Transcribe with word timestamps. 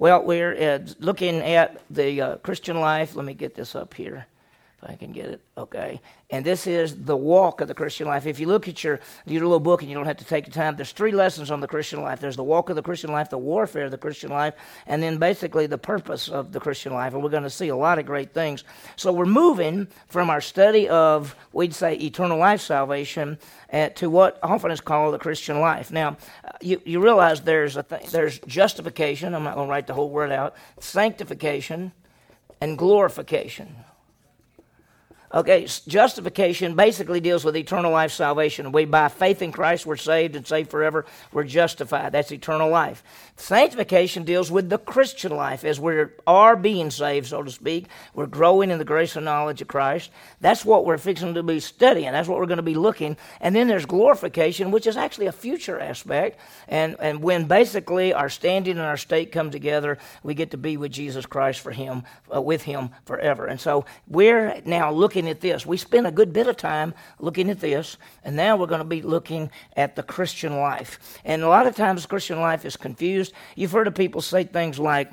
Well, 0.00 0.24
we're 0.24 0.54
uh, 0.54 0.78
looking 0.98 1.42
at 1.42 1.82
the 1.90 2.22
uh, 2.22 2.36
Christian 2.36 2.80
life. 2.80 3.14
Let 3.16 3.26
me 3.26 3.34
get 3.34 3.54
this 3.54 3.74
up 3.74 3.92
here 3.92 4.26
if 4.82 4.90
I 4.90 4.94
can 4.94 5.12
get 5.12 5.26
it. 5.26 5.40
Okay. 5.58 6.00
And 6.30 6.44
this 6.44 6.66
is 6.66 6.96
the 7.04 7.16
walk 7.16 7.60
of 7.60 7.68
the 7.68 7.74
Christian 7.74 8.06
life. 8.06 8.26
If 8.26 8.40
you 8.40 8.46
look 8.46 8.68
at 8.68 8.82
your, 8.82 9.00
your 9.26 9.42
little 9.42 9.60
book 9.60 9.82
and 9.82 9.90
you 9.90 9.96
don't 9.96 10.06
have 10.06 10.16
to 10.18 10.24
take 10.24 10.46
the 10.46 10.50
time, 10.50 10.76
there's 10.76 10.92
three 10.92 11.12
lessons 11.12 11.50
on 11.50 11.60
the 11.60 11.66
Christian 11.66 12.00
life. 12.00 12.20
There's 12.20 12.36
the 12.36 12.44
walk 12.44 12.70
of 12.70 12.76
the 12.76 12.82
Christian 12.82 13.12
life, 13.12 13.28
the 13.28 13.38
warfare 13.38 13.84
of 13.84 13.90
the 13.90 13.98
Christian 13.98 14.30
life, 14.30 14.54
and 14.86 15.02
then 15.02 15.18
basically 15.18 15.66
the 15.66 15.78
purpose 15.78 16.28
of 16.28 16.52
the 16.52 16.60
Christian 16.60 16.94
life. 16.94 17.12
And 17.12 17.22
we're 17.22 17.30
going 17.30 17.42
to 17.42 17.50
see 17.50 17.68
a 17.68 17.76
lot 17.76 17.98
of 17.98 18.06
great 18.06 18.32
things. 18.32 18.64
So 18.96 19.12
we're 19.12 19.26
moving 19.26 19.88
from 20.08 20.30
our 20.30 20.40
study 20.40 20.88
of, 20.88 21.34
we'd 21.52 21.74
say, 21.74 21.94
eternal 21.96 22.38
life 22.38 22.60
salvation 22.60 23.38
uh, 23.72 23.90
to 23.90 24.08
what 24.08 24.38
often 24.42 24.70
is 24.70 24.80
called 24.80 25.12
the 25.12 25.18
Christian 25.18 25.60
life. 25.60 25.90
Now, 25.90 26.16
uh, 26.44 26.52
you, 26.62 26.80
you 26.86 27.02
realize 27.02 27.42
there's, 27.42 27.76
a 27.76 27.82
th- 27.82 28.10
there's 28.10 28.38
justification. 28.40 29.34
I'm 29.34 29.44
not 29.44 29.56
going 29.56 29.66
to 29.66 29.70
write 29.70 29.86
the 29.86 29.94
whole 29.94 30.10
word 30.10 30.32
out. 30.32 30.54
Sanctification 30.78 31.92
and 32.60 32.78
glorification. 32.78 33.74
Okay, 35.32 35.68
justification 35.86 36.74
basically 36.74 37.20
deals 37.20 37.44
with 37.44 37.54
eternal 37.54 37.92
life 37.92 38.10
salvation. 38.10 38.72
We, 38.72 38.84
by 38.84 39.06
faith 39.06 39.42
in 39.42 39.52
Christ, 39.52 39.86
we're 39.86 39.94
saved 39.94 40.34
and 40.34 40.44
saved 40.44 40.72
forever. 40.72 41.06
We're 41.32 41.44
justified. 41.44 42.10
That's 42.10 42.32
eternal 42.32 42.68
life. 42.68 43.04
Sanctification 43.36 44.24
deals 44.24 44.50
with 44.50 44.68
the 44.68 44.78
Christian 44.78 45.36
life 45.36 45.64
as 45.64 45.78
we 45.78 46.04
are 46.26 46.56
being 46.56 46.90
saved, 46.90 47.28
so 47.28 47.44
to 47.44 47.50
speak. 47.50 47.86
We're 48.12 48.26
growing 48.26 48.72
in 48.72 48.78
the 48.78 48.84
grace 48.84 49.14
and 49.14 49.24
knowledge 49.24 49.62
of 49.62 49.68
Christ. 49.68 50.10
That's 50.40 50.64
what 50.64 50.84
we're 50.84 50.98
fixing 50.98 51.34
to 51.34 51.44
be 51.44 51.60
studying. 51.60 52.10
That's 52.10 52.26
what 52.26 52.40
we're 52.40 52.46
going 52.46 52.56
to 52.56 52.62
be 52.64 52.74
looking. 52.74 53.16
And 53.40 53.54
then 53.54 53.68
there's 53.68 53.86
glorification, 53.86 54.72
which 54.72 54.88
is 54.88 54.96
actually 54.96 55.26
a 55.26 55.32
future 55.32 55.78
aspect. 55.78 56.40
And, 56.66 56.96
and 56.98 57.22
when 57.22 57.44
basically 57.44 58.12
our 58.12 58.30
standing 58.30 58.78
and 58.78 58.86
our 58.86 58.96
state 58.96 59.30
come 59.30 59.52
together, 59.52 59.98
we 60.24 60.34
get 60.34 60.50
to 60.50 60.58
be 60.58 60.76
with 60.76 60.90
Jesus 60.90 61.24
Christ 61.24 61.60
for 61.60 61.70
Him, 61.70 62.02
uh, 62.34 62.42
with 62.42 62.62
Him 62.62 62.90
forever. 63.04 63.46
And 63.46 63.60
so 63.60 63.84
we're 64.08 64.60
now 64.64 64.90
looking 64.90 65.19
looking 65.20 65.30
at 65.30 65.40
this. 65.40 65.66
We 65.66 65.76
spent 65.76 66.06
a 66.06 66.10
good 66.10 66.32
bit 66.32 66.46
of 66.46 66.56
time 66.56 66.94
looking 67.18 67.50
at 67.50 67.60
this, 67.60 67.98
and 68.24 68.36
now 68.36 68.56
we're 68.56 68.66
going 68.66 68.80
to 68.80 68.86
be 68.86 69.02
looking 69.02 69.50
at 69.76 69.94
the 69.94 70.02
Christian 70.02 70.56
life. 70.56 70.98
And 71.24 71.42
a 71.42 71.48
lot 71.48 71.66
of 71.66 71.76
times, 71.76 72.06
Christian 72.06 72.40
life 72.40 72.64
is 72.64 72.76
confused. 72.76 73.34
You've 73.54 73.72
heard 73.72 73.86
of 73.86 73.94
people 73.94 74.22
say 74.22 74.44
things 74.44 74.78
like, 74.78 75.12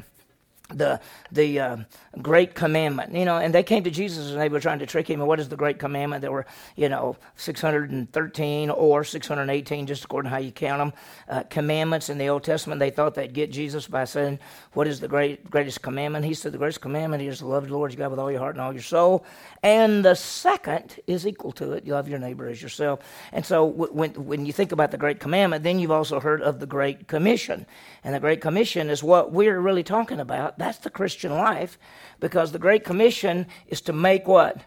the 0.69 0.99
the 1.31 1.59
uh, 1.59 1.77
great 2.21 2.55
commandment 2.55 3.13
you 3.13 3.25
know 3.25 3.37
and 3.37 3.53
they 3.53 3.63
came 3.63 3.83
to 3.83 3.91
jesus 3.91 4.31
and 4.31 4.41
they 4.41 4.49
were 4.49 4.59
trying 4.59 4.79
to 4.79 4.85
trick 4.85 5.09
him. 5.09 5.19
And 5.19 5.27
what 5.27 5.39
is 5.39 5.49
the 5.49 5.55
great 5.55 5.79
commandment? 5.79 6.21
There 6.21 6.31
were 6.31 6.45
you 6.75 6.89
know 6.89 7.15
613 7.35 8.69
or 8.69 9.03
618 9.03 9.87
just 9.87 10.05
according 10.05 10.29
to 10.29 10.35
how 10.35 10.41
you 10.41 10.51
count 10.51 10.79
them 10.79 10.93
uh, 11.29 11.43
commandments 11.49 12.09
in 12.09 12.17
the 12.17 12.29
old 12.29 12.43
testament. 12.43 12.79
They 12.79 12.89
thought 12.89 13.15
they'd 13.15 13.33
get 13.33 13.51
jesus 13.51 13.87
by 13.87 14.05
saying 14.05 14.39
what 14.73 14.87
is 14.87 14.99
the 14.99 15.07
great 15.07 15.49
greatest 15.49 15.81
commandment? 15.81 16.25
He 16.25 16.33
said 16.33 16.51
the 16.51 16.57
greatest 16.57 16.81
commandment 16.81 17.23
is 17.23 17.39
to 17.39 17.47
love 17.47 17.67
the 17.67 17.73
lord 17.73 17.91
your 17.91 17.99
god 17.99 18.11
with 18.11 18.19
all 18.19 18.31
your 18.31 18.39
heart 18.39 18.55
and 18.55 18.61
all 18.61 18.73
your 18.73 18.81
soul 18.81 19.25
and 19.63 20.03
the 20.03 20.15
second 20.15 20.99
is 21.07 21.25
equal 21.25 21.51
to 21.53 21.73
it. 21.73 21.85
You 21.85 21.93
love 21.93 22.07
your 22.07 22.19
neighbor 22.19 22.47
as 22.47 22.61
yourself. 22.61 22.99
And 23.31 23.45
so 23.45 23.65
when, 23.65 24.13
when 24.13 24.45
you 24.45 24.53
think 24.53 24.71
about 24.71 24.91
the 24.91 24.97
great 24.97 25.19
commandment 25.19 25.63
then 25.63 25.79
you've 25.79 25.91
also 25.91 26.19
heard 26.19 26.41
of 26.41 26.59
the 26.59 26.65
great 26.65 27.07
commission. 27.07 27.65
And 28.03 28.15
the 28.15 28.19
great 28.19 28.41
commission 28.41 28.89
is 28.89 29.03
what 29.03 29.31
we're 29.31 29.59
really 29.59 29.83
talking 29.83 30.19
about. 30.19 30.57
That's 30.57 30.77
the 30.79 30.89
Christian 30.89 31.31
life 31.31 31.77
because 32.19 32.51
the 32.51 32.59
Great 32.59 32.83
Commission 32.83 33.47
is 33.67 33.81
to 33.81 33.93
make 33.93 34.27
what? 34.27 34.61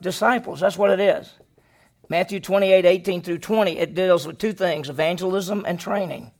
Disciples. 0.00 0.60
That's 0.60 0.78
what 0.78 0.90
it 0.90 1.00
is. 1.00 1.32
Matthew 2.08 2.40
28 2.40 2.84
18 2.84 3.22
through 3.22 3.38
20, 3.38 3.78
it 3.78 3.94
deals 3.94 4.26
with 4.26 4.38
two 4.38 4.52
things 4.52 4.88
evangelism 4.88 5.64
and 5.66 5.78
training. 5.78 6.32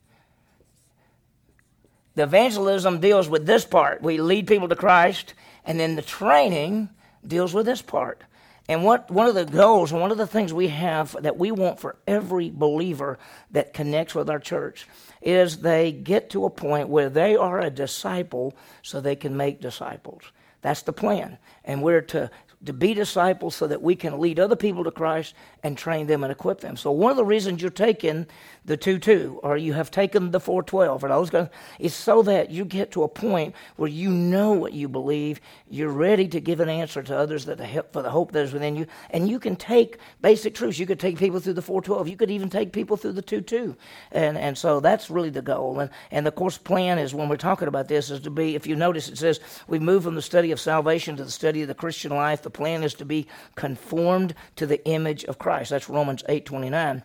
The 2.16 2.24
evangelism 2.24 3.00
deals 3.00 3.28
with 3.28 3.46
this 3.46 3.64
part. 3.64 4.02
We 4.02 4.18
lead 4.18 4.48
people 4.48 4.68
to 4.68 4.76
Christ, 4.76 5.34
and 5.64 5.78
then 5.78 5.94
the 5.94 6.02
training 6.02 6.90
deals 7.24 7.54
with 7.54 7.66
this 7.66 7.82
part. 7.82 8.24
And 8.68 8.84
what 8.84 9.10
one 9.10 9.26
of 9.26 9.34
the 9.34 9.44
goals 9.44 9.92
and 9.92 10.00
one 10.00 10.10
of 10.10 10.18
the 10.18 10.26
things 10.26 10.52
we 10.52 10.68
have 10.68 11.16
that 11.22 11.36
we 11.36 11.50
want 11.50 11.80
for 11.80 11.96
every 12.06 12.50
believer 12.50 13.18
that 13.50 13.72
connects 13.72 14.14
with 14.14 14.30
our 14.30 14.38
church 14.38 14.86
is 15.20 15.58
they 15.58 15.92
get 15.92 16.30
to 16.30 16.44
a 16.44 16.50
point 16.50 16.88
where 16.88 17.10
they 17.10 17.36
are 17.36 17.60
a 17.60 17.70
disciple 17.70 18.56
so 18.82 19.00
they 19.00 19.16
can 19.16 19.36
make 19.36 19.60
disciples. 19.60 20.22
That's 20.62 20.82
the 20.82 20.92
plan. 20.92 21.38
And 21.64 21.82
we're 21.82 22.02
to 22.02 22.30
to 22.64 22.72
be 22.72 22.92
disciples 22.92 23.54
so 23.54 23.66
that 23.66 23.80
we 23.80 23.96
can 23.96 24.18
lead 24.18 24.38
other 24.38 24.56
people 24.56 24.84
to 24.84 24.90
Christ 24.90 25.34
and 25.62 25.78
train 25.78 26.06
them 26.06 26.22
and 26.22 26.30
equip 26.30 26.60
them. 26.60 26.76
So 26.76 26.90
one 26.90 27.10
of 27.10 27.16
the 27.16 27.24
reasons 27.24 27.62
you're 27.62 27.70
taking 27.70 28.26
the 28.64 28.76
2-2 28.76 29.38
or 29.42 29.56
you 29.56 29.72
have 29.72 29.90
taken 29.90 30.30
the 30.30 30.40
412 30.40 31.04
and 31.04 31.12
those 31.12 31.30
guys 31.30 31.48
is 31.78 31.94
so 31.94 32.22
that 32.22 32.50
you 32.50 32.64
get 32.64 32.90
to 32.92 33.02
a 33.02 33.08
point 33.08 33.54
where 33.76 33.88
you 33.88 34.10
know 34.10 34.52
what 34.52 34.72
you 34.72 34.88
believe, 34.88 35.40
you're 35.68 35.90
ready 35.90 36.28
to 36.28 36.40
give 36.40 36.60
an 36.60 36.68
answer 36.68 37.02
to 37.02 37.16
others 37.16 37.44
that 37.46 37.58
help 37.60 37.92
for 37.92 38.02
the 38.02 38.10
hope 38.10 38.32
that 38.32 38.44
is 38.44 38.52
within 38.52 38.76
you, 38.76 38.86
and 39.10 39.28
you 39.28 39.38
can 39.38 39.56
take 39.56 39.98
basic 40.20 40.54
truths. 40.54 40.78
You 40.78 40.86
could 40.86 41.00
take 41.00 41.18
people 41.18 41.40
through 41.40 41.54
the 41.54 41.62
412. 41.62 42.08
You 42.08 42.16
could 42.16 42.30
even 42.30 42.50
take 42.50 42.72
people 42.72 42.96
through 42.96 43.12
the 43.12 43.22
2-2. 43.22 43.76
And 44.12 44.36
and 44.38 44.56
so 44.56 44.80
that's 44.80 45.10
really 45.10 45.30
the 45.30 45.42
goal. 45.42 45.80
And 45.80 45.90
and 46.10 46.26
the 46.26 46.32
course 46.32 46.58
plan 46.58 46.98
is 46.98 47.14
when 47.14 47.28
we're 47.28 47.36
talking 47.36 47.68
about 47.68 47.88
this 47.88 48.10
is 48.10 48.20
to 48.20 48.30
be 48.30 48.54
if 48.54 48.66
you 48.66 48.76
notice 48.76 49.08
it 49.08 49.18
says 49.18 49.40
we 49.68 49.78
move 49.78 50.04
from 50.04 50.14
the 50.14 50.22
study 50.22 50.52
of 50.52 50.60
salvation 50.60 51.16
to 51.16 51.24
the 51.24 51.30
study 51.30 51.62
of 51.62 51.68
the 51.68 51.74
Christian 51.74 52.12
life, 52.12 52.42
the 52.42 52.50
plan 52.50 52.82
is 52.82 52.94
to 52.94 53.04
be 53.04 53.26
conformed 53.54 54.34
to 54.56 54.66
the 54.66 54.84
image 54.86 55.24
of 55.24 55.38
Christ. 55.38 55.70
That's 55.70 55.88
Romans 55.88 56.24
8 56.28 56.44
29. 56.44 57.02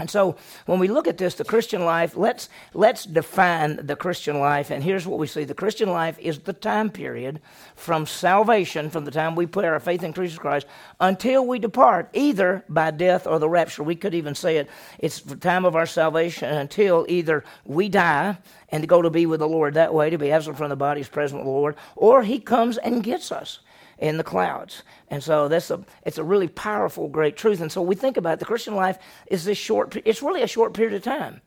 And 0.00 0.08
so 0.08 0.36
when 0.66 0.78
we 0.78 0.86
look 0.86 1.08
at 1.08 1.18
this, 1.18 1.34
the 1.34 1.44
Christian 1.44 1.84
life, 1.84 2.16
let's, 2.16 2.48
let's 2.72 3.04
define 3.04 3.84
the 3.84 3.96
Christian 3.96 4.38
life. 4.38 4.70
And 4.70 4.84
here's 4.84 5.08
what 5.08 5.18
we 5.18 5.26
see 5.26 5.42
the 5.42 5.54
Christian 5.54 5.90
life 5.90 6.16
is 6.20 6.38
the 6.38 6.52
time 6.52 6.88
period 6.88 7.40
from 7.74 8.06
salvation, 8.06 8.90
from 8.90 9.04
the 9.04 9.10
time 9.10 9.34
we 9.34 9.46
put 9.46 9.64
our 9.64 9.80
faith 9.80 10.04
in 10.04 10.12
Jesus 10.12 10.38
Christ, 10.38 10.68
until 11.00 11.44
we 11.44 11.58
depart, 11.58 12.10
either 12.12 12.64
by 12.68 12.92
death 12.92 13.26
or 13.26 13.40
the 13.40 13.48
rapture. 13.48 13.82
We 13.82 13.96
could 13.96 14.14
even 14.14 14.36
say 14.36 14.58
it, 14.58 14.70
it's 15.00 15.20
the 15.20 15.34
time 15.34 15.64
of 15.64 15.74
our 15.74 15.86
salvation 15.86 16.48
until 16.48 17.04
either 17.08 17.42
we 17.64 17.88
die 17.88 18.38
and 18.68 18.86
go 18.86 19.02
to 19.02 19.10
be 19.10 19.26
with 19.26 19.40
the 19.40 19.48
Lord 19.48 19.74
that 19.74 19.92
way, 19.92 20.10
to 20.10 20.18
be 20.18 20.30
absent 20.30 20.58
from 20.58 20.68
the 20.68 20.76
body 20.76 21.00
is 21.00 21.08
present 21.08 21.40
with 21.40 21.46
the 21.46 21.50
Lord, 21.50 21.74
or 21.96 22.22
He 22.22 22.38
comes 22.38 22.78
and 22.78 23.02
gets 23.02 23.32
us 23.32 23.58
in 23.98 24.16
the 24.16 24.24
clouds. 24.24 24.82
And 25.08 25.22
so 25.22 25.48
that's 25.48 25.70
a 25.70 25.80
it's 26.04 26.18
a 26.18 26.24
really 26.24 26.48
powerful, 26.48 27.08
great 27.08 27.36
truth. 27.36 27.60
And 27.60 27.70
so 27.70 27.82
we 27.82 27.94
think 27.94 28.16
about 28.16 28.34
it, 28.34 28.38
the 28.38 28.44
Christian 28.44 28.74
life 28.74 28.98
is 29.26 29.44
this 29.44 29.58
short. 29.58 29.96
It's 30.04 30.22
really 30.22 30.42
a 30.42 30.46
short 30.46 30.74
period 30.74 30.94
of 30.94 31.02
time, 31.02 31.40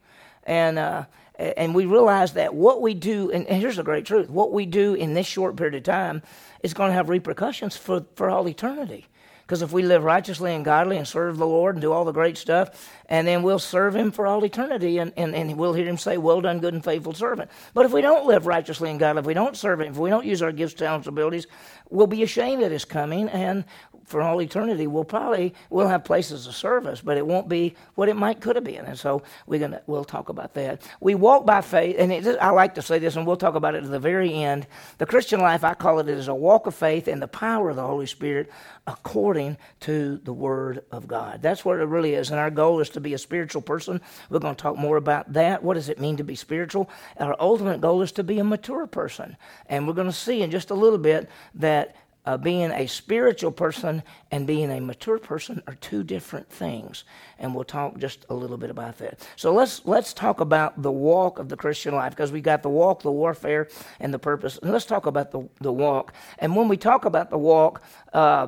and 0.44 0.78
uh, 0.78 1.06
and 1.38 1.74
we 1.74 1.86
realize 1.86 2.34
that 2.34 2.54
what 2.54 2.82
we 2.82 2.94
do. 2.94 3.32
And, 3.32 3.48
here's 3.48 3.78
the 3.78 3.84
great 3.84 4.06
truth: 4.06 4.30
what 4.30 4.52
we 4.52 4.66
do 4.66 4.94
in 4.94 5.14
this 5.14 5.28
short 5.28 5.56
period 5.56 5.76
of 5.76 5.84
time 5.84 6.22
is 6.62 6.74
going 6.74 6.90
to 6.90 6.96
have 6.96 7.10
repercussions 7.10 7.78
for 7.78 8.06
for 8.16 8.30
all 8.30 8.48
eternity. 8.48 9.08
Because 9.52 9.64
if 9.64 9.74
we 9.74 9.84
live 9.84 10.06
righteously 10.06 10.56
and 10.56 10.64
godly 10.64 10.96
and 10.96 11.06
serve 11.06 11.36
the 11.36 11.46
Lord 11.46 11.76
and 11.76 11.82
do 11.82 11.92
all 11.92 12.06
the 12.06 12.14
great 12.14 12.38
stuff, 12.38 12.90
and 13.08 13.28
then 13.28 13.44
we'll 13.44 13.60
serve 13.60 13.94
Him 13.94 14.14
for 14.14 14.26
all 14.26 14.46
eternity, 14.46 14.98
and, 14.98 15.12
and, 15.18 15.36
and 15.36 15.58
we'll 15.58 15.74
hear 15.74 15.86
Him 15.86 15.98
say, 15.98 16.18
Well 16.18 16.40
done, 16.40 16.62
good 16.62 16.74
and 16.74 16.82
faithful 16.82 17.14
servant. 17.14 17.52
But 17.74 17.86
if 17.86 17.92
we 17.92 18.00
don't 18.00 18.26
live 18.26 18.46
righteously 18.46 18.90
and 18.90 18.98
godly, 18.98 19.20
if 19.20 19.26
we 19.26 19.34
don't 19.34 19.58
serve 19.58 19.82
Him, 19.82 19.92
if 19.92 19.98
we 19.98 20.10
don't 20.10 20.26
use 20.26 20.42
our 20.42 20.54
gifts, 20.54 20.76
talents, 20.76 21.06
abilities, 21.06 21.48
we'll 21.92 22.08
be 22.08 22.24
ashamed 22.24 22.64
at 22.64 22.72
His 22.72 22.86
coming, 22.86 23.30
and 23.30 23.66
for 24.06 24.22
all 24.22 24.42
eternity, 24.42 24.88
we'll 24.88 25.06
probably 25.06 25.54
we'll 25.70 25.88
have 25.88 26.04
places 26.04 26.46
of 26.46 26.56
service, 26.56 27.02
but 27.02 27.18
it 27.18 27.26
won't 27.26 27.48
be 27.48 27.76
what 27.96 28.10
it 28.10 28.16
might 28.16 28.42
could 28.42 28.56
have 28.56 28.66
been. 28.66 28.86
And 28.86 29.00
so 29.00 29.24
we're 29.48 29.60
gonna 29.60 29.82
we'll 29.88 30.04
talk 30.04 30.30
about 30.30 30.54
that. 30.56 30.82
We 31.00 31.16
walk 31.16 31.46
by 31.46 31.62
faith, 31.62 31.96
and 31.98 32.12
it, 32.12 32.26
I 32.40 32.50
like 32.50 32.76
to 32.76 32.82
say 32.82 33.00
this, 33.00 33.16
and 33.16 33.26
we'll 33.26 33.38
talk 33.38 33.56
about 33.56 33.76
it 33.76 33.84
at 33.84 33.90
the 33.90 34.00
very 34.00 34.34
end. 34.34 34.68
The 34.98 35.06
Christian 35.06 35.40
life, 35.40 35.64
I 35.64 35.74
call 35.74 36.00
it, 36.00 36.10
is 36.10 36.28
a 36.28 36.36
walk 36.36 36.68
of 36.68 36.76
faith 36.76 37.08
and 37.08 37.22
the 37.22 37.28
power 37.28 37.70
of 37.70 37.76
the 37.76 37.88
Holy 37.88 38.06
Spirit 38.06 38.52
according 38.88 39.58
to 39.82 40.20
the 40.24 40.34
Word 40.34 40.84
of 40.92 41.08
God. 41.08 41.42
That's 41.42 41.64
what 41.64 41.80
it 41.80 41.86
really 41.86 42.14
is. 42.14 42.32
And 42.32 42.40
our 42.40 42.50
goal 42.50 42.80
is 42.80 42.90
to 42.90 43.00
be 43.00 43.14
a 43.14 43.18
spiritual 43.18 43.62
person. 43.62 44.02
We're 44.30 44.40
going 44.40 44.56
to 44.56 44.62
talk 44.62 44.78
more 44.78 44.98
about 44.98 45.32
that. 45.34 45.64
What 45.64 45.76
does 45.76 45.88
it 45.88 46.00
mean 46.00 46.18
to 46.18 46.24
be 46.24 46.36
spiritual? 46.36 46.90
Our 47.18 47.36
ultimate 47.40 47.80
goal 47.80 48.02
is 48.02 48.12
to 48.14 48.24
be 48.24 48.40
a 48.40 48.44
mature 48.44 48.88
person, 48.88 49.38
and 49.68 49.88
we're 49.88 49.94
going 49.94 50.08
to 50.08 50.14
see 50.14 50.42
in 50.42 50.52
just 50.52 50.72
a 50.72 50.76
little 50.76 50.98
bit 50.98 51.30
that 51.56 51.81
uh, 52.26 52.38
being 52.38 52.72
a 52.72 52.88
spiritual 52.88 53.52
person 53.52 54.04
and 54.32 54.46
being 54.46 54.72
a 54.72 54.80
mature 54.80 55.18
person 55.18 55.62
are 55.68 55.76
two 55.76 56.04
different 56.04 56.50
things, 56.50 57.04
and 57.40 57.54
we'll 57.56 57.64
talk 57.64 57.98
just 57.98 58.26
a 58.30 58.34
little 58.34 58.58
bit 58.58 58.70
about 58.70 58.98
that. 59.00 59.20
So 59.36 59.54
let's 59.54 59.82
let's 59.86 60.14
talk 60.14 60.40
about 60.40 60.82
the 60.82 60.92
walk 60.92 61.40
of 61.40 61.50
the 61.50 61.58
Christian 61.58 61.96
life 61.96 62.12
because 62.12 62.32
we 62.32 62.42
got 62.42 62.62
the 62.62 62.70
walk, 62.70 63.02
the 63.02 63.12
warfare, 63.12 63.68
and 64.00 64.14
the 64.14 64.20
purpose. 64.20 64.60
And 64.62 64.72
let's 64.72 64.86
talk 64.86 65.06
about 65.06 65.32
the 65.32 65.48
the 65.60 65.74
walk. 65.74 66.14
And 66.40 66.56
when 66.56 66.68
we 66.68 66.78
talk 66.78 67.06
about 67.06 67.30
the 67.30 67.38
walk. 67.38 67.84
Uh, 68.14 68.48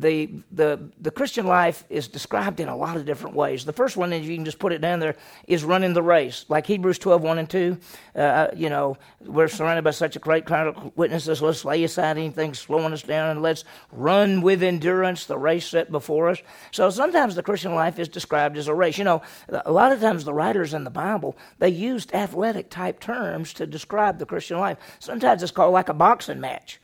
the, 0.00 0.28
the, 0.50 0.90
the 1.00 1.10
Christian 1.10 1.46
life 1.46 1.84
is 1.88 2.08
described 2.08 2.58
in 2.58 2.68
a 2.68 2.76
lot 2.76 2.96
of 2.96 3.04
different 3.04 3.36
ways. 3.36 3.64
The 3.64 3.72
first 3.72 3.96
one, 3.96 4.12
is 4.12 4.26
you 4.26 4.34
can 4.34 4.44
just 4.44 4.58
put 4.58 4.72
it 4.72 4.80
down 4.80 4.98
there, 4.98 5.14
is 5.46 5.62
running 5.62 5.92
the 5.92 6.02
race. 6.02 6.44
Like 6.48 6.66
Hebrews 6.66 6.98
12, 6.98 7.22
1 7.22 7.38
and 7.38 7.50
2. 7.50 7.78
Uh, 8.16 8.18
uh, 8.18 8.50
you 8.56 8.68
know, 8.68 8.96
we're 9.20 9.46
surrounded 9.48 9.82
by 9.82 9.92
such 9.92 10.16
a 10.16 10.18
great 10.18 10.46
crowd 10.46 10.66
of 10.66 10.96
witnesses. 10.96 11.40
Let's 11.40 11.64
lay 11.64 11.84
aside 11.84 12.18
anything 12.18 12.54
slowing 12.54 12.92
us 12.92 13.02
down 13.02 13.30
and 13.30 13.42
let's 13.42 13.64
run 13.92 14.42
with 14.42 14.62
endurance 14.62 15.26
the 15.26 15.38
race 15.38 15.66
set 15.66 15.92
before 15.92 16.30
us. 16.30 16.38
So 16.72 16.90
sometimes 16.90 17.36
the 17.36 17.42
Christian 17.42 17.74
life 17.74 17.98
is 17.98 18.08
described 18.08 18.56
as 18.56 18.66
a 18.66 18.74
race. 18.74 18.98
You 18.98 19.04
know, 19.04 19.22
a 19.48 19.70
lot 19.70 19.92
of 19.92 20.00
times 20.00 20.24
the 20.24 20.34
writers 20.34 20.74
in 20.74 20.82
the 20.82 20.90
Bible, 20.90 21.36
they 21.60 21.68
used 21.68 22.12
athletic 22.12 22.68
type 22.68 22.98
terms 22.98 23.52
to 23.54 23.66
describe 23.66 24.18
the 24.18 24.26
Christian 24.26 24.58
life. 24.58 24.78
Sometimes 24.98 25.42
it's 25.42 25.52
called 25.52 25.72
like 25.72 25.88
a 25.88 25.94
boxing 25.94 26.40
match, 26.40 26.80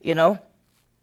you 0.00 0.14
know 0.14 0.40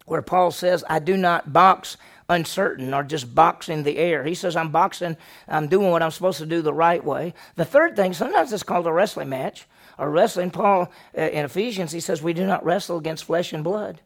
where 0.06 0.22
Paul 0.22 0.50
says, 0.50 0.84
I 0.88 0.98
do 0.98 1.16
not 1.16 1.52
box 1.52 1.96
uncertain 2.28 2.94
or 2.94 3.02
just 3.02 3.34
boxing 3.34 3.82
the 3.82 3.98
air. 3.98 4.24
He 4.24 4.34
says, 4.34 4.56
I'm 4.56 4.70
boxing, 4.70 5.16
I'm 5.48 5.68
doing 5.68 5.90
what 5.90 6.02
I'm 6.02 6.10
supposed 6.10 6.38
to 6.38 6.46
do 6.46 6.62
the 6.62 6.72
right 6.72 7.04
way. 7.04 7.34
The 7.56 7.64
third 7.64 7.96
thing, 7.96 8.12
sometimes 8.12 8.52
it's 8.52 8.62
called 8.62 8.86
a 8.86 8.92
wrestling 8.92 9.28
match 9.28 9.66
or 9.98 10.10
wrestling. 10.10 10.50
Paul 10.50 10.90
uh, 11.16 11.20
in 11.20 11.44
Ephesians, 11.44 11.92
he 11.92 12.00
says, 12.00 12.22
We 12.22 12.32
do 12.32 12.46
not 12.46 12.64
wrestle 12.64 12.98
against 12.98 13.24
flesh 13.24 13.52
and 13.52 13.62
blood. 13.62 14.00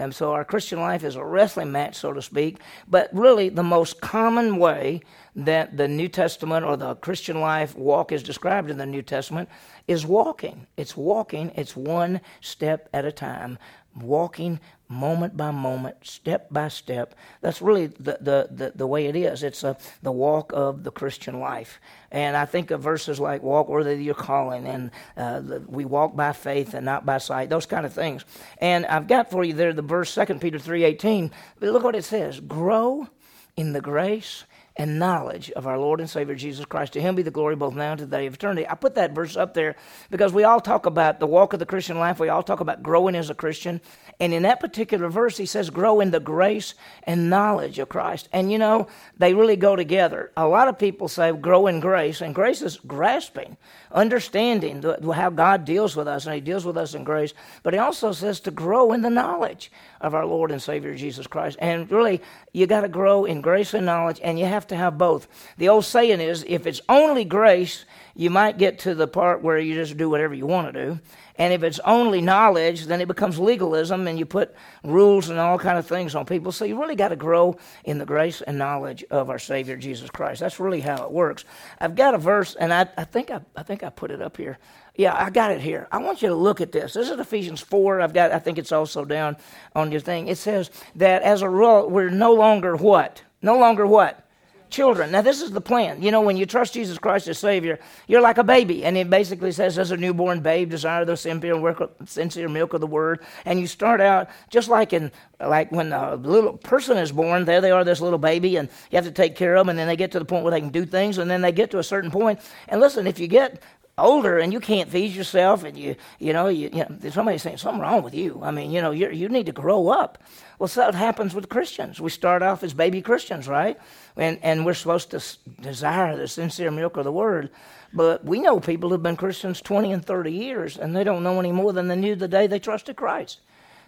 And 0.00 0.14
so 0.14 0.32
our 0.32 0.44
Christian 0.44 0.78
life 0.78 1.02
is 1.02 1.16
a 1.16 1.24
wrestling 1.24 1.72
match, 1.72 1.96
so 1.96 2.12
to 2.12 2.22
speak. 2.22 2.60
But 2.86 3.10
really, 3.12 3.48
the 3.48 3.64
most 3.64 4.00
common 4.00 4.58
way 4.58 5.00
that 5.34 5.76
the 5.76 5.88
New 5.88 6.08
Testament 6.08 6.64
or 6.64 6.76
the 6.76 6.94
Christian 6.96 7.40
life 7.40 7.76
walk 7.76 8.12
is 8.12 8.22
described 8.22 8.70
in 8.70 8.78
the 8.78 8.86
New 8.86 9.02
Testament 9.02 9.48
is 9.88 10.06
walking. 10.06 10.68
It's 10.76 10.96
walking, 10.96 11.50
it's 11.56 11.74
one 11.74 12.20
step 12.40 12.88
at 12.92 13.04
a 13.04 13.10
time 13.10 13.58
walking 14.02 14.60
moment 14.88 15.36
by 15.36 15.50
moment, 15.50 15.96
step 16.02 16.48
by 16.50 16.68
step. 16.68 17.14
That's 17.40 17.60
really 17.60 17.86
the, 17.86 18.18
the, 18.20 18.48
the, 18.50 18.72
the 18.74 18.86
way 18.86 19.06
it 19.06 19.14
is. 19.14 19.42
It's 19.42 19.62
a, 19.62 19.76
the 20.02 20.12
walk 20.12 20.52
of 20.54 20.82
the 20.82 20.90
Christian 20.90 21.40
life. 21.40 21.78
And 22.10 22.36
I 22.36 22.46
think 22.46 22.70
of 22.70 22.80
verses 22.80 23.20
like 23.20 23.42
walk 23.42 23.68
worthy 23.68 23.92
of 23.92 24.00
your 24.00 24.14
calling 24.14 24.66
and 24.66 24.90
uh, 25.16 25.40
the, 25.40 25.60
we 25.60 25.84
walk 25.84 26.16
by 26.16 26.32
faith 26.32 26.74
and 26.74 26.86
not 26.86 27.04
by 27.04 27.18
sight, 27.18 27.50
those 27.50 27.66
kind 27.66 27.84
of 27.84 27.92
things. 27.92 28.24
And 28.58 28.86
I've 28.86 29.06
got 29.06 29.30
for 29.30 29.44
you 29.44 29.52
there 29.52 29.72
the 29.72 29.82
verse 29.82 30.14
2 30.14 30.24
Peter 30.36 30.58
3.18. 30.58 31.30
Look 31.60 31.84
what 31.84 31.94
it 31.94 32.04
says. 32.04 32.40
Grow 32.40 33.08
in 33.56 33.72
the 33.72 33.80
grace 33.80 34.44
and 34.78 34.98
knowledge 34.98 35.50
of 35.50 35.66
our 35.66 35.78
Lord 35.78 35.98
and 35.98 36.08
Savior 36.08 36.36
Jesus 36.36 36.64
Christ. 36.64 36.92
To 36.92 37.00
him 37.00 37.16
be 37.16 37.22
the 37.22 37.32
glory 37.32 37.56
both 37.56 37.74
now 37.74 37.90
and 37.90 37.98
to 37.98 38.06
the 38.06 38.16
day 38.16 38.26
of 38.26 38.34
eternity. 38.34 38.66
I 38.68 38.74
put 38.76 38.94
that 38.94 39.12
verse 39.12 39.36
up 39.36 39.52
there 39.52 39.74
because 40.08 40.32
we 40.32 40.44
all 40.44 40.60
talk 40.60 40.86
about 40.86 41.18
the 41.18 41.26
walk 41.26 41.52
of 41.52 41.58
the 41.58 41.66
Christian 41.66 41.98
life. 41.98 42.20
We 42.20 42.28
all 42.28 42.44
talk 42.44 42.60
about 42.60 42.82
growing 42.82 43.16
as 43.16 43.28
a 43.28 43.34
Christian. 43.34 43.80
And 44.20 44.32
in 44.32 44.44
that 44.44 44.60
particular 44.60 45.08
verse, 45.08 45.36
he 45.36 45.46
says, 45.46 45.68
grow 45.68 46.00
in 46.00 46.12
the 46.12 46.20
grace 46.20 46.74
and 47.02 47.28
knowledge 47.28 47.80
of 47.80 47.88
Christ. 47.88 48.28
And 48.32 48.52
you 48.52 48.58
know, 48.58 48.86
they 49.16 49.34
really 49.34 49.56
go 49.56 49.74
together. 49.74 50.30
A 50.36 50.46
lot 50.46 50.68
of 50.68 50.78
people 50.78 51.08
say 51.08 51.32
grow 51.32 51.66
in 51.66 51.80
grace, 51.80 52.20
and 52.20 52.34
grace 52.34 52.62
is 52.62 52.78
grasping, 52.86 53.56
understanding 53.90 54.84
how 55.12 55.30
God 55.30 55.64
deals 55.64 55.96
with 55.96 56.06
us, 56.06 56.24
and 56.24 56.34
he 56.34 56.40
deals 56.40 56.64
with 56.64 56.76
us 56.76 56.94
in 56.94 57.02
grace. 57.02 57.34
But 57.64 57.74
he 57.74 57.80
also 57.80 58.12
says 58.12 58.38
to 58.40 58.52
grow 58.52 58.92
in 58.92 59.02
the 59.02 59.10
knowledge 59.10 59.72
of 60.00 60.14
our 60.14 60.26
Lord 60.26 60.50
and 60.50 60.62
Savior 60.62 60.94
Jesus 60.94 61.26
Christ. 61.26 61.58
And 61.60 61.90
really, 61.90 62.20
you 62.52 62.66
got 62.66 62.82
to 62.82 62.88
grow 62.88 63.24
in 63.24 63.40
grace 63.40 63.74
and 63.74 63.86
knowledge, 63.86 64.20
and 64.22 64.38
you 64.38 64.46
have 64.46 64.66
to 64.68 64.76
have 64.76 64.98
both. 64.98 65.28
The 65.56 65.68
old 65.68 65.84
saying 65.84 66.20
is 66.20 66.44
if 66.48 66.66
it's 66.66 66.80
only 66.88 67.24
grace, 67.24 67.84
you 68.14 68.30
might 68.30 68.58
get 68.58 68.80
to 68.80 68.94
the 68.94 69.06
part 69.06 69.42
where 69.42 69.58
you 69.58 69.74
just 69.74 69.96
do 69.96 70.10
whatever 70.10 70.34
you 70.34 70.46
want 70.46 70.72
to 70.72 70.84
do. 70.86 71.00
And 71.36 71.52
if 71.52 71.62
it's 71.62 71.78
only 71.84 72.20
knowledge, 72.20 72.86
then 72.86 73.00
it 73.00 73.06
becomes 73.06 73.38
legalism 73.38 74.08
and 74.08 74.18
you 74.18 74.26
put 74.26 74.56
rules 74.82 75.28
and 75.28 75.38
all 75.38 75.56
kind 75.56 75.78
of 75.78 75.86
things 75.86 76.16
on 76.16 76.26
people. 76.26 76.50
So 76.50 76.64
you 76.64 76.80
really 76.80 76.96
got 76.96 77.08
to 77.08 77.16
grow 77.16 77.56
in 77.84 77.98
the 77.98 78.04
grace 78.04 78.42
and 78.42 78.58
knowledge 78.58 79.04
of 79.08 79.30
our 79.30 79.38
Savior 79.38 79.76
Jesus 79.76 80.10
Christ. 80.10 80.40
That's 80.40 80.58
really 80.58 80.80
how 80.80 81.04
it 81.04 81.12
works. 81.12 81.44
I've 81.80 81.94
got 81.94 82.14
a 82.14 82.18
verse, 82.18 82.56
and 82.56 82.74
I, 82.74 82.88
I 82.96 83.04
think 83.04 83.30
I, 83.30 83.40
I 83.56 83.62
think 83.62 83.84
I 83.84 83.90
put 83.90 84.10
it 84.10 84.20
up 84.20 84.36
here. 84.36 84.58
Yeah, 84.98 85.14
I 85.16 85.30
got 85.30 85.52
it 85.52 85.60
here. 85.60 85.86
I 85.92 85.98
want 85.98 86.22
you 86.22 86.28
to 86.28 86.34
look 86.34 86.60
at 86.60 86.72
this. 86.72 86.94
This 86.94 87.08
is 87.08 87.18
Ephesians 87.20 87.60
4. 87.60 88.00
I've 88.00 88.12
got 88.12 88.32
I 88.32 88.40
think 88.40 88.58
it's 88.58 88.72
also 88.72 89.04
down 89.04 89.36
on 89.74 89.92
your 89.92 90.00
thing. 90.00 90.26
It 90.26 90.38
says 90.38 90.72
that 90.96 91.22
as 91.22 91.40
a 91.40 91.48
rule 91.48 91.88
we're 91.88 92.10
no 92.10 92.34
longer 92.34 92.74
what? 92.74 93.22
No 93.40 93.56
longer 93.58 93.86
what? 93.86 94.28
children. 94.70 95.10
Now, 95.10 95.22
this 95.22 95.40
is 95.40 95.50
the 95.50 95.60
plan. 95.60 96.02
You 96.02 96.10
know, 96.10 96.20
when 96.20 96.36
you 96.36 96.46
trust 96.46 96.74
Jesus 96.74 96.98
Christ 96.98 97.28
as 97.28 97.38
Savior, 97.38 97.78
you're 98.06 98.20
like 98.20 98.38
a 98.38 98.44
baby. 98.44 98.84
And 98.84 98.96
it 98.96 99.08
basically 99.10 99.52
says, 99.52 99.78
as 99.78 99.90
a 99.90 99.96
newborn 99.96 100.40
babe, 100.40 100.70
desire 100.70 101.04
the 101.04 101.16
sincere 101.16 102.48
milk 102.48 102.74
of 102.74 102.80
the 102.80 102.86
Word. 102.86 103.20
And 103.44 103.58
you 103.58 103.66
start 103.66 104.00
out 104.00 104.28
just 104.50 104.68
like 104.68 104.92
in, 104.92 105.10
like 105.40 105.72
when 105.72 105.92
a 105.92 106.16
little 106.16 106.54
person 106.54 106.96
is 106.98 107.12
born, 107.12 107.44
there 107.44 107.60
they 107.60 107.70
are, 107.70 107.84
this 107.84 108.00
little 108.00 108.18
baby, 108.18 108.56
and 108.56 108.68
you 108.90 108.96
have 108.96 109.04
to 109.04 109.10
take 109.10 109.36
care 109.36 109.56
of 109.56 109.60
them. 109.60 109.70
And 109.70 109.78
then 109.78 109.88
they 109.88 109.96
get 109.96 110.12
to 110.12 110.18
the 110.18 110.24
point 110.24 110.44
where 110.44 110.50
they 110.50 110.60
can 110.60 110.70
do 110.70 110.84
things. 110.84 111.18
And 111.18 111.30
then 111.30 111.42
they 111.42 111.52
get 111.52 111.70
to 111.72 111.78
a 111.78 111.84
certain 111.84 112.10
point. 112.10 112.40
And 112.68 112.80
listen, 112.80 113.06
if 113.06 113.18
you 113.18 113.26
get 113.26 113.62
older 113.98 114.38
and 114.38 114.52
you 114.52 114.60
can't 114.60 114.88
feed 114.88 115.12
yourself 115.12 115.64
and 115.64 115.76
you 115.76 115.96
you 116.18 116.32
know 116.32 116.48
you, 116.48 116.70
you 116.72 116.84
know 116.88 117.10
somebody's 117.10 117.42
saying 117.42 117.58
something 117.58 117.80
wrong 117.80 118.02
with 118.02 118.14
you. 118.14 118.40
I 118.42 118.50
mean 118.50 118.70
you 118.70 118.80
know 118.80 118.90
you 118.90 119.10
you 119.10 119.28
need 119.28 119.46
to 119.46 119.52
grow 119.52 119.88
up. 119.88 120.18
Well 120.58 120.68
so 120.68 120.80
that 120.80 120.94
happens 120.94 121.34
with 121.34 121.48
christians. 121.48 122.00
We 122.00 122.10
start 122.10 122.42
off 122.42 122.62
as 122.62 122.74
baby 122.74 123.02
christians 123.02 123.48
right? 123.48 123.78
And 124.16 124.38
and 124.42 124.64
we're 124.64 124.74
supposed 124.74 125.10
to 125.10 125.22
desire 125.60 126.16
the 126.16 126.28
sincere 126.28 126.70
milk 126.70 126.96
of 126.96 127.04
the 127.04 127.12
word. 127.12 127.50
But 127.92 128.24
we 128.24 128.40
know 128.40 128.60
people 128.60 128.90
who've 128.90 129.02
been 129.02 129.16
christians 129.16 129.60
20 129.60 129.92
and 129.92 130.04
30 130.04 130.32
years 130.32 130.76
and 130.76 130.94
they 130.94 131.04
don't 131.04 131.22
know 131.22 131.38
any 131.38 131.52
more 131.52 131.72
than 131.72 131.88
they 131.88 131.96
knew 131.96 132.14
the 132.14 132.28
day 132.28 132.46
they 132.46 132.58
trusted 132.58 132.96
christ 132.96 133.40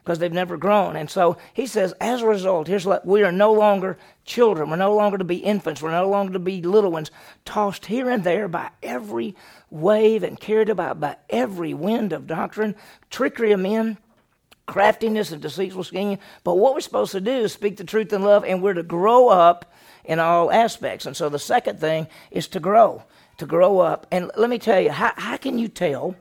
because 0.03 0.19
they've 0.19 0.33
never 0.33 0.57
grown. 0.57 0.97
And 0.97 1.11
so 1.11 1.37
he 1.53 1.67
says, 1.67 1.95
as 2.01 2.23
a 2.23 2.27
result, 2.27 2.69
here's 2.69 2.87
what 2.87 3.07
we 3.07 3.23
are 3.23 3.33
no 3.33 3.53
longer 3.53 3.99
children. 4.25 4.71
We're 4.71 4.77
no 4.77 4.95
longer 4.95 5.19
to 5.19 5.25
be 5.25 5.37
infants. 5.37 5.83
We're 5.83 5.91
no 5.91 6.09
longer 6.09 6.33
to 6.35 6.39
be 6.39 6.63
little 6.63 6.91
ones, 6.91 7.11
tossed 7.45 7.87
here 7.87 8.09
and 8.09 8.25
there 8.25 8.49
by 8.49 8.71
every 8.83 9.37
wave 9.71 10.23
and 10.23 10.41
carried 10.41 10.69
about 10.69 11.01
by 11.01 11.17
every 11.29 11.75
wind 11.75 12.13
of 12.13 12.27
doctrine, 12.27 12.75
trickery 13.11 13.53
of 13.53 13.61
men, 13.61 13.99
craftiness 14.67 15.33
and 15.33 15.43
deceitful 15.43 15.85
scheming. 15.85 16.19
But 16.45 16.57
what 16.57 16.75
we're 16.75 16.81
supposed 16.81 17.13
to 17.13 17.21
do 17.21 17.33
is 17.33 17.53
speak 17.53 17.77
the 17.77 17.85
truth 17.85 18.13
in 18.13 18.23
love, 18.23 18.45
and 18.45 18.63
we're 18.63 18.75
to 18.75 18.83
grow 18.83 19.29
up 19.29 19.73
in 20.05 20.19
all 20.19 20.51
aspects. 20.51 21.07
And 21.07 21.17
so 21.17 21.29
the 21.29 21.39
second 21.39 21.81
thing 21.81 22.07
is 22.31 22.49
to 22.49 22.61
grow, 22.61 23.03
to 23.39 23.47
grow 23.47 23.81
up. 23.81 24.07
And 24.11 24.31
let 24.37 24.49
me 24.49 24.59
tell 24.59 24.81
you, 24.81 24.91
how, 24.91 25.13
how 25.17 25.37
can 25.37 25.59
you 25.59 25.69
tell? 25.69 26.15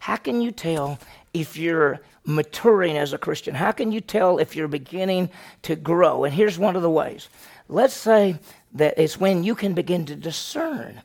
How 0.00 0.16
can 0.16 0.40
you 0.40 0.52
tell 0.52 0.98
if 1.34 1.56
you're 1.56 2.00
maturing 2.28 2.98
as 2.98 3.12
a 3.12 3.18
Christian? 3.18 3.54
How 3.54 3.72
can 3.72 3.90
you 3.90 4.00
tell 4.00 4.38
if 4.38 4.54
you're 4.54 4.68
beginning 4.68 5.30
to 5.62 5.74
grow? 5.74 6.24
And 6.24 6.34
here's 6.34 6.58
one 6.58 6.76
of 6.76 6.82
the 6.82 6.90
ways. 6.90 7.28
Let's 7.68 7.94
say 7.94 8.38
that 8.74 8.98
it's 8.98 9.18
when 9.18 9.42
you 9.42 9.54
can 9.54 9.72
begin 9.72 10.04
to 10.06 10.14
discern. 10.14 11.02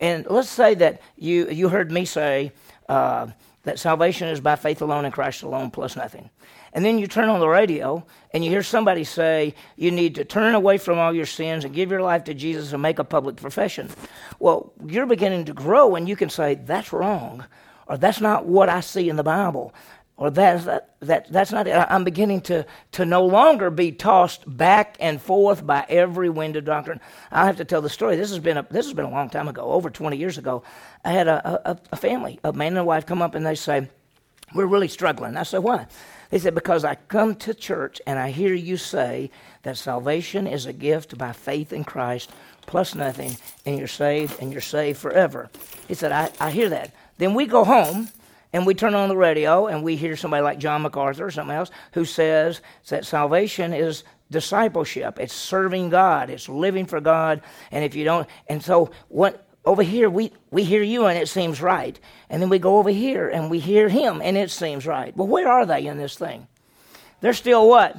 And 0.00 0.26
let's 0.30 0.48
say 0.48 0.74
that 0.76 1.02
you, 1.16 1.50
you 1.50 1.68
heard 1.68 1.90
me 1.90 2.04
say 2.04 2.52
uh, 2.88 3.28
that 3.64 3.78
salvation 3.78 4.28
is 4.28 4.40
by 4.40 4.56
faith 4.56 4.80
alone 4.80 5.04
in 5.04 5.12
Christ 5.12 5.42
alone 5.42 5.70
plus 5.70 5.96
nothing. 5.96 6.30
And 6.72 6.84
then 6.84 6.98
you 6.98 7.08
turn 7.08 7.28
on 7.28 7.40
the 7.40 7.48
radio 7.48 8.06
and 8.32 8.44
you 8.44 8.50
hear 8.50 8.62
somebody 8.62 9.02
say 9.02 9.54
you 9.76 9.90
need 9.90 10.14
to 10.14 10.24
turn 10.24 10.54
away 10.54 10.78
from 10.78 10.98
all 10.98 11.12
your 11.12 11.26
sins 11.26 11.64
and 11.64 11.74
give 11.74 11.90
your 11.90 12.00
life 12.00 12.24
to 12.24 12.34
Jesus 12.34 12.72
and 12.72 12.80
make 12.80 13.00
a 13.00 13.04
public 13.04 13.36
profession. 13.36 13.90
Well, 14.38 14.72
you're 14.86 15.06
beginning 15.06 15.46
to 15.46 15.52
grow 15.52 15.96
and 15.96 16.08
you 16.08 16.14
can 16.14 16.30
say, 16.30 16.54
that's 16.54 16.92
wrong 16.92 17.44
or 17.88 17.98
that's 17.98 18.20
not 18.20 18.46
what 18.46 18.68
I 18.68 18.80
see 18.80 19.08
in 19.08 19.16
the 19.16 19.24
Bible 19.24 19.74
or 20.20 20.30
that's 20.30 20.66
that, 20.66 20.90
that 21.00 21.32
that's 21.32 21.50
not 21.50 21.66
it. 21.66 21.74
I'm 21.74 22.04
beginning 22.04 22.42
to 22.42 22.66
to 22.92 23.06
no 23.06 23.24
longer 23.24 23.70
be 23.70 23.90
tossed 23.90 24.42
back 24.46 24.96
and 25.00 25.20
forth 25.20 25.66
by 25.66 25.86
every 25.88 26.28
wind 26.28 26.56
of 26.56 26.66
doctrine. 26.66 27.00
I 27.32 27.46
have 27.46 27.56
to 27.56 27.64
tell 27.64 27.80
the 27.80 27.88
story. 27.88 28.16
This 28.16 28.28
has 28.28 28.38
been 28.38 28.58
a 28.58 28.66
this 28.70 28.84
has 28.84 28.92
been 28.92 29.06
a 29.06 29.10
long 29.10 29.30
time 29.30 29.48
ago, 29.48 29.62
over 29.62 29.88
20 29.88 30.18
years 30.18 30.36
ago. 30.36 30.62
I 31.06 31.12
had 31.12 31.26
a, 31.26 31.70
a, 31.70 31.78
a 31.92 31.96
family, 31.96 32.38
a 32.44 32.52
man 32.52 32.72
and 32.72 32.78
a 32.80 32.84
wife, 32.84 33.06
come 33.06 33.22
up 33.22 33.34
and 33.34 33.46
they 33.46 33.54
say, 33.54 33.88
"We're 34.54 34.66
really 34.66 34.88
struggling." 34.88 35.38
I 35.38 35.42
said, 35.42 35.60
"Why?" 35.60 35.86
They 36.28 36.38
said, 36.38 36.54
"Because 36.54 36.84
I 36.84 36.96
come 36.96 37.34
to 37.36 37.54
church 37.54 37.98
and 38.06 38.18
I 38.18 38.30
hear 38.30 38.52
you 38.52 38.76
say 38.76 39.30
that 39.62 39.78
salvation 39.78 40.46
is 40.46 40.66
a 40.66 40.74
gift 40.74 41.16
by 41.16 41.32
faith 41.32 41.72
in 41.72 41.82
Christ." 41.82 42.30
Plus 42.66 42.94
nothing, 42.94 43.36
and 43.64 43.78
you're 43.78 43.88
saved, 43.88 44.38
and 44.40 44.52
you're 44.52 44.60
saved 44.60 44.98
forever. 44.98 45.50
He 45.88 45.94
said, 45.94 46.12
I, 46.12 46.30
I 46.38 46.50
hear 46.52 46.68
that. 46.68 46.92
Then 47.18 47.34
we 47.34 47.46
go 47.46 47.64
home 47.64 48.10
and 48.52 48.66
we 48.66 48.74
turn 48.74 48.94
on 48.94 49.08
the 49.08 49.16
radio 49.16 49.66
and 49.66 49.82
we 49.82 49.96
hear 49.96 50.16
somebody 50.16 50.42
like 50.42 50.58
John 50.58 50.82
MacArthur 50.82 51.26
or 51.26 51.30
something 51.30 51.54
else 51.54 51.70
who 51.92 52.04
says 52.04 52.60
that 52.88 53.04
salvation 53.04 53.72
is 53.72 54.04
discipleship. 54.30 55.18
It's 55.20 55.34
serving 55.34 55.90
God. 55.90 56.30
It's 56.30 56.48
living 56.48 56.86
for 56.86 57.00
God. 57.00 57.42
And 57.70 57.84
if 57.84 57.94
you 57.94 58.04
don't, 58.04 58.28
and 58.48 58.62
so 58.62 58.90
what? 59.08 59.46
Over 59.62 59.82
here, 59.82 60.08
we, 60.08 60.32
we 60.50 60.64
hear 60.64 60.82
you 60.82 61.04
and 61.04 61.18
it 61.18 61.28
seems 61.28 61.60
right. 61.60 61.98
And 62.30 62.40
then 62.40 62.48
we 62.48 62.58
go 62.58 62.78
over 62.78 62.88
here 62.88 63.28
and 63.28 63.50
we 63.50 63.58
hear 63.58 63.90
him 63.90 64.22
and 64.22 64.36
it 64.36 64.50
seems 64.50 64.86
right. 64.86 65.14
Well, 65.14 65.28
where 65.28 65.48
are 65.48 65.66
they 65.66 65.86
in 65.86 65.98
this 65.98 66.16
thing? 66.16 66.48
They're 67.20 67.34
still 67.34 67.68
what? 67.68 67.96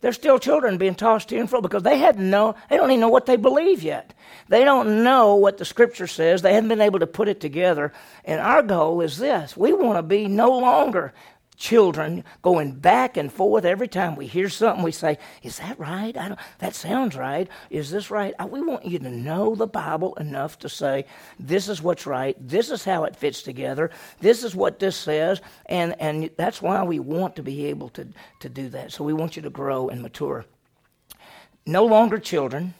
They're 0.00 0.12
still 0.12 0.38
children 0.38 0.76
being 0.78 0.94
tossed 0.94 1.30
to 1.30 1.38
and 1.38 1.48
fro 1.48 1.60
because 1.60 1.82
they 1.82 1.98
hadn't 1.98 2.28
know, 2.28 2.54
they 2.68 2.76
don't 2.76 2.90
even 2.90 3.00
know 3.00 3.08
what 3.08 3.26
they 3.26 3.36
believe 3.36 3.82
yet. 3.82 4.12
They 4.48 4.62
don't 4.62 5.02
know 5.02 5.36
what 5.36 5.58
the 5.58 5.64
scripture 5.64 6.06
says. 6.06 6.42
They 6.42 6.54
haven't 6.54 6.68
been 6.68 6.80
able 6.80 6.98
to 7.00 7.06
put 7.06 7.28
it 7.28 7.40
together. 7.40 7.92
And 8.24 8.40
our 8.40 8.62
goal 8.62 9.00
is 9.00 9.18
this 9.18 9.56
we 9.56 9.72
want 9.72 9.98
to 9.98 10.02
be 10.02 10.28
no 10.28 10.58
longer 10.58 11.14
children 11.56 12.24
going 12.42 12.72
back 12.72 13.16
and 13.16 13.32
forth 13.32 13.64
every 13.64 13.88
time 13.88 14.16
we 14.16 14.26
hear 14.26 14.48
something 14.48 14.84
we 14.84 14.92
say 14.92 15.18
is 15.42 15.58
that 15.58 15.78
right? 15.78 16.16
I 16.16 16.28
don't, 16.28 16.40
that 16.58 16.74
sounds 16.74 17.16
right. 17.16 17.48
Is 17.70 17.90
this 17.90 18.10
right? 18.10 18.34
We 18.48 18.60
want 18.60 18.84
you 18.84 18.98
to 18.98 19.10
know 19.10 19.54
the 19.54 19.66
bible 19.66 20.14
enough 20.14 20.58
to 20.60 20.68
say 20.68 21.06
this 21.38 21.68
is 21.68 21.82
what's 21.82 22.06
right. 22.06 22.36
This 22.40 22.70
is 22.70 22.84
how 22.84 23.04
it 23.04 23.16
fits 23.16 23.42
together. 23.42 23.90
This 24.20 24.44
is 24.44 24.54
what 24.54 24.78
this 24.78 24.96
says. 24.96 25.40
And 25.66 26.00
and 26.00 26.30
that's 26.36 26.60
why 26.60 26.82
we 26.84 26.98
want 26.98 27.36
to 27.36 27.42
be 27.42 27.66
able 27.66 27.88
to 27.90 28.06
to 28.40 28.48
do 28.48 28.68
that. 28.70 28.92
So 28.92 29.04
we 29.04 29.12
want 29.12 29.36
you 29.36 29.42
to 29.42 29.50
grow 29.50 29.88
and 29.88 30.02
mature. 30.02 30.44
No 31.66 31.84
longer 31.84 32.18
children 32.18 32.74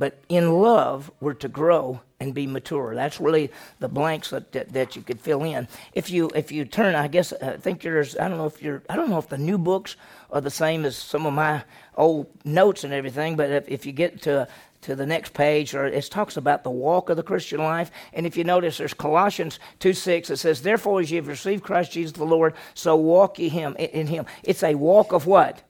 but 0.00 0.18
in 0.30 0.54
love, 0.54 1.12
we're 1.20 1.34
to 1.34 1.48
grow 1.48 2.00
and 2.20 2.34
be 2.34 2.46
mature. 2.46 2.94
That's 2.94 3.20
really 3.20 3.50
the 3.78 3.88
blanks 3.88 4.30
that, 4.30 4.52
that, 4.52 4.72
that, 4.72 4.94
you 4.94 5.02
could 5.02 5.20
fill 5.20 5.42
in. 5.42 5.66
If 5.94 6.10
you 6.10 6.30
if 6.34 6.52
you 6.52 6.64
turn, 6.64 6.94
I 6.94 7.08
guess 7.08 7.32
I 7.32 7.56
think 7.56 7.80
there's 7.80 8.16
I 8.18 8.28
don't 8.28 8.38
know 8.38 8.46
if 8.46 8.62
you're 8.62 8.82
I 8.88 8.96
don't 8.96 9.10
know 9.10 9.18
if 9.18 9.28
the 9.28 9.38
new 9.38 9.58
books 9.58 9.96
are 10.30 10.40
the 10.40 10.50
same 10.50 10.84
as 10.84 10.96
some 10.96 11.26
of 11.26 11.32
my 11.32 11.64
old 11.96 12.26
notes 12.44 12.84
and 12.84 12.92
everything. 12.92 13.36
But 13.36 13.50
if, 13.50 13.68
if 13.68 13.86
you 13.86 13.92
get 13.92 14.22
to 14.22 14.46
to 14.82 14.96
the 14.96 15.04
next 15.04 15.34
page, 15.34 15.74
or 15.74 15.86
it 15.86 16.04
talks 16.10 16.36
about 16.38 16.64
the 16.64 16.70
walk 16.70 17.10
of 17.10 17.18
the 17.18 17.22
Christian 17.22 17.58
life. 17.58 17.90
And 18.14 18.26
if 18.26 18.34
you 18.34 18.44
notice, 18.44 18.78
there's 18.78 18.94
Colossians 18.94 19.58
2 19.80 19.92
6. 19.92 20.30
It 20.30 20.36
says, 20.38 20.62
Therefore, 20.62 21.00
as 21.00 21.10
you 21.10 21.16
have 21.16 21.28
received 21.28 21.62
Christ 21.62 21.92
Jesus 21.92 22.12
the 22.12 22.24
Lord, 22.24 22.54
so 22.72 22.96
walk 22.96 23.38
ye 23.38 23.50
him 23.50 23.76
in 23.76 24.06
him. 24.06 24.24
It's 24.42 24.62
a 24.62 24.74
walk 24.74 25.12
of 25.12 25.26
what? 25.26 25.62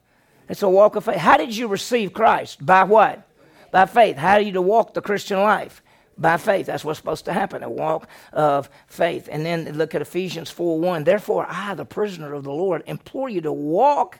It's 0.47 0.63
a 0.63 0.69
walk 0.69 0.95
of 0.95 1.05
faith. 1.05 1.17
How 1.17 1.35
did 1.35 1.55
you 1.55 1.67
receive 1.67 2.13
Christ? 2.13 2.65
By 2.65 2.83
what? 2.83 3.27
by 3.71 3.85
faith. 3.85 4.17
How 4.17 4.33
are 4.33 4.41
you 4.41 4.51
to 4.53 4.61
walk 4.61 4.93
the 4.93 5.01
Christian 5.01 5.39
life? 5.39 5.81
By 6.21 6.37
faith. 6.37 6.67
That's 6.67 6.85
what's 6.85 6.99
supposed 6.99 7.25
to 7.25 7.33
happen, 7.33 7.63
a 7.63 7.69
walk 7.69 8.07
of 8.31 8.69
faith. 8.85 9.27
And 9.31 9.43
then 9.43 9.71
look 9.75 9.95
at 9.95 10.03
Ephesians 10.03 10.51
4 10.51 10.79
1. 10.79 11.03
Therefore, 11.03 11.47
I, 11.49 11.73
the 11.73 11.83
prisoner 11.83 12.35
of 12.35 12.43
the 12.43 12.53
Lord, 12.53 12.83
implore 12.85 13.27
you 13.27 13.41
to 13.41 13.51
walk 13.51 14.19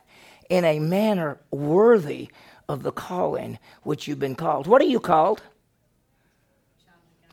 in 0.50 0.66
a 0.66 0.80
manner 0.80 1.40
worthy 1.52 2.30
of 2.68 2.82
the 2.82 2.92
calling 2.92 3.60
which 3.84 4.08
you've 4.08 4.20
been 4.20 4.34
called. 4.34 4.66
What 4.66 4.82
are 4.82 4.86
you 4.86 5.00
called? 5.00 5.44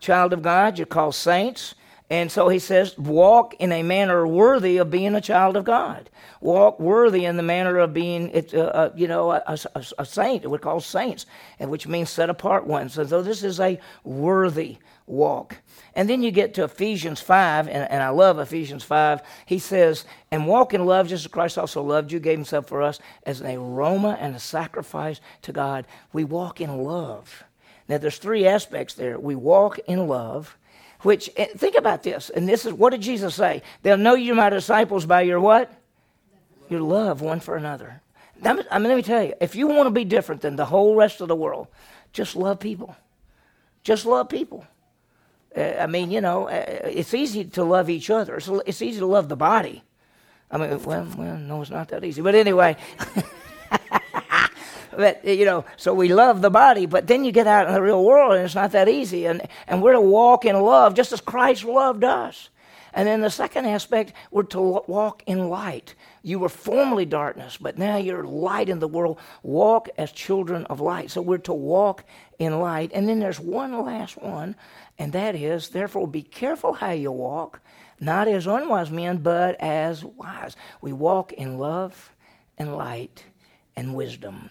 Child 0.00 0.34
of 0.34 0.42
God. 0.42 0.78
You're 0.78 0.86
called 0.86 1.14
saints. 1.14 1.74
And 2.10 2.32
so 2.32 2.48
he 2.48 2.58
says, 2.58 2.96
walk 2.96 3.54
in 3.58 3.70
a 3.70 3.82
manner 3.82 4.26
worthy 4.26 4.78
of 4.78 4.90
being 4.90 5.14
a 5.14 5.20
child 5.20 5.56
of 5.56 5.64
God. 5.64 6.08
Walk 6.40 6.80
worthy 6.80 7.26
in 7.26 7.36
the 7.36 7.42
manner 7.42 7.78
of 7.78 7.92
being, 7.92 8.30
uh, 8.54 8.58
uh, 8.58 8.92
you 8.96 9.08
know, 9.08 9.32
a, 9.32 9.42
a, 9.46 9.84
a 9.98 10.06
saint. 10.06 10.46
We're 10.46 10.58
called 10.58 10.84
saints, 10.84 11.26
which 11.60 11.86
means 11.86 12.08
set 12.08 12.30
apart 12.30 12.66
ones. 12.66 12.94
So 12.94 13.04
this 13.04 13.42
is 13.42 13.60
a 13.60 13.78
worthy 14.04 14.78
walk. 15.06 15.56
And 15.94 16.08
then 16.08 16.22
you 16.22 16.30
get 16.30 16.54
to 16.54 16.64
Ephesians 16.64 17.20
5, 17.20 17.68
and, 17.68 17.90
and 17.90 18.02
I 18.02 18.08
love 18.10 18.38
Ephesians 18.38 18.84
5. 18.84 19.20
He 19.44 19.58
says, 19.58 20.06
And 20.30 20.46
walk 20.46 20.72
in 20.72 20.86
love, 20.86 21.08
just 21.08 21.26
as 21.26 21.30
Christ 21.30 21.58
also 21.58 21.82
loved 21.82 22.10
you, 22.12 22.20
gave 22.20 22.38
himself 22.38 22.68
for 22.68 22.82
us 22.82 23.00
as 23.24 23.40
an 23.42 23.54
aroma 23.54 24.16
and 24.20 24.34
a 24.34 24.38
sacrifice 24.38 25.20
to 25.42 25.52
God. 25.52 25.86
We 26.12 26.24
walk 26.24 26.60
in 26.60 26.78
love. 26.78 27.44
Now, 27.88 27.98
there's 27.98 28.18
three 28.18 28.46
aspects 28.46 28.94
there. 28.94 29.18
We 29.18 29.34
walk 29.34 29.78
in 29.80 30.06
love 30.06 30.56
which, 31.02 31.30
eh, 31.36 31.46
think 31.56 31.76
about 31.76 32.02
this, 32.02 32.30
and 32.30 32.48
this 32.48 32.66
is, 32.66 32.72
what 32.72 32.90
did 32.90 33.00
Jesus 33.00 33.34
say? 33.34 33.62
They'll 33.82 33.96
know 33.96 34.14
you're 34.14 34.34
my 34.34 34.50
disciples 34.50 35.06
by 35.06 35.22
your 35.22 35.40
what? 35.40 35.72
Your 36.68 36.80
love 36.80 37.20
one 37.20 37.40
for 37.40 37.56
another. 37.56 38.00
I 38.44 38.52
mean, 38.52 38.64
let 38.70 38.96
me 38.96 39.02
tell 39.02 39.22
you, 39.22 39.34
if 39.40 39.56
you 39.56 39.66
want 39.66 39.86
to 39.86 39.90
be 39.90 40.04
different 40.04 40.42
than 40.42 40.56
the 40.56 40.66
whole 40.66 40.94
rest 40.94 41.20
of 41.20 41.28
the 41.28 41.36
world, 41.36 41.68
just 42.12 42.36
love 42.36 42.60
people. 42.60 42.96
Just 43.82 44.06
love 44.06 44.28
people. 44.28 44.66
Uh, 45.56 45.74
I 45.80 45.86
mean, 45.86 46.10
you 46.10 46.20
know, 46.20 46.48
uh, 46.48 46.64
it's 46.84 47.14
easy 47.14 47.44
to 47.44 47.64
love 47.64 47.90
each 47.90 48.10
other. 48.10 48.36
It's, 48.36 48.48
it's 48.66 48.82
easy 48.82 49.00
to 49.00 49.06
love 49.06 49.28
the 49.28 49.36
body. 49.36 49.82
I 50.50 50.58
mean, 50.58 50.82
well, 50.82 51.06
well, 51.16 51.36
no, 51.36 51.62
it's 51.62 51.70
not 51.70 51.88
that 51.88 52.04
easy. 52.04 52.22
But 52.22 52.34
anyway. 52.34 52.76
but 54.98 55.24
you 55.24 55.44
know, 55.44 55.64
so 55.76 55.94
we 55.94 56.12
love 56.12 56.42
the 56.42 56.50
body, 56.50 56.84
but 56.84 57.06
then 57.06 57.24
you 57.24 57.30
get 57.30 57.46
out 57.46 57.68
in 57.68 57.72
the 57.72 57.80
real 57.80 58.04
world 58.04 58.34
and 58.34 58.44
it's 58.44 58.56
not 58.56 58.72
that 58.72 58.88
easy. 58.88 59.26
And, 59.26 59.46
and 59.68 59.80
we're 59.80 59.92
to 59.92 60.00
walk 60.00 60.44
in 60.44 60.60
love 60.60 60.94
just 60.94 61.12
as 61.12 61.20
Christ 61.20 61.62
loved 61.64 62.02
us. 62.02 62.48
And 62.92 63.06
then 63.06 63.20
the 63.20 63.30
second 63.30 63.66
aspect, 63.66 64.12
we're 64.32 64.42
to 64.44 64.82
walk 64.88 65.22
in 65.26 65.48
light. 65.48 65.94
You 66.22 66.40
were 66.40 66.48
formerly 66.48 67.04
darkness, 67.04 67.56
but 67.56 67.78
now 67.78 67.96
you're 67.96 68.24
light 68.24 68.68
in 68.68 68.80
the 68.80 68.88
world. 68.88 69.20
Walk 69.44 69.88
as 69.96 70.10
children 70.10 70.64
of 70.64 70.80
light. 70.80 71.12
So 71.12 71.22
we're 71.22 71.38
to 71.38 71.54
walk 71.54 72.02
in 72.40 72.58
light. 72.58 72.90
And 72.92 73.08
then 73.08 73.20
there's 73.20 73.38
one 73.38 73.80
last 73.84 74.20
one, 74.20 74.56
and 74.98 75.12
that 75.12 75.36
is, 75.36 75.68
therefore, 75.68 76.08
be 76.08 76.22
careful 76.22 76.72
how 76.72 76.90
you 76.90 77.12
walk, 77.12 77.60
not 78.00 78.26
as 78.26 78.48
unwise 78.48 78.90
men, 78.90 79.18
but 79.18 79.54
as 79.60 80.04
wise. 80.04 80.56
We 80.80 80.92
walk 80.92 81.32
in 81.34 81.56
love 81.56 82.12
and 82.58 82.76
light 82.76 83.26
and 83.76 83.94
wisdom. 83.94 84.50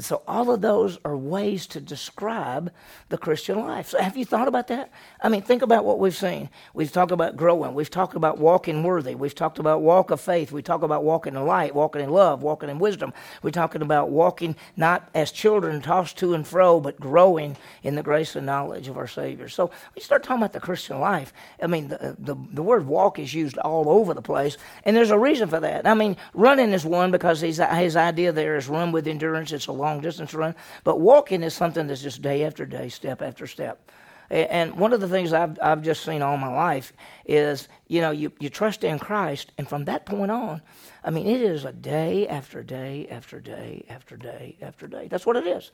So, 0.00 0.22
all 0.28 0.52
of 0.52 0.60
those 0.60 0.96
are 1.04 1.16
ways 1.16 1.66
to 1.68 1.80
describe 1.80 2.72
the 3.08 3.18
Christian 3.18 3.58
life. 3.58 3.88
So, 3.88 3.98
have 4.00 4.16
you 4.16 4.24
thought 4.24 4.46
about 4.46 4.68
that? 4.68 4.92
I 5.20 5.28
mean, 5.28 5.42
think 5.42 5.60
about 5.60 5.84
what 5.84 5.98
we've 5.98 6.14
seen. 6.14 6.50
We've 6.72 6.92
talked 6.92 7.10
about 7.10 7.36
growing. 7.36 7.74
We've 7.74 7.90
talked 7.90 8.14
about 8.14 8.38
walking 8.38 8.84
worthy. 8.84 9.16
We've 9.16 9.34
talked 9.34 9.58
about 9.58 9.82
walk 9.82 10.12
of 10.12 10.20
faith. 10.20 10.52
We 10.52 10.62
talk 10.62 10.82
about 10.82 11.02
walking 11.02 11.34
in 11.34 11.44
light, 11.44 11.74
walking 11.74 12.00
in 12.00 12.10
love, 12.10 12.44
walking 12.44 12.70
in 12.70 12.78
wisdom. 12.78 13.12
We're 13.42 13.50
talking 13.50 13.82
about 13.82 14.10
walking 14.10 14.54
not 14.76 15.08
as 15.16 15.32
children 15.32 15.80
tossed 15.80 16.16
to 16.18 16.32
and 16.32 16.46
fro, 16.46 16.78
but 16.78 17.00
growing 17.00 17.56
in 17.82 17.96
the 17.96 18.04
grace 18.04 18.36
and 18.36 18.46
knowledge 18.46 18.86
of 18.86 18.98
our 18.98 19.08
Savior. 19.08 19.48
So, 19.48 19.72
we 19.96 20.00
start 20.00 20.22
talking 20.22 20.42
about 20.42 20.52
the 20.52 20.60
Christian 20.60 21.00
life. 21.00 21.32
I 21.60 21.66
mean, 21.66 21.88
the, 21.88 22.14
the, 22.20 22.36
the 22.52 22.62
word 22.62 22.86
walk 22.86 23.18
is 23.18 23.34
used 23.34 23.58
all 23.58 23.90
over 23.90 24.14
the 24.14 24.22
place, 24.22 24.58
and 24.84 24.96
there's 24.96 25.10
a 25.10 25.18
reason 25.18 25.48
for 25.48 25.58
that. 25.58 25.88
I 25.88 25.94
mean, 25.94 26.16
running 26.34 26.72
is 26.72 26.84
one 26.84 27.10
because 27.10 27.40
his, 27.40 27.60
his 27.72 27.96
idea 27.96 28.30
there 28.30 28.56
is 28.56 28.68
run 28.68 28.92
with 28.92 29.08
endurance. 29.08 29.50
It's 29.50 29.66
a 29.66 29.72
long 29.72 29.87
long 29.88 30.00
distance 30.00 30.34
run. 30.34 30.54
But 30.84 31.00
walking 31.00 31.42
is 31.42 31.54
something 31.54 31.86
that's 31.86 32.02
just 32.02 32.22
day 32.22 32.44
after 32.44 32.66
day, 32.66 32.88
step 32.88 33.22
after 33.22 33.46
step. 33.46 33.90
And 34.30 34.76
one 34.76 34.92
of 34.92 35.00
the 35.00 35.08
things 35.08 35.32
I've, 35.32 35.58
I've 35.62 35.82
just 35.82 36.04
seen 36.04 36.20
all 36.20 36.36
my 36.36 36.52
life 36.54 36.92
is, 37.24 37.68
you 37.86 38.02
know, 38.02 38.10
you, 38.10 38.30
you 38.38 38.50
trust 38.50 38.84
in 38.84 38.98
Christ, 38.98 39.52
and 39.56 39.66
from 39.66 39.86
that 39.86 40.04
point 40.04 40.30
on, 40.30 40.60
I 41.02 41.10
mean, 41.10 41.26
it 41.26 41.40
is 41.40 41.64
a 41.64 41.72
day 41.72 42.28
after 42.28 42.62
day 42.62 43.08
after 43.10 43.40
day 43.40 43.86
after 43.88 44.18
day 44.18 44.56
after 44.60 44.86
day. 44.86 45.08
That's 45.08 45.24
what 45.24 45.36
it 45.36 45.46
is. 45.46 45.70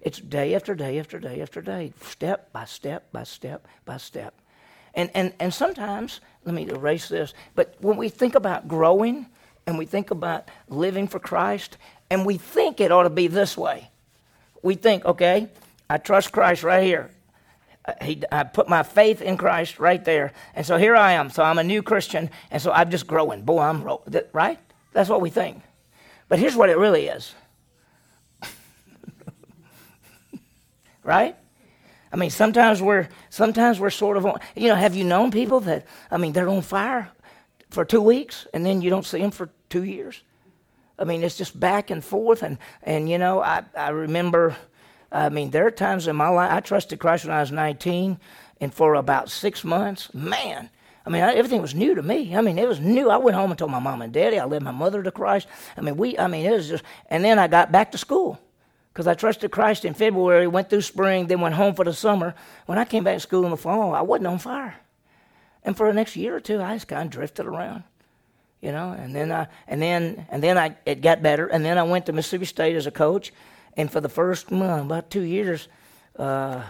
It's 0.00 0.20
day 0.20 0.54
after 0.54 0.74
day 0.74 0.98
after 0.98 1.18
day 1.18 1.42
after 1.42 1.60
day, 1.60 1.92
step 2.02 2.50
by 2.50 2.64
step 2.64 3.12
by 3.12 3.24
step 3.24 3.66
by 3.84 3.98
step. 3.98 4.32
And, 4.94 5.10
and, 5.14 5.34
and 5.38 5.52
sometimes, 5.52 6.20
let 6.46 6.54
me 6.54 6.66
erase 6.70 7.08
this, 7.08 7.34
but 7.54 7.74
when 7.80 7.98
we 7.98 8.08
think 8.08 8.34
about 8.34 8.68
growing 8.68 9.26
and 9.66 9.76
we 9.76 9.84
think 9.84 10.10
about 10.10 10.48
living 10.70 11.08
for 11.08 11.18
Christ, 11.18 11.76
and 12.10 12.24
we 12.24 12.38
think 12.38 12.80
it 12.80 12.92
ought 12.92 13.02
to 13.04 13.10
be 13.10 13.26
this 13.26 13.56
way. 13.56 13.90
We 14.62 14.74
think, 14.74 15.04
okay, 15.04 15.48
I 15.88 15.98
trust 15.98 16.32
Christ 16.32 16.62
right 16.62 16.82
here. 16.82 17.10
Uh, 17.84 17.92
he, 18.02 18.22
I 18.30 18.44
put 18.44 18.68
my 18.68 18.82
faith 18.82 19.22
in 19.22 19.36
Christ 19.36 19.78
right 19.78 20.04
there. 20.04 20.32
And 20.54 20.66
so 20.66 20.76
here 20.76 20.96
I 20.96 21.12
am. 21.12 21.30
So 21.30 21.42
I'm 21.42 21.58
a 21.58 21.64
new 21.64 21.82
Christian. 21.82 22.30
And 22.50 22.60
so 22.60 22.72
I'm 22.72 22.90
just 22.90 23.06
growing. 23.06 23.42
Boy, 23.42 23.60
I'm, 23.60 23.88
right? 24.32 24.58
That's 24.92 25.08
what 25.08 25.20
we 25.20 25.30
think. 25.30 25.62
But 26.28 26.38
here's 26.38 26.56
what 26.56 26.68
it 26.68 26.76
really 26.76 27.06
is. 27.06 27.34
right? 31.02 31.36
I 32.12 32.16
mean, 32.16 32.30
sometimes 32.30 32.80
we're 32.82 33.08
sometimes 33.30 33.80
we're 33.80 33.90
sort 33.90 34.16
of 34.16 34.26
on. 34.26 34.40
You 34.56 34.68
know, 34.68 34.74
have 34.74 34.94
you 34.94 35.04
known 35.04 35.30
people 35.30 35.60
that 35.60 35.86
I 36.10 36.16
mean 36.16 36.32
they're 36.32 36.48
on 36.48 36.62
fire 36.62 37.10
for 37.70 37.84
two 37.84 38.00
weeks 38.00 38.46
and 38.54 38.64
then 38.64 38.80
you 38.80 38.90
don't 38.90 39.04
see 39.04 39.18
them 39.18 39.30
for 39.30 39.50
two 39.68 39.84
years? 39.84 40.22
I 40.98 41.04
mean, 41.04 41.22
it's 41.22 41.36
just 41.36 41.58
back 41.58 41.90
and 41.90 42.04
forth. 42.04 42.42
And, 42.42 42.58
and 42.82 43.08
you 43.08 43.18
know, 43.18 43.40
I, 43.40 43.62
I 43.76 43.90
remember, 43.90 44.56
I 45.12 45.28
mean, 45.28 45.50
there 45.50 45.66
are 45.66 45.70
times 45.70 46.08
in 46.08 46.16
my 46.16 46.28
life, 46.28 46.50
I 46.50 46.60
trusted 46.60 46.98
Christ 46.98 47.24
when 47.24 47.34
I 47.34 47.40
was 47.40 47.52
19, 47.52 48.18
and 48.60 48.74
for 48.74 48.94
about 48.94 49.30
six 49.30 49.62
months, 49.62 50.12
man, 50.12 50.70
I 51.06 51.10
mean, 51.10 51.22
everything 51.22 51.62
was 51.62 51.74
new 51.74 51.94
to 51.94 52.02
me. 52.02 52.36
I 52.36 52.42
mean, 52.42 52.58
it 52.58 52.68
was 52.68 52.80
new. 52.80 53.08
I 53.08 53.16
went 53.16 53.34
home 53.34 53.50
and 53.50 53.58
told 53.58 53.70
my 53.70 53.78
mom 53.78 54.02
and 54.02 54.12
daddy. 54.12 54.38
I 54.38 54.44
led 54.44 54.62
my 54.62 54.72
mother 54.72 55.02
to 55.02 55.10
Christ. 55.10 55.46
I 55.76 55.80
mean, 55.80 55.96
we, 55.96 56.18
I 56.18 56.26
mean, 56.26 56.44
it 56.44 56.52
was 56.52 56.68
just, 56.68 56.84
and 57.06 57.24
then 57.24 57.38
I 57.38 57.46
got 57.46 57.72
back 57.72 57.92
to 57.92 57.98
school 57.98 58.38
because 58.92 59.06
I 59.06 59.14
trusted 59.14 59.50
Christ 59.50 59.86
in 59.86 59.94
February, 59.94 60.46
went 60.46 60.68
through 60.68 60.82
spring, 60.82 61.26
then 61.26 61.40
went 61.40 61.54
home 61.54 61.74
for 61.74 61.84
the 61.84 61.94
summer. 61.94 62.34
When 62.66 62.76
I 62.76 62.84
came 62.84 63.04
back 63.04 63.14
to 63.16 63.20
school 63.20 63.44
in 63.44 63.50
the 63.50 63.56
fall, 63.56 63.94
I 63.94 64.02
wasn't 64.02 64.26
on 64.26 64.38
fire. 64.38 64.76
And 65.62 65.76
for 65.76 65.86
the 65.86 65.94
next 65.94 66.16
year 66.16 66.36
or 66.36 66.40
two, 66.40 66.60
I 66.60 66.74
just 66.74 66.88
kind 66.88 67.06
of 67.06 67.10
drifted 67.10 67.46
around 67.46 67.84
you 68.60 68.72
know. 68.72 68.92
And 68.92 69.14
then 69.14 69.32
I 69.32 69.48
and 69.66 69.80
then 69.80 70.26
and 70.30 70.42
then 70.42 70.58
I 70.58 70.76
it 70.86 71.00
got 71.00 71.22
better. 71.22 71.46
And 71.46 71.64
then 71.64 71.78
I 71.78 71.82
went 71.82 72.06
to 72.06 72.12
Mississippi 72.12 72.44
State 72.44 72.76
as 72.76 72.86
a 72.86 72.90
coach, 72.90 73.32
and 73.76 73.90
for 73.90 74.00
the 74.00 74.08
first 74.08 74.50
well, 74.50 74.80
about 74.80 75.10
two 75.10 75.22
years, 75.22 75.68
uh, 76.18 76.62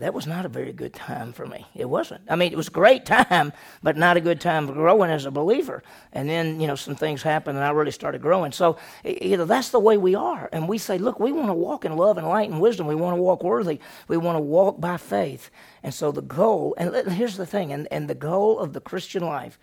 that 0.00 0.14
was 0.14 0.26
not 0.26 0.46
a 0.46 0.48
very 0.48 0.72
good 0.72 0.94
time 0.94 1.34
for 1.34 1.46
me. 1.46 1.66
It 1.74 1.84
wasn't. 1.84 2.22
I 2.26 2.34
mean, 2.34 2.52
it 2.52 2.56
was 2.56 2.68
a 2.68 2.72
great 2.72 3.04
time, 3.04 3.52
but 3.82 3.98
not 3.98 4.16
a 4.16 4.20
good 4.20 4.40
time 4.40 4.66
for 4.66 4.72
growing 4.72 5.10
as 5.10 5.26
a 5.26 5.30
believer. 5.30 5.82
And 6.14 6.26
then, 6.26 6.58
you 6.58 6.66
know, 6.66 6.74
some 6.74 6.94
things 6.94 7.22
happened 7.22 7.58
and 7.58 7.66
I 7.66 7.70
really 7.70 7.90
started 7.90 8.22
growing. 8.22 8.50
So, 8.50 8.78
you 9.04 9.36
know, 9.36 9.44
that's 9.44 9.68
the 9.68 9.78
way 9.78 9.98
we 9.98 10.14
are. 10.14 10.48
And 10.52 10.66
we 10.66 10.78
say, 10.78 10.96
look, 10.96 11.20
we 11.20 11.32
want 11.32 11.48
to 11.48 11.54
walk 11.54 11.84
in 11.84 11.94
love 11.96 12.16
and 12.16 12.26
light 12.26 12.48
and 12.48 12.62
wisdom. 12.62 12.86
We 12.86 12.94
want 12.94 13.16
to 13.16 13.22
walk 13.22 13.44
worthy. 13.44 13.78
We 14.08 14.16
want 14.16 14.36
to 14.36 14.42
walk 14.42 14.80
by 14.80 14.96
faith. 14.96 15.50
And 15.82 15.92
so 15.92 16.12
the 16.12 16.22
goal, 16.22 16.74
and 16.78 16.94
here's 17.12 17.36
the 17.36 17.46
thing, 17.46 17.70
and, 17.70 17.86
and 17.90 18.08
the 18.08 18.14
goal 18.14 18.58
of 18.58 18.72
the 18.72 18.80
Christian 18.80 19.22
life 19.22 19.58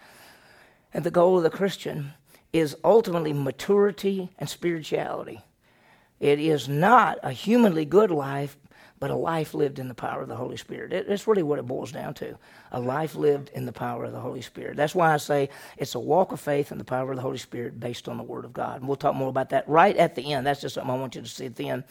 And 0.93 1.03
the 1.03 1.11
goal 1.11 1.37
of 1.37 1.43
the 1.43 1.49
Christian 1.49 2.13
is 2.53 2.75
ultimately 2.83 3.33
maturity 3.33 4.29
and 4.39 4.49
spirituality. 4.49 5.41
It 6.19 6.39
is 6.39 6.67
not 6.67 7.19
a 7.21 7.31
humanly 7.31 7.85
good 7.85 8.09
life, 8.09 8.57
but 8.99 9.11
a 9.11 9.15
life 9.15 9.53
lived 9.53 9.77
in 9.77 9.87
the 9.87 9.93
power 9.93 10.23
of 10.23 10.27
the 10.27 10.35
Holy 10.35 10.57
Spirit. 10.57 10.91
It, 10.91 11.05
it's 11.07 11.27
really 11.27 11.43
what 11.43 11.59
it 11.59 11.67
boils 11.67 11.91
down 11.91 12.15
to 12.15 12.37
a 12.71 12.79
life 12.79 13.15
lived 13.15 13.49
in 13.53 13.65
the 13.65 13.71
power 13.71 14.05
of 14.05 14.11
the 14.11 14.19
Holy 14.19 14.41
Spirit. 14.41 14.75
That's 14.75 14.95
why 14.95 15.13
I 15.13 15.17
say 15.17 15.49
it's 15.77 15.95
a 15.95 15.99
walk 15.99 16.31
of 16.31 16.39
faith 16.39 16.71
in 16.71 16.77
the 16.77 16.83
power 16.83 17.11
of 17.11 17.15
the 17.15 17.21
Holy 17.21 17.37
Spirit 17.37 17.79
based 17.79 18.09
on 18.09 18.17
the 18.17 18.23
Word 18.23 18.43
of 18.43 18.53
God. 18.53 18.79
And 18.79 18.87
we'll 18.87 18.97
talk 18.97 19.15
more 19.15 19.29
about 19.29 19.49
that 19.51 19.67
right 19.69 19.95
at 19.95 20.15
the 20.15 20.33
end. 20.33 20.47
That's 20.47 20.61
just 20.61 20.75
something 20.75 20.91
I 20.91 20.97
want 20.97 21.15
you 21.15 21.21
to 21.21 21.27
see 21.27 21.45
at 21.45 21.55
the 21.55 21.69
end. 21.69 21.83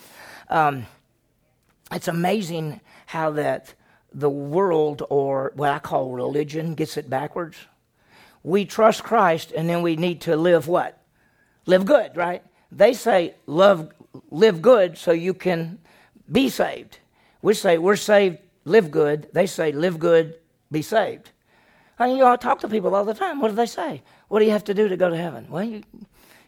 Um, 0.48 0.86
it's 1.92 2.08
amazing 2.08 2.80
how 3.06 3.30
that 3.32 3.74
the 4.12 4.30
world, 4.30 5.02
or 5.10 5.52
what 5.54 5.70
I 5.70 5.78
call 5.78 6.10
religion, 6.10 6.74
gets 6.74 6.96
it 6.96 7.08
backwards. 7.08 7.56
We 8.46 8.64
trust 8.64 9.02
Christ, 9.02 9.50
and 9.56 9.68
then 9.68 9.82
we 9.82 9.96
need 9.96 10.20
to 10.20 10.36
live 10.36 10.68
what? 10.68 10.96
Live 11.66 11.84
good, 11.84 12.16
right? 12.16 12.44
They 12.70 12.92
say 12.92 13.34
love, 13.46 13.90
live 14.30 14.62
good 14.62 14.96
so 14.96 15.10
you 15.10 15.34
can 15.34 15.80
be 16.30 16.48
saved. 16.48 17.00
We 17.42 17.54
say 17.54 17.76
we're 17.76 17.96
saved, 17.96 18.38
live 18.64 18.92
good. 18.92 19.28
They 19.32 19.48
say 19.48 19.72
live 19.72 19.98
good, 19.98 20.36
be 20.70 20.80
saved. 20.80 21.30
I 21.98 22.06
mean, 22.06 22.18
you 22.18 22.24
all 22.24 22.38
talk 22.38 22.60
to 22.60 22.68
people 22.68 22.94
all 22.94 23.04
the 23.04 23.14
time. 23.14 23.40
What 23.40 23.48
do 23.48 23.56
they 23.56 23.66
say? 23.66 24.02
What 24.28 24.38
do 24.38 24.44
you 24.44 24.52
have 24.52 24.62
to 24.64 24.74
do 24.74 24.86
to 24.86 24.96
go 24.96 25.10
to 25.10 25.16
heaven? 25.16 25.48
Well, 25.50 25.64
you 25.64 25.82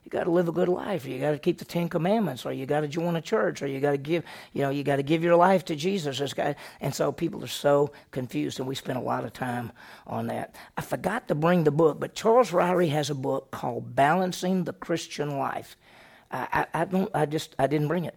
you 0.08 0.18
got 0.18 0.24
to 0.24 0.30
live 0.30 0.48
a 0.48 0.52
good 0.52 0.70
life. 0.70 1.04
You 1.04 1.18
got 1.18 1.32
to 1.32 1.38
keep 1.38 1.58
the 1.58 1.66
Ten 1.66 1.90
Commandments, 1.90 2.46
or 2.46 2.52
you 2.54 2.64
got 2.64 2.80
to 2.80 2.88
join 2.88 3.14
a 3.14 3.20
church, 3.20 3.60
or 3.60 3.66
you 3.66 3.78
got 3.78 3.90
to 3.90 3.98
give, 3.98 4.24
you 4.54 4.62
know, 4.62 4.70
you 4.70 4.82
got 4.82 4.96
to 4.96 5.02
give 5.02 5.22
your 5.22 5.36
life 5.36 5.66
to 5.66 5.76
Jesus. 5.76 6.32
And 6.80 6.94
so 6.94 7.12
people 7.12 7.44
are 7.44 7.46
so 7.46 7.92
confused, 8.10 8.58
and 8.58 8.66
we 8.66 8.74
spend 8.74 8.96
a 8.96 9.02
lot 9.02 9.26
of 9.26 9.34
time 9.34 9.70
on 10.06 10.28
that. 10.28 10.54
I 10.78 10.80
forgot 10.80 11.28
to 11.28 11.34
bring 11.34 11.64
the 11.64 11.70
book, 11.70 12.00
but 12.00 12.14
Charles 12.14 12.52
Ryrie 12.52 12.88
has 12.88 13.10
a 13.10 13.14
book 13.14 13.50
called 13.50 13.94
"Balancing 13.94 14.64
the 14.64 14.72
Christian 14.72 15.36
Life." 15.36 15.76
I, 16.30 16.66
I, 16.72 16.80
I 16.80 16.84
don't, 16.86 17.10
I 17.14 17.26
just, 17.26 17.54
I 17.58 17.66
didn't 17.66 17.88
bring 17.88 18.06
it. 18.06 18.16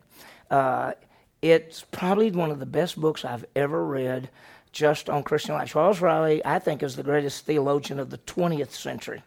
Uh, 0.49 0.93
it's 1.41 1.83
probably 1.91 2.31
one 2.31 2.51
of 2.51 2.59
the 2.59 2.65
best 2.65 2.97
books 3.01 3.25
I've 3.25 3.43
ever 3.53 3.85
read 3.85 4.29
just 4.71 5.09
on 5.09 5.23
Christian 5.23 5.55
life. 5.55 5.71
Charles 5.71 5.99
Ryrie, 5.99 6.41
I 6.45 6.59
think, 6.59 6.83
is 6.83 6.95
the 6.95 7.03
greatest 7.03 7.45
theologian 7.45 7.99
of 7.99 8.11
the 8.11 8.17
20th 8.19 8.71
century. 8.71 9.23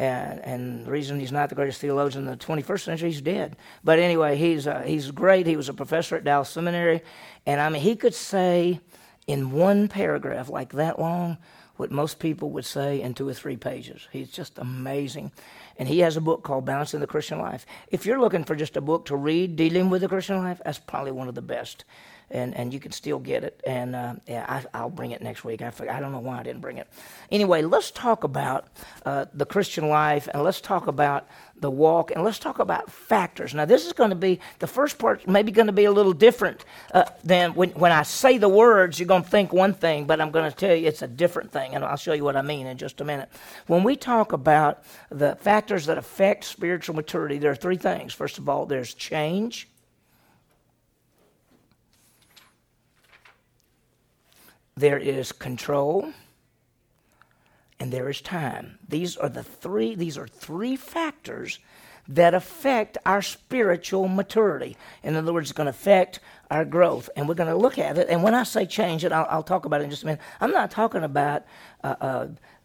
And, 0.00 0.40
and 0.46 0.86
the 0.86 0.90
reason 0.90 1.20
he's 1.20 1.30
not 1.30 1.50
the 1.50 1.54
greatest 1.54 1.78
theologian 1.78 2.26
in 2.26 2.30
the 2.30 2.36
21st 2.42 2.80
century, 2.80 3.10
he's 3.10 3.20
dead. 3.20 3.54
But 3.84 3.98
anyway, 3.98 4.34
he's, 4.34 4.66
uh, 4.66 4.80
he's 4.80 5.10
great. 5.10 5.46
He 5.46 5.56
was 5.56 5.68
a 5.68 5.74
professor 5.74 6.16
at 6.16 6.24
Dallas 6.24 6.48
Seminary. 6.48 7.02
And 7.44 7.60
I 7.60 7.68
mean, 7.68 7.82
he 7.82 7.96
could 7.96 8.14
say 8.14 8.80
in 9.26 9.52
one 9.52 9.88
paragraph, 9.88 10.48
like 10.48 10.72
that 10.72 10.98
long, 10.98 11.36
what 11.76 11.90
most 11.90 12.18
people 12.18 12.48
would 12.52 12.64
say 12.64 13.02
in 13.02 13.12
two 13.12 13.28
or 13.28 13.34
three 13.34 13.58
pages. 13.58 14.08
He's 14.10 14.30
just 14.30 14.58
amazing. 14.58 15.32
And 15.80 15.88
he 15.88 16.00
has 16.00 16.16
a 16.16 16.20
book 16.20 16.44
called 16.44 16.66
Balancing 16.66 17.00
the 17.00 17.06
Christian 17.08 17.40
Life. 17.40 17.64
If 17.88 18.04
you're 18.04 18.20
looking 18.20 18.44
for 18.44 18.54
just 18.54 18.76
a 18.76 18.82
book 18.82 19.06
to 19.06 19.16
read 19.16 19.56
dealing 19.56 19.88
with 19.88 20.02
the 20.02 20.08
Christian 20.08 20.36
life, 20.36 20.60
that's 20.62 20.78
probably 20.78 21.10
one 21.10 21.26
of 21.26 21.34
the 21.34 21.42
best 21.42 21.84
and, 22.30 22.56
and 22.56 22.72
you 22.72 22.80
can 22.80 22.92
still 22.92 23.18
get 23.18 23.44
it. 23.44 23.60
And 23.66 23.96
uh, 23.96 24.14
yeah, 24.26 24.62
I, 24.72 24.82
will 24.82 24.90
bring 24.90 25.10
it 25.10 25.22
next 25.22 25.44
week. 25.44 25.62
I, 25.62 25.72
I 25.90 26.00
don't 26.00 26.12
know 26.12 26.20
why 26.20 26.38
I 26.38 26.42
didn't 26.42 26.60
bring 26.60 26.78
it. 26.78 26.86
Anyway, 27.30 27.62
let's 27.62 27.90
talk 27.90 28.24
about 28.24 28.68
uh, 29.04 29.26
the 29.34 29.44
Christian 29.44 29.88
life, 29.88 30.28
and 30.32 30.42
let's 30.42 30.60
talk 30.60 30.86
about 30.86 31.28
the 31.60 31.70
walk, 31.70 32.10
and 32.10 32.24
let's 32.24 32.38
talk 32.38 32.58
about 32.58 32.90
factors. 32.90 33.54
Now, 33.54 33.64
this 33.64 33.86
is 33.86 33.92
going 33.92 34.10
to 34.10 34.16
be 34.16 34.40
the 34.58 34.66
first 34.66 34.98
part, 34.98 35.26
maybe 35.28 35.52
going 35.52 35.66
to 35.66 35.72
be 35.72 35.84
a 35.84 35.92
little 35.92 36.12
different 36.12 36.64
uh, 36.92 37.04
than 37.24 37.54
when, 37.54 37.70
when 37.70 37.92
I 37.92 38.02
say 38.02 38.38
the 38.38 38.48
words, 38.48 38.98
you're 38.98 39.06
going 39.06 39.22
to 39.24 39.28
think 39.28 39.52
one 39.52 39.74
thing, 39.74 40.06
but 40.06 40.20
I'm 40.20 40.30
going 40.30 40.50
to 40.50 40.56
tell 40.56 40.74
you 40.74 40.86
it's 40.88 41.02
a 41.02 41.08
different 41.08 41.52
thing, 41.52 41.74
and 41.74 41.84
I'll 41.84 41.96
show 41.96 42.12
you 42.12 42.24
what 42.24 42.36
I 42.36 42.42
mean 42.42 42.66
in 42.66 42.78
just 42.78 43.00
a 43.00 43.04
minute. 43.04 43.28
When 43.66 43.84
we 43.84 43.96
talk 43.96 44.32
about 44.32 44.82
the 45.10 45.36
factors 45.36 45.86
that 45.86 45.98
affect 45.98 46.44
spiritual 46.44 46.96
maturity, 46.96 47.38
there 47.38 47.50
are 47.50 47.56
three 47.56 47.76
things. 47.76 48.12
First 48.12 48.38
of 48.38 48.48
all, 48.48 48.66
there's 48.66 48.94
change. 48.94 49.68
there 54.80 54.98
is 54.98 55.30
control, 55.30 56.12
and 57.80 57.90
there 57.90 58.08
is 58.10 58.20
time. 58.20 58.78
These 58.86 59.16
are 59.16 59.30
the 59.30 59.42
three, 59.42 59.94
these 59.94 60.18
are 60.18 60.28
three 60.28 60.76
factors 60.76 61.58
that 62.08 62.34
affect 62.34 62.98
our 63.06 63.22
spiritual 63.22 64.06
maturity. 64.08 64.76
In 65.02 65.16
other 65.16 65.32
words, 65.32 65.50
it's 65.50 65.56
going 65.56 65.66
to 65.66 65.70
affect 65.70 66.20
our 66.50 66.64
growth. 66.64 67.08
And 67.16 67.28
we're 67.28 67.34
going 67.34 67.48
to 67.48 67.56
look 67.56 67.78
at 67.78 67.96
it. 67.98 68.08
And 68.10 68.22
when 68.22 68.34
I 68.34 68.42
say 68.42 68.66
change, 68.66 69.04
and 69.04 69.14
I'll, 69.14 69.26
I'll 69.30 69.42
talk 69.42 69.64
about 69.64 69.80
it 69.80 69.84
in 69.84 69.90
just 69.90 70.02
a 70.02 70.06
minute, 70.06 70.20
I'm 70.40 70.50
not 70.50 70.70
talking 70.70 71.04
about 71.04 71.44
uh, 71.82 71.94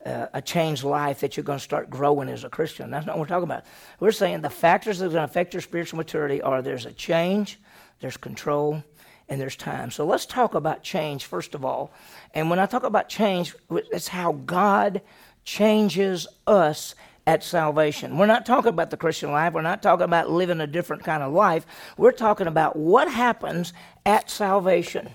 uh, 0.05 0.27
a 0.33 0.41
changed 0.41 0.83
life 0.83 1.19
that 1.21 1.37
you're 1.37 1.43
going 1.43 1.59
to 1.59 1.63
start 1.63 1.89
growing 1.89 2.27
as 2.27 2.43
a 2.43 2.49
Christian. 2.49 2.91
That's 2.91 3.05
not 3.05 3.17
what 3.17 3.21
we're 3.21 3.35
talking 3.35 3.43
about. 3.43 3.65
We're 3.99 4.11
saying 4.11 4.41
the 4.41 4.49
factors 4.49 4.99
that 4.99 5.05
are 5.05 5.09
going 5.09 5.21
to 5.21 5.31
affect 5.31 5.53
your 5.53 5.61
spiritual 5.61 5.97
maturity 5.97 6.41
are 6.41 6.61
there's 6.61 6.85
a 6.85 6.93
change, 6.93 7.59
there's 7.99 8.17
control, 8.17 8.83
and 9.27 9.41
there's 9.41 9.55
time. 9.55 9.91
So 9.91 10.05
let's 10.05 10.25
talk 10.25 10.53
about 10.53 10.83
change 10.83 11.25
first 11.25 11.55
of 11.55 11.65
all. 11.65 11.91
And 12.33 12.49
when 12.49 12.59
I 12.59 12.65
talk 12.65 12.83
about 12.83 13.09
change, 13.09 13.55
it's 13.69 14.09
how 14.09 14.33
God 14.33 15.01
changes 15.43 16.27
us 16.47 16.95
at 17.27 17.43
salvation. 17.43 18.17
We're 18.17 18.27
not 18.27 18.45
talking 18.45 18.69
about 18.69 18.91
the 18.91 18.97
Christian 18.97 19.31
life. 19.31 19.53
We're 19.53 19.61
not 19.61 19.81
talking 19.81 20.03
about 20.03 20.29
living 20.29 20.61
a 20.61 20.67
different 20.67 21.03
kind 21.03 21.23
of 21.23 21.33
life. 21.33 21.65
We're 21.97 22.11
talking 22.11 22.47
about 22.47 22.75
what 22.75 23.09
happens 23.09 23.73
at 24.05 24.29
salvation. 24.29 25.09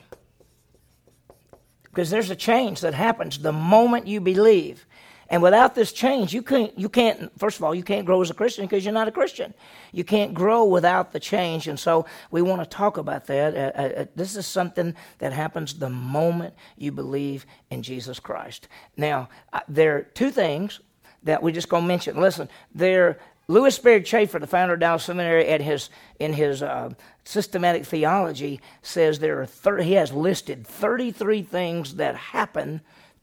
Because 1.84 2.10
there's 2.10 2.30
a 2.30 2.36
change 2.36 2.80
that 2.80 2.94
happens 2.94 3.38
the 3.38 3.52
moment 3.52 4.06
you 4.06 4.20
believe. 4.20 4.86
And 5.30 5.42
without 5.42 5.76
this 5.76 5.92
change, 5.92 6.34
you 6.34 6.42
can't, 6.42 6.76
you 6.76 6.88
can't, 6.88 7.30
first 7.38 7.56
of 7.56 7.64
all, 7.64 7.72
you 7.72 7.84
can't 7.84 8.04
grow 8.04 8.20
as 8.20 8.30
a 8.30 8.34
Christian 8.34 8.64
because 8.64 8.84
you're 8.84 8.92
not 8.92 9.06
a 9.06 9.12
Christian. 9.12 9.54
You 9.92 10.02
can't 10.02 10.34
grow 10.34 10.64
without 10.64 11.12
the 11.12 11.20
change. 11.20 11.68
And 11.68 11.78
so 11.78 12.04
we 12.32 12.42
want 12.42 12.62
to 12.62 12.68
talk 12.68 12.96
about 12.96 13.26
that. 13.26 13.54
Uh, 13.54 13.80
uh, 13.80 14.00
uh, 14.00 14.04
this 14.16 14.34
is 14.34 14.44
something 14.44 14.96
that 15.18 15.32
happens 15.32 15.74
the 15.74 15.88
moment 15.88 16.54
you 16.76 16.90
believe 16.90 17.46
in 17.70 17.84
Jesus 17.84 18.18
Christ. 18.18 18.66
Now, 18.96 19.28
uh, 19.52 19.60
there 19.68 19.96
are 19.96 20.02
two 20.02 20.32
things 20.32 20.80
that 21.22 21.40
we're 21.44 21.54
just 21.54 21.68
going 21.68 21.84
to 21.84 21.88
mention. 21.88 22.20
Listen, 22.20 22.48
there, 22.74 23.20
Lewis 23.46 23.76
Sperry 23.76 24.02
Chafer, 24.02 24.40
the 24.40 24.48
founder 24.48 24.74
of 24.74 24.80
Dallas 24.80 25.04
Seminary, 25.04 25.46
at 25.46 25.60
his, 25.60 25.90
in 26.18 26.32
his 26.32 26.60
uh, 26.60 26.90
systematic 27.22 27.84
theology, 27.84 28.60
says 28.82 29.20
there 29.20 29.40
are 29.40 29.46
30, 29.46 29.84
he 29.84 29.92
has 29.92 30.12
listed 30.12 30.66
33 30.66 31.42
things 31.42 31.94
that 31.96 32.16
happen 32.16 32.80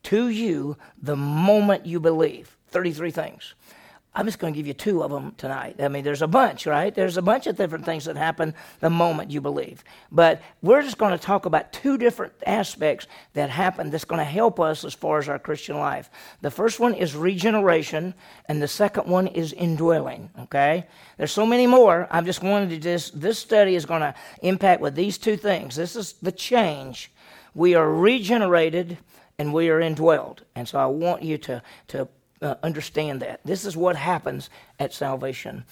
to 0.08 0.30
you 0.30 0.78
the 1.02 1.18
moment 1.18 1.86
you 1.86 2.00
believe. 2.00 2.56
33 2.70 3.12
things. 3.12 3.56
I'm 4.16 4.26
just 4.26 4.40
going 4.40 4.54
to 4.54 4.58
give 4.58 4.66
you 4.66 4.74
two 4.74 5.04
of 5.04 5.12
them 5.12 5.36
tonight. 5.38 5.76
I 5.80 5.90
mean, 5.90 6.04
there's 6.04 6.22
a 6.22 6.28
bunch, 6.28 6.66
right? 6.66 6.96
There's 6.96 7.18
a 7.18 7.22
bunch 7.22 7.46
of 7.46 7.58
different 7.58 7.86
things 7.86 8.06
that 8.06 8.16
happen 8.16 8.56
the 8.80 8.90
moment 8.90 9.30
you 9.30 9.42
believe. 9.42 9.84
But 10.12 10.42
we're 10.62 10.82
just 10.82 10.98
going 10.98 11.12
to 11.12 11.24
talk 11.24 11.46
about 11.46 11.74
two 11.74 11.98
different 11.98 12.34
aspects 12.46 13.06
that 13.34 13.50
happen 13.50 13.92
that's 13.92 14.06
going 14.06 14.18
to 14.20 14.26
help 14.26 14.60
us 14.60 14.86
as 14.86 14.96
far 14.96 15.20
as 15.20 15.30
our 15.30 15.38
Christian 15.38 15.78
life. 15.78 16.10
The 16.42 16.50
first 16.50 16.80
one 16.80 16.96
is 16.96 17.14
regeneration, 17.14 18.16
and 18.48 18.62
the 18.62 18.68
second 18.68 19.08
one 19.08 19.28
is 19.28 19.54
indwelling, 19.54 20.32
okay? 20.40 20.88
There's 21.18 21.34
so 21.34 21.46
many 21.46 21.68
more. 21.68 22.08
I'm 22.10 22.26
just 22.26 22.42
wanted 22.42 22.70
to 22.70 22.78
just, 22.78 23.20
this 23.20 23.38
study 23.38 23.76
is 23.76 23.86
going 23.86 24.02
to 24.02 24.16
impact 24.42 24.82
with 24.82 24.96
these 24.96 25.20
two 25.20 25.38
things. 25.38 25.76
This 25.76 25.96
is 25.96 26.14
the 26.14 26.32
change. 26.32 27.12
We 27.54 27.76
are 27.76 27.92
regenerated 27.92 28.98
and 29.40 29.54
we 29.54 29.70
are 29.70 29.80
indwelled. 29.80 30.40
And 30.56 30.68
so 30.68 30.80
I 30.80 30.86
want 30.88 31.24
you 31.24 31.38
to, 31.40 31.62
to 31.90 32.08
uh, 32.42 32.56
understand 32.64 33.22
that. 33.22 33.42
This 33.46 33.66
is 33.66 33.78
what 33.78 33.96
happens 33.96 34.50
at 34.80 34.94
salvation. 34.94 35.66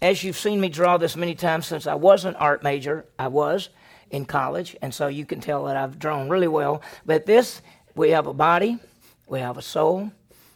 As 0.00 0.22
you've 0.22 0.38
seen 0.38 0.60
me 0.60 0.68
draw 0.68 0.96
this 0.96 1.16
many 1.16 1.34
times 1.34 1.66
since 1.66 1.86
I 1.86 1.94
was 1.94 2.24
an 2.24 2.36
art 2.36 2.62
major, 2.62 3.04
I 3.18 3.28
was 3.28 3.70
in 4.10 4.24
college, 4.24 4.76
and 4.80 4.94
so 4.94 5.08
you 5.08 5.26
can 5.26 5.40
tell 5.40 5.64
that 5.64 5.76
I've 5.76 5.98
drawn 5.98 6.28
really 6.28 6.48
well. 6.48 6.82
But 7.04 7.26
this, 7.26 7.62
we 7.94 8.10
have 8.10 8.26
a 8.26 8.32
body, 8.32 8.78
we 9.26 9.40
have 9.40 9.58
a 9.58 9.62
soul, 9.62 10.12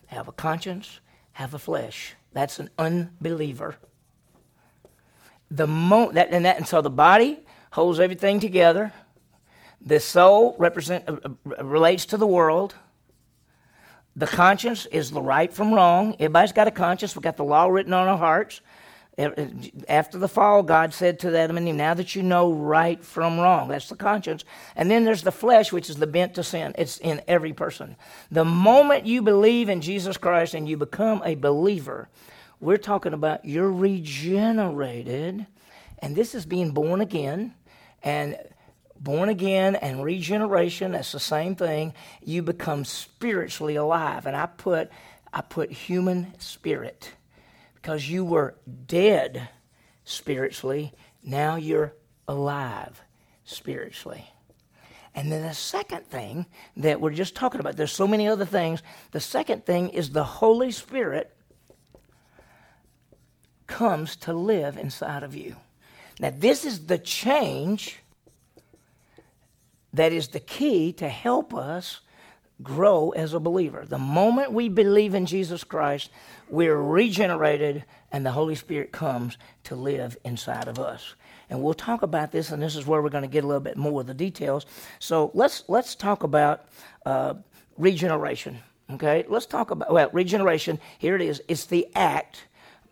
have 0.07 0.28
a 0.28 0.33
conscience, 0.33 1.00
have 1.33 1.55
a 1.55 1.59
flesh. 1.59 2.14
That's 2.33 2.59
an 2.59 2.70
unbeliever. 2.78 3.76
The 5.50 5.66
mo- 5.66 6.12
that, 6.12 6.31
and, 6.31 6.44
that, 6.44 6.57
and 6.57 6.66
so 6.66 6.81
the 6.81 6.90
body 6.90 7.40
holds 7.72 8.00
everything 8.00 8.40
together. 8.40 8.92
The 9.85 10.01
soul 10.01 10.55
represent, 10.59 11.09
uh, 11.09 11.16
uh, 11.25 11.64
relates 11.64 12.07
to 12.07 12.16
the 12.16 12.27
world. 12.27 12.75
The 14.14 14.27
conscience 14.27 14.87
is 14.87 15.11
the 15.11 15.23
right 15.23 15.53
from 15.53 15.73
wrong. 15.73 16.14
Everybody's 16.14 16.53
got 16.53 16.68
a 16.68 16.73
conscience. 16.73 17.16
We've 17.16 17.23
got 17.23 17.37
the 17.37 17.45
law 17.45 17.66
written 17.66 17.92
on 17.92 18.07
our 18.07 18.18
hearts. 18.18 18.61
After 19.88 20.18
the 20.18 20.29
fall, 20.29 20.62
God 20.62 20.95
said 20.95 21.18
to 21.21 21.38
Adam 21.38 21.59
and 21.59 21.68
Eve, 21.68 21.75
Now 21.75 21.92
that 21.95 22.14
you 22.14 22.23
know 22.23 22.53
right 22.53 23.03
from 23.05 23.38
wrong, 23.38 23.68
that's 23.68 23.88
the 23.88 23.97
conscience. 23.97 24.45
And 24.75 24.90
then 24.90 25.05
there's 25.05 25.23
the 25.23 25.33
flesh, 25.33 25.71
which 25.71 25.90
is 25.90 25.97
the 25.97 26.07
bent 26.07 26.35
to 26.37 26.42
sin. 26.42 26.75
It's 26.79 26.97
in 26.99 27.21
every 27.29 27.53
person. 27.53 27.97
The 28.31 28.45
moment 28.45 29.05
you 29.05 29.21
believe 29.21 29.68
in 29.68 29.83
Jesus 29.83 30.16
Christ 30.16 30.55
and 30.55 30.66
you 30.66 30.79
become 30.79 31.21
a 31.27 31.35
believer, 31.35 32.09
we're 32.59 32.79
talking 32.79 33.12
about 33.12 33.45
you're 33.45 33.71
regenerated, 33.71 35.47
and 35.99 36.16
this 36.16 36.35
is 36.35 36.47
being 36.47 36.71
born 36.71 37.01
again. 37.03 37.55
And 38.03 38.38
born 39.02 39.28
again 39.28 39.74
and 39.76 40.04
regeneration, 40.04 40.92
that's 40.92 41.12
the 41.12 41.20
same 41.20 41.56
thing. 41.56 41.94
You 42.22 42.42
become 42.42 42.84
spiritually 42.84 43.76
alive. 43.76 44.26
And 44.26 44.36
I 44.36 44.46
put 44.46 44.90
I 45.32 45.40
put 45.40 45.72
human 45.72 46.38
spirit 46.38 47.12
because 47.74 48.08
you 48.08 48.24
were 48.24 48.54
dead 48.86 49.48
spiritually. 50.04 50.92
Now 51.22 51.56
you're 51.56 51.94
alive 52.28 53.00
spiritually. 53.44 54.28
And 55.14 55.30
then 55.30 55.42
the 55.42 55.54
second 55.54 56.06
thing 56.06 56.46
that 56.76 57.00
we're 57.00 57.12
just 57.12 57.34
talking 57.34 57.60
about, 57.60 57.76
there's 57.76 57.92
so 57.92 58.06
many 58.06 58.28
other 58.28 58.44
things. 58.44 58.82
The 59.10 59.20
second 59.20 59.66
thing 59.66 59.90
is 59.90 60.10
the 60.10 60.24
Holy 60.24 60.70
Spirit 60.70 61.34
comes 63.66 64.16
to 64.16 64.32
live 64.32 64.76
inside 64.76 65.22
of 65.22 65.34
you. 65.34 65.56
Now, 66.18 66.32
this 66.34 66.64
is 66.64 66.86
the 66.86 66.98
change 66.98 68.01
that 69.92 70.12
is 70.12 70.28
the 70.28 70.40
key 70.40 70.92
to 70.94 71.09
help 71.09 71.55
us 71.55 72.00
grow 72.62 73.11
as 73.11 73.35
a 73.35 73.40
believer. 73.40 73.85
The 73.87 73.98
moment 73.98 74.52
we 74.52 74.68
believe 74.68 75.14
in 75.14 75.26
Jesus 75.26 75.64
Christ, 75.64 76.11
we're 76.48 76.76
regenerated 76.76 77.85
and 78.11 78.24
the 78.24 78.31
Holy 78.33 78.55
Spirit 78.55 78.92
comes 78.92 79.38
to 79.64 79.74
live 79.74 80.16
inside 80.24 80.68
of 80.68 80.78
us. 80.78 81.14
And 81.50 81.62
we'll 81.62 81.74
talk 81.74 82.02
about 82.02 82.33
this, 82.33 82.50
and 82.50 82.62
this 82.62 82.76
is 82.76 82.87
where 82.87 83.02
we're 83.02 83.11
going 83.11 83.22
to 83.22 83.28
get 83.28 83.44
a 83.44 83.46
little 83.46 83.61
bit 83.61 83.76
more 83.76 84.00
of 84.00 84.07
the 84.07 84.14
details. 84.14 84.64
So 84.98 85.31
let's 85.35 85.64
let's 85.68 85.94
talk 85.94 86.22
about 86.22 86.66
uh, 87.05 87.35
regeneration. 87.76 88.59
Okay, 88.90 89.24
let's 89.28 89.46
talk 89.46 89.70
about 89.70 89.92
well 89.92 90.09
regeneration. 90.12 90.78
Here 90.98 91.14
it 91.14 91.22
is. 91.22 91.42
It's 91.48 91.66
the 91.66 91.88
act 91.94 92.44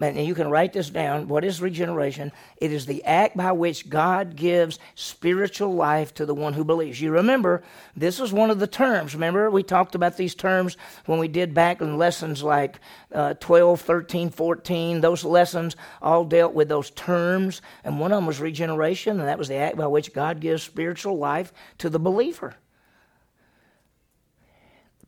and 0.08 0.26
you 0.26 0.34
can 0.34 0.48
write 0.48 0.72
this 0.72 0.88
down. 0.88 1.28
What 1.28 1.44
is 1.44 1.60
regeneration? 1.60 2.32
It 2.56 2.72
is 2.72 2.86
the 2.86 3.04
act 3.04 3.36
by 3.36 3.52
which 3.52 3.90
God 3.90 4.34
gives 4.34 4.78
spiritual 4.94 5.74
life 5.74 6.14
to 6.14 6.24
the 6.24 6.34
one 6.34 6.54
who 6.54 6.64
believes. 6.64 7.00
You 7.00 7.12
remember, 7.12 7.62
this 7.94 8.18
is 8.18 8.32
one 8.32 8.50
of 8.50 8.58
the 8.58 8.66
terms. 8.66 9.14
Remember, 9.14 9.50
we 9.50 9.62
talked 9.62 9.94
about 9.94 10.16
these 10.16 10.34
terms 10.34 10.76
when 11.04 11.18
we 11.18 11.28
did 11.28 11.52
back 11.52 11.80
in 11.80 11.98
lessons 11.98 12.42
like 12.42 12.80
uh, 13.12 13.34
12, 13.34 13.80
13, 13.80 14.30
14. 14.30 15.00
Those 15.00 15.24
lessons 15.24 15.76
all 16.00 16.24
dealt 16.24 16.54
with 16.54 16.68
those 16.68 16.90
terms. 16.90 17.60
And 17.84 18.00
one 18.00 18.12
of 18.12 18.16
them 18.16 18.26
was 18.26 18.40
regeneration, 18.40 19.20
and 19.20 19.28
that 19.28 19.38
was 19.38 19.48
the 19.48 19.56
act 19.56 19.76
by 19.76 19.86
which 19.86 20.14
God 20.14 20.40
gives 20.40 20.62
spiritual 20.62 21.18
life 21.18 21.52
to 21.78 21.90
the 21.90 21.98
believer. 21.98 22.54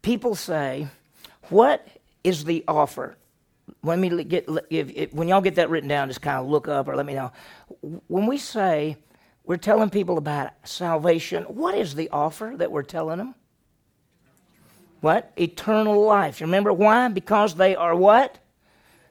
People 0.03 0.35
say, 0.35 0.89
What 1.49 1.87
is 2.25 2.45
the 2.45 2.65
offer? 2.69 3.17
Let 3.83 3.99
me 3.99 4.25
get 4.25 4.49
if, 4.71 4.91
if, 4.91 5.15
when 5.15 5.29
y'all 5.29 5.41
get 5.41 5.57
that 5.57 5.71
written 5.71 5.89
down, 5.89 6.09
just 6.09 6.23
kind 6.23 6.39
of 6.39 6.47
look 6.47 6.69
up 6.69 6.89
or 6.89 6.97
let 6.97 7.07
me 7.07 7.15
know. 7.15 7.33
When 8.07 8.27
we 8.27 8.39
say 8.39 8.97
we're 9.45 9.57
telling 9.57 9.91
people 9.91 10.19
about 10.19 10.51
salvation, 10.65 11.45
what 11.45 11.75
is 11.75 11.95
the 11.95 12.09
offer 12.11 12.55
that 12.57 12.71
we're 12.71 12.85
telling 12.85 13.19
them? 13.19 13.35
What? 15.01 15.33
Eternal 15.37 16.01
life. 16.01 16.41
You 16.41 16.47
remember 16.47 16.73
why? 16.73 17.09
Because 17.09 17.57
they 17.57 17.75
are 17.75 17.97
what? 17.97 18.39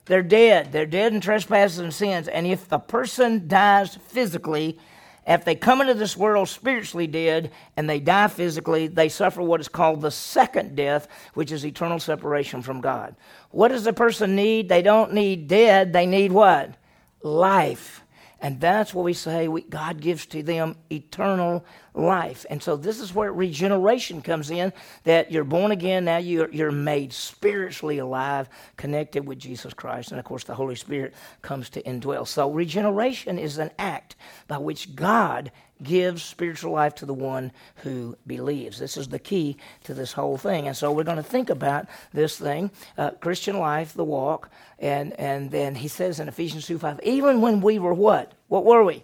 They're 0.05 0.23
dead. 0.23 0.71
They're 0.71 0.85
dead 0.85 1.13
in 1.13 1.19
trespasses 1.19 1.79
and 1.79 1.93
sins. 1.93 2.29
And 2.29 2.47
if 2.47 2.69
the 2.69 2.79
person 2.79 3.49
dies 3.49 3.95
physically, 4.07 4.79
if 5.27 5.45
they 5.45 5.55
come 5.55 5.81
into 5.81 5.93
this 5.93 6.17
world 6.17 6.49
spiritually 6.49 7.07
dead 7.07 7.51
and 7.77 7.89
they 7.89 7.99
die 7.99 8.27
physically, 8.27 8.87
they 8.87 9.07
suffer 9.07 9.41
what 9.41 9.61
is 9.61 9.67
called 9.67 10.01
the 10.01 10.11
second 10.11 10.75
death, 10.75 11.07
which 11.35 11.51
is 11.51 11.65
eternal 11.65 11.99
separation 11.99 12.61
from 12.61 12.81
God. 12.81 13.15
What 13.51 13.67
does 13.69 13.85
a 13.85 13.93
person 13.93 14.35
need? 14.35 14.67
They 14.67 14.81
don't 14.81 15.13
need 15.13 15.47
dead, 15.47 15.93
they 15.93 16.05
need 16.05 16.31
what? 16.31 16.75
Life. 17.21 18.00
And 18.41 18.59
that's 18.59 18.93
what 18.93 19.05
we 19.05 19.13
say 19.13 19.47
we, 19.47 19.61
God 19.61 20.01
gives 20.01 20.25
to 20.27 20.41
them 20.41 20.75
eternal 20.91 21.63
life. 21.93 22.43
And 22.49 22.61
so 22.61 22.75
this 22.75 22.99
is 22.99 23.13
where 23.13 23.31
regeneration 23.31 24.21
comes 24.21 24.49
in 24.49 24.73
that 25.03 25.31
you're 25.31 25.43
born 25.43 25.71
again, 25.71 26.05
now 26.05 26.17
you're, 26.17 26.49
you're 26.51 26.71
made 26.71 27.13
spiritually 27.13 27.99
alive, 27.99 28.49
connected 28.77 29.27
with 29.27 29.37
Jesus 29.37 29.75
Christ. 29.75 30.09
And 30.11 30.19
of 30.19 30.25
course, 30.25 30.43
the 30.43 30.55
Holy 30.55 30.75
Spirit 30.75 31.13
comes 31.43 31.69
to 31.69 31.83
indwell. 31.83 32.27
So 32.27 32.49
regeneration 32.49 33.37
is 33.37 33.59
an 33.59 33.69
act 33.77 34.15
by 34.47 34.57
which 34.57 34.95
God 34.95 35.51
gives 35.83 36.23
spiritual 36.23 36.71
life 36.71 36.95
to 36.95 37.05
the 37.05 37.13
one 37.13 37.51
who 37.77 38.17
believes. 38.27 38.79
This 38.79 38.97
is 38.97 39.07
the 39.07 39.19
key 39.19 39.57
to 39.83 39.93
this 39.93 40.13
whole 40.13 40.37
thing. 40.37 40.67
And 40.67 40.75
so 40.75 40.91
we're 40.91 41.03
going 41.03 41.17
to 41.17 41.23
think 41.23 41.49
about 41.49 41.87
this 42.13 42.37
thing 42.37 42.71
uh, 42.97 43.11
Christian 43.11 43.57
life, 43.59 43.93
the 43.93 44.03
walk. 44.03 44.49
And, 44.79 45.19
and 45.19 45.51
then 45.51 45.75
he 45.75 45.87
says 45.87 46.19
in 46.19 46.27
Ephesians 46.27 46.67
2 46.67 46.77
5, 46.77 46.99
even 47.03 47.41
when 47.41 47.61
we 47.61 47.79
were 47.79 47.93
what? 47.93 48.33
What 48.47 48.65
were 48.65 48.83
we? 48.83 49.03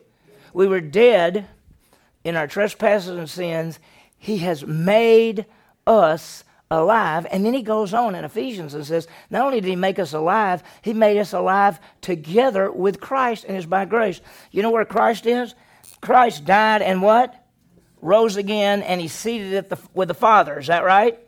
We 0.54 0.68
were 0.68 0.82
dead 0.82 1.48
in 2.24 2.36
our 2.36 2.48
trespasses 2.48 3.18
and 3.18 3.30
sins. 3.30 3.80
He 4.18 4.38
has 4.40 4.66
made 4.66 5.46
us 5.86 6.44
alive. 6.70 7.26
And 7.32 7.46
then 7.46 7.54
he 7.54 7.62
goes 7.62 7.94
on 7.94 8.16
in 8.16 8.26
Ephesians 8.26 8.74
and 8.74 8.86
says, 8.86 9.08
Not 9.30 9.46
only 9.46 9.62
did 9.62 9.70
he 9.70 9.76
make 9.76 10.00
us 10.00 10.14
alive, 10.14 10.64
he 10.82 10.94
made 10.94 11.18
us 11.18 11.34
alive 11.34 11.80
together 12.02 12.72
with 12.72 13.00
Christ 13.00 13.46
and 13.48 13.58
is 13.58 13.66
by 13.66 13.86
grace. 13.86 14.22
You 14.52 14.62
know 14.62 14.72
where 14.72 14.86
Christ 14.86 15.26
is? 15.26 15.56
Christ 16.02 16.46
died 16.46 16.82
and 16.82 17.02
what? 17.02 17.34
Rose 18.02 18.36
again, 18.36 18.84
and 18.84 19.02
he's 19.02 19.14
seated 19.14 19.54
at 19.56 19.70
the, 19.70 19.78
with 19.94 20.08
the 20.08 20.14
Father. 20.14 20.60
Is 20.60 20.68
that 20.68 20.84
right? 20.84 21.20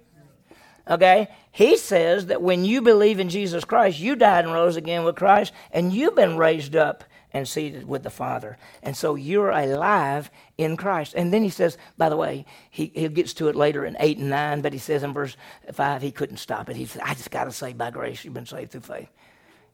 Okay? 0.88 1.28
He 1.52 1.78
says 1.78 2.28
that 2.28 2.42
when 2.42 2.64
you 2.64 2.82
believe 2.82 3.20
in 3.20 3.30
Jesus 3.30 3.66
Christ, 3.66 4.00
you 4.00 4.16
died 4.16 4.46
and 4.46 4.54
rose 4.54 4.76
again 4.76 5.04
with 5.04 5.16
Christ, 5.16 5.54
and 5.72 5.92
you've 5.92 6.16
been 6.16 6.38
raised 6.38 6.76
up 6.76 7.04
and 7.32 7.48
seated 7.48 7.88
with 7.88 8.04
the 8.04 8.10
Father. 8.10 8.58
And 8.82 8.98
so 8.98 9.16
you're 9.16 9.52
alive 9.52 10.32
in 10.58 10.78
Christ. 10.78 11.14
And 11.16 11.32
then 11.32 11.44
he 11.44 11.50
says, 11.50 11.78
by 11.98 12.10
the 12.10 12.18
way, 12.18 12.46
he, 12.72 12.92
he 12.96 13.08
gets 13.10 13.34
to 13.36 13.50
it 13.50 13.56
later 13.56 13.86
in 13.86 13.96
8 14.00 14.18
and 14.18 14.30
9, 14.30 14.62
but 14.62 14.74
he 14.74 14.80
says 14.80 15.04
in 15.04 15.14
verse 15.14 15.38
5, 15.72 16.02
he 16.02 16.12
couldn't 16.12 16.38
stop 16.38 16.70
it. 16.70 16.76
He 16.76 16.86
said, 16.86 17.04
I 17.04 17.14
just 17.14 17.32
got 17.32 17.44
to 17.46 17.52
say, 17.52 17.74
by 17.74 17.92
grace, 17.92 18.26
you've 18.26 18.34
been 18.34 18.46
saved 18.46 18.72
through 18.72 18.82
faith. 18.82 19.10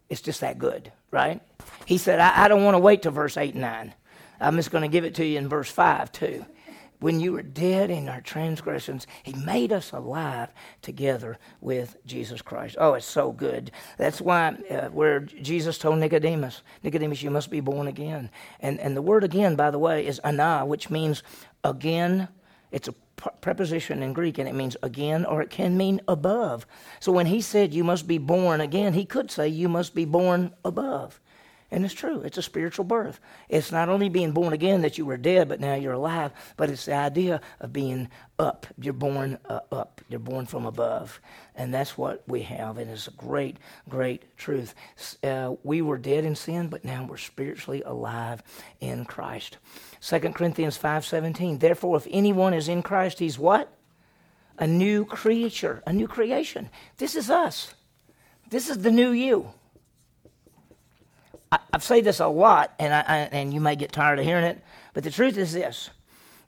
It's 0.10 0.22
just 0.22 0.42
that 0.42 0.60
good, 0.60 0.92
right? 1.12 1.42
He 1.86 1.98
said, 1.98 2.20
I, 2.20 2.46
I 2.46 2.48
don't 2.48 2.64
want 2.64 2.76
to 2.76 2.80
wait 2.80 3.02
till 3.02 3.12
verse 3.12 3.38
8 3.38 3.54
and 3.54 3.62
9. 3.62 3.94
I'm 4.40 4.56
just 4.56 4.72
going 4.72 4.84
to 4.84 4.88
give 4.88 5.06
it 5.06 5.16
to 5.16 5.26
you 5.26 5.38
in 5.38 5.50
verse 5.50 5.70
5 5.70 6.12
too. 6.12 6.46
When 7.00 7.20
you 7.20 7.34
were 7.34 7.42
dead 7.42 7.92
in 7.92 8.08
our 8.08 8.22
transgressions, 8.22 9.06
He 9.24 9.34
made 9.34 9.74
us 9.74 9.92
alive 9.92 10.50
together 10.82 11.38
with 11.60 11.98
Jesus 12.06 12.42
Christ. 12.42 12.78
Oh, 12.80 12.94
it's 12.94 13.06
so 13.06 13.32
good. 13.32 13.72
That's 13.98 14.22
why 14.22 14.56
uh, 14.70 14.88
where 14.90 15.20
Jesus 15.20 15.78
told 15.78 16.00
Nicodemus, 16.00 16.62
Nicodemus, 16.84 17.22
you 17.22 17.30
must 17.30 17.52
be 17.52 17.60
born 17.60 17.88
again. 17.88 18.30
And, 18.62 18.80
and 18.80 18.96
the 18.96 19.02
word 19.02 19.24
again, 19.24 19.56
by 19.56 19.72
the 19.72 19.80
way, 19.80 20.08
is 20.08 20.20
ana, 20.20 20.66
which 20.66 20.90
means 20.90 21.22
again. 21.64 22.30
It's 22.72 22.90
a 22.90 22.96
preposition 23.42 24.04
in 24.04 24.14
Greek 24.14 24.38
and 24.38 24.50
it 24.50 24.56
means 24.56 24.76
again 24.84 25.26
or 25.26 25.42
it 25.42 25.50
can 25.50 25.78
mean 25.78 26.02
above. 26.08 26.66
So 27.00 27.12
when 27.12 27.28
he 27.28 27.42
said 27.42 27.74
you 27.74 27.84
must 27.84 28.08
be 28.08 28.18
born 28.18 28.62
again, 28.62 28.94
he 28.94 29.06
could 29.06 29.32
say 29.32 29.48
you 29.48 29.70
must 29.70 29.96
be 29.96 30.06
born 30.06 30.54
above. 30.66 31.20
And 31.76 31.84
it's 31.84 31.94
true. 31.94 32.22
It's 32.22 32.38
a 32.38 32.42
spiritual 32.42 32.86
birth. 32.86 33.20
It's 33.50 33.70
not 33.70 33.90
only 33.90 34.08
being 34.08 34.32
born 34.32 34.54
again 34.54 34.84
that 34.84 34.98
you 34.98 35.06
were 35.06 35.18
dead, 35.18 35.50
but 35.50 35.60
now 35.60 35.76
you're 35.76 35.92
alive, 35.92 36.32
but 36.56 36.70
it's 36.70 36.86
the 36.86 36.94
idea 36.94 37.42
of 37.60 37.74
being 37.74 38.08
up. 38.40 38.66
You're 38.80 38.94
born 38.94 39.38
uh, 39.44 39.60
up. 39.74 40.00
You're 40.08 40.22
born 40.22 40.46
from 40.46 40.66
above. 40.66 41.20
And 41.54 41.74
that's 41.74 41.98
what 41.98 42.24
we 42.28 42.44
have. 42.44 42.78
And 42.78 42.90
it's 42.90 43.10
a 43.10 43.12
great, 43.12 43.58
great 43.90 44.38
truth. 44.38 44.74
Uh, 45.22 45.56
we 45.64 45.82
were 45.82 45.98
dead 45.98 46.24
in 46.24 46.36
sin, 46.36 46.70
but 46.70 46.86
now 46.86 47.06
we're 47.10 47.18
spiritually 47.18 47.84
alive 47.86 48.42
in 48.80 49.04
Christ. 49.04 49.58
2 50.00 50.20
Corinthians 50.32 50.78
5.17, 50.78 51.60
Therefore, 51.60 51.98
if 51.98 52.08
anyone 52.10 52.54
is 52.54 52.70
in 52.70 52.84
Christ, 52.84 53.20
he's 53.20 53.38
what? 53.38 53.70
A 54.58 54.66
new 54.66 55.04
creature, 55.04 55.84
a 55.86 55.92
new 55.92 56.08
creation. 56.08 56.70
This 57.00 57.16
is 57.16 57.30
us. 57.30 57.74
This 58.50 58.70
is 58.70 58.78
the 58.78 58.92
new 58.92 59.12
you. 59.12 59.52
I, 61.52 61.60
have 61.74 61.84
said 61.84 62.04
this 62.04 62.20
a 62.20 62.28
lot, 62.28 62.74
and, 62.80 62.94
I, 62.94 63.00
I, 63.02 63.18
and 63.32 63.54
you 63.54 63.60
may 63.60 63.76
get 63.76 63.92
tired 63.92 64.20
of 64.20 64.26
hearing 64.26 64.46
it, 64.46 64.62
but 64.94 65.04
the 65.04 65.12
truth 65.12 65.38
is 65.38 65.54
this. 65.54 65.90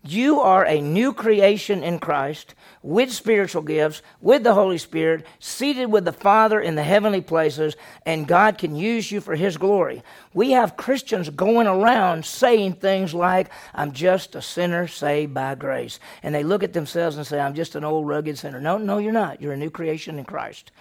You 0.03 0.39
are 0.39 0.65
a 0.65 0.79
new 0.79 1.11
creation 1.11 1.83
in 1.83 1.99
Christ 1.99 2.55
with 2.81 3.11
spiritual 3.11 3.63
gifts, 3.63 4.01
with 4.21 4.43
the 4.43 4.53
Holy 4.53 4.77
Spirit, 4.77 5.25
seated 5.39 5.87
with 5.87 6.05
the 6.05 6.13
Father 6.13 6.61
in 6.61 6.75
the 6.75 6.83
heavenly 6.83 7.19
places, 7.19 7.75
and 8.05 8.27
God 8.27 8.57
can 8.57 8.75
use 8.75 9.11
you 9.11 9.19
for 9.19 9.35
His 9.35 9.57
glory. 9.57 10.03
We 10.33 10.51
have 10.51 10.77
Christians 10.77 11.29
going 11.29 11.67
around 11.67 12.25
saying 12.25 12.75
things 12.75 13.13
like, 13.13 13.49
I'm 13.73 13.91
just 13.91 14.35
a 14.35 14.41
sinner 14.41 14.87
saved 14.87 15.33
by 15.33 15.55
grace. 15.55 15.99
And 16.23 16.33
they 16.33 16.43
look 16.43 16.63
at 16.63 16.73
themselves 16.73 17.17
and 17.17 17.27
say, 17.27 17.39
I'm 17.39 17.55
just 17.55 17.75
an 17.75 17.83
old 17.83 18.07
rugged 18.07 18.37
sinner. 18.37 18.61
No, 18.61 18.77
no, 18.77 18.99
you're 18.99 19.11
not. 19.11 19.41
You're 19.41 19.53
a 19.53 19.57
new 19.57 19.71
creation 19.71 20.19
in 20.19 20.25
Christ. 20.25 20.71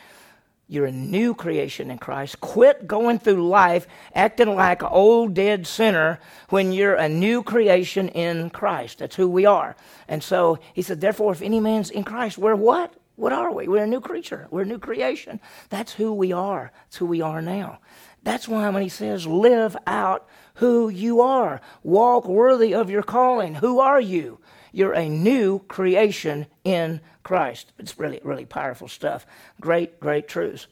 You're 0.69 0.87
a 0.87 0.93
new 0.93 1.33
creation 1.33 1.93
in 1.93 1.99
Christ. 1.99 2.41
Quit 2.41 2.89
going 2.89 3.21
through 3.21 3.49
life 3.49 3.87
acting 4.15 4.55
like 4.57 4.83
an 4.83 4.89
old 4.91 5.33
dead 5.33 5.65
sinner 5.65 6.19
when 6.49 6.73
you're 6.73 6.97
a 6.97 7.09
new 7.09 7.45
creation 7.45 8.09
in 8.09 8.51
Christ. 8.51 8.99
That's 8.99 9.15
who 9.15 9.29
we 9.29 9.47
are. 9.47 9.77
And 10.09 10.25
so 10.25 10.59
he 10.73 10.83
said, 10.83 11.01
therefore, 11.01 11.33
if 11.33 11.43
any 11.43 11.61
man's 11.61 11.91
in 11.91 12.03
Christ, 12.03 12.37
we're 12.37 12.57
what? 12.57 12.95
What 13.15 13.33
are 13.33 13.53
we? 13.53 13.69
We're 13.69 13.85
a 13.85 13.87
new 13.87 14.01
creature. 14.01 14.49
We're 14.51 14.63
a 14.63 14.67
new 14.67 14.81
creation. 14.81 15.41
That's 15.71 15.93
who 15.93 16.13
we 16.13 16.33
are. 16.33 16.73
That's 16.85 16.97
who 16.97 17.07
we 17.07 17.21
are 17.21 17.41
now. 17.41 17.79
That's 18.25 18.49
why 18.49 18.69
when 18.71 18.83
he 18.83 18.89
says, 18.89 19.25
live 19.25 19.77
out 19.87 20.27
who 20.55 20.89
you 20.89 21.21
are, 21.21 21.61
walk 21.85 22.27
worthy 22.27 22.75
of 22.75 22.91
your 22.91 23.05
calling. 23.05 23.55
Who 23.55 23.79
are 23.79 24.01
you? 24.01 24.41
You're 24.73 24.95
a 24.95 25.09
new 25.09 25.61
creation 25.61 26.47
in 26.67 27.01
Christ. 27.23 27.73
It's 27.79 27.97
really, 27.97 28.21
really 28.25 28.45
powerful 28.45 28.89
stuff. 28.89 29.25
Great, 29.61 30.01
great 30.01 30.27
truths. 30.27 30.67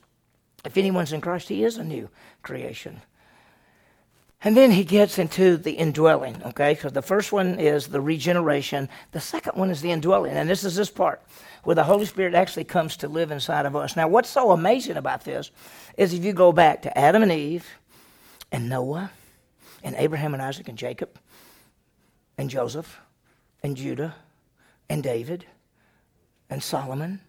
If 0.64 0.76
anyone's 0.76 1.12
in 1.12 1.20
Christ, 1.20 1.48
he 1.48 1.62
is 1.62 1.76
a 1.76 1.84
new 1.84 2.08
creation. 2.42 3.00
And 4.42 4.56
then 4.56 4.72
he 4.72 4.82
gets 4.82 5.20
into 5.20 5.56
the 5.56 5.70
indwelling, 5.70 6.42
okay? 6.46 6.74
Because 6.74 6.92
the 6.92 7.00
first 7.00 7.30
one 7.30 7.60
is 7.60 7.86
the 7.86 8.00
regeneration. 8.00 8.88
The 9.12 9.20
second 9.20 9.56
one 9.56 9.70
is 9.70 9.82
the 9.82 9.92
indwelling. 9.92 10.32
And 10.32 10.50
this 10.50 10.64
is 10.64 10.74
this 10.74 10.90
part 10.90 11.22
where 11.62 11.76
the 11.76 11.84
Holy 11.84 12.06
Spirit 12.06 12.34
actually 12.34 12.64
comes 12.64 12.96
to 12.98 13.08
live 13.08 13.30
inside 13.30 13.64
of 13.64 13.76
us. 13.76 13.94
Now, 13.94 14.08
what's 14.08 14.28
so 14.28 14.50
amazing 14.50 14.96
about 14.96 15.24
this 15.24 15.52
is 15.96 16.12
if 16.12 16.24
you 16.24 16.32
go 16.32 16.50
back 16.50 16.82
to 16.82 16.98
Adam 16.98 17.22
and 17.22 17.30
Eve 17.30 17.66
and 18.50 18.68
Noah 18.68 19.12
and 19.84 19.94
Abraham 19.96 20.34
and 20.34 20.42
Isaac 20.42 20.68
and 20.68 20.76
Jacob 20.76 21.20
and 22.36 22.50
Joseph 22.50 23.00
and 23.62 23.76
Judah 23.76 24.16
and 24.90 25.00
David 25.00 25.46
and 26.50 26.62
Solomon 26.62 27.20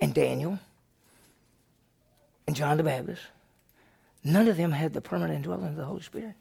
and 0.00 0.14
Daniel 0.14 0.58
and 2.46 2.54
John 2.54 2.76
the 2.76 2.82
Baptist, 2.82 3.22
none 4.22 4.48
of 4.48 4.56
them 4.56 4.72
had 4.72 4.92
the 4.92 5.00
permanent 5.00 5.36
indwelling 5.36 5.68
of 5.68 5.76
the 5.76 5.84
Holy 5.84 6.02
Spirit. 6.02 6.34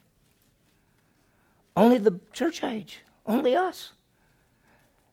Only 1.76 1.98
the 1.98 2.20
church 2.32 2.64
age, 2.64 3.00
only 3.26 3.56
us. 3.56 3.92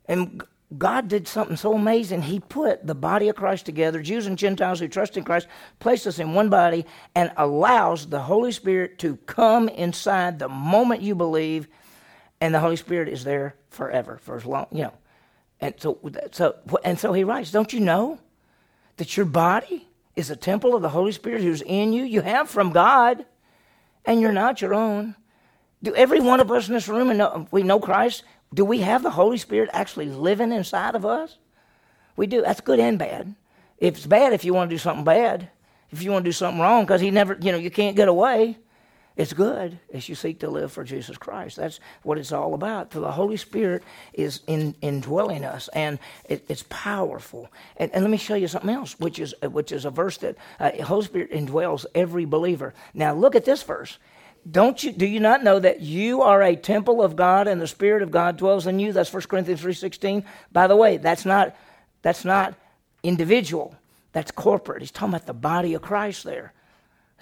And 0.06 0.42
God 0.78 1.08
did 1.08 1.28
something 1.28 1.56
so 1.56 1.74
amazing. 1.74 2.22
He 2.22 2.40
put 2.40 2.86
the 2.86 2.94
body 2.94 3.28
of 3.28 3.36
Christ 3.36 3.66
together, 3.66 4.02
Jews 4.02 4.26
and 4.26 4.38
Gentiles 4.38 4.80
who 4.80 4.88
trust 4.88 5.16
in 5.16 5.24
Christ, 5.24 5.48
placed 5.80 6.06
us 6.06 6.18
in 6.18 6.34
one 6.34 6.48
body, 6.48 6.86
and 7.14 7.32
allows 7.36 8.06
the 8.06 8.20
Holy 8.20 8.52
Spirit 8.52 8.98
to 9.00 9.16
come 9.16 9.68
inside 9.68 10.38
the 10.38 10.48
moment 10.48 11.02
you 11.02 11.14
believe, 11.14 11.68
and 12.40 12.54
the 12.54 12.60
Holy 12.60 12.76
Spirit 12.76 13.08
is 13.08 13.24
there 13.24 13.54
forever, 13.70 14.18
for 14.22 14.36
as 14.36 14.46
long, 14.46 14.66
you 14.70 14.84
know. 14.84 14.94
And 15.62 15.74
so, 15.78 15.98
so, 16.32 16.56
and 16.84 16.98
so 16.98 17.12
he 17.12 17.22
writes, 17.22 17.52
Don't 17.52 17.72
you 17.72 17.78
know 17.78 18.18
that 18.96 19.16
your 19.16 19.24
body 19.24 19.88
is 20.16 20.28
a 20.28 20.36
temple 20.36 20.74
of 20.74 20.82
the 20.82 20.88
Holy 20.88 21.12
Spirit 21.12 21.42
who's 21.42 21.62
in 21.62 21.92
you? 21.92 22.02
You 22.02 22.20
have 22.20 22.50
from 22.50 22.72
God, 22.72 23.24
and 24.04 24.20
you're 24.20 24.32
not 24.32 24.60
your 24.60 24.74
own. 24.74 25.14
Do 25.80 25.94
every 25.94 26.20
one 26.20 26.40
of 26.40 26.50
us 26.50 26.66
in 26.66 26.74
this 26.74 26.88
room, 26.88 27.10
and 27.10 27.46
we 27.52 27.62
know 27.62 27.78
Christ, 27.78 28.24
do 28.52 28.64
we 28.64 28.80
have 28.80 29.04
the 29.04 29.10
Holy 29.10 29.38
Spirit 29.38 29.70
actually 29.72 30.06
living 30.06 30.50
inside 30.50 30.96
of 30.96 31.06
us? 31.06 31.38
We 32.16 32.26
do. 32.26 32.42
That's 32.42 32.60
good 32.60 32.80
and 32.80 32.98
bad. 32.98 33.34
If 33.78 33.96
it's 33.96 34.06
bad, 34.06 34.32
if 34.32 34.44
you 34.44 34.52
want 34.52 34.68
to 34.68 34.74
do 34.74 34.78
something 34.78 35.04
bad, 35.04 35.48
if 35.92 36.02
you 36.02 36.10
want 36.10 36.24
to 36.24 36.28
do 36.28 36.32
something 36.32 36.60
wrong, 36.60 36.84
because 36.84 37.00
he 37.00 37.12
never, 37.12 37.38
you 37.40 37.52
know, 37.52 37.58
you 37.58 37.70
can't 37.70 37.96
get 37.96 38.08
away. 38.08 38.58
It's 39.16 39.34
good 39.34 39.78
as 39.92 40.08
you 40.08 40.14
seek 40.14 40.40
to 40.40 40.48
live 40.48 40.72
for 40.72 40.84
Jesus 40.84 41.18
Christ. 41.18 41.56
That's 41.56 41.80
what 42.02 42.16
it's 42.16 42.32
all 42.32 42.54
about. 42.54 42.92
For 42.92 43.00
the 43.00 43.12
Holy 43.12 43.36
Spirit 43.36 43.82
is 44.14 44.40
in, 44.46 44.74
indwelling 44.80 45.44
us, 45.44 45.68
and 45.74 45.98
it, 46.24 46.44
it's 46.48 46.64
powerful. 46.70 47.52
And, 47.76 47.90
and, 47.92 48.02
let 48.02 48.10
me 48.10 48.16
show 48.16 48.34
you 48.34 48.48
something 48.48 48.70
else, 48.70 48.98
which 48.98 49.18
is 49.18 49.34
which 49.42 49.70
is 49.70 49.84
a 49.84 49.90
verse 49.90 50.16
that 50.18 50.36
uh, 50.58 50.70
Holy 50.82 51.04
Spirit 51.04 51.30
indwells 51.30 51.84
every 51.94 52.24
believer. 52.24 52.72
Now 52.94 53.14
look 53.14 53.36
at 53.36 53.44
this 53.44 53.62
verse. 53.62 53.98
Don't 54.50 54.82
you 54.82 54.92
do 54.92 55.06
you 55.06 55.20
not 55.20 55.44
know 55.44 55.60
that 55.60 55.80
you 55.80 56.22
are 56.22 56.42
a 56.42 56.56
temple 56.56 57.02
of 57.02 57.14
God 57.14 57.46
and 57.46 57.60
the 57.60 57.66
Spirit 57.66 58.02
of 58.02 58.10
God 58.10 58.38
dwells 58.38 58.66
in 58.66 58.78
you? 58.78 58.92
That's 58.92 59.12
1 59.12 59.24
Corinthians 59.24 59.60
3.16. 59.60 60.24
By 60.50 60.66
the 60.66 60.76
way, 60.76 60.96
that's 60.96 61.26
not 61.26 61.54
that's 62.00 62.24
not 62.24 62.54
individual. 63.02 63.76
That's 64.12 64.30
corporate. 64.30 64.80
He's 64.80 64.90
talking 64.90 65.14
about 65.14 65.26
the 65.26 65.34
body 65.34 65.74
of 65.74 65.82
Christ 65.82 66.24
there. 66.24 66.52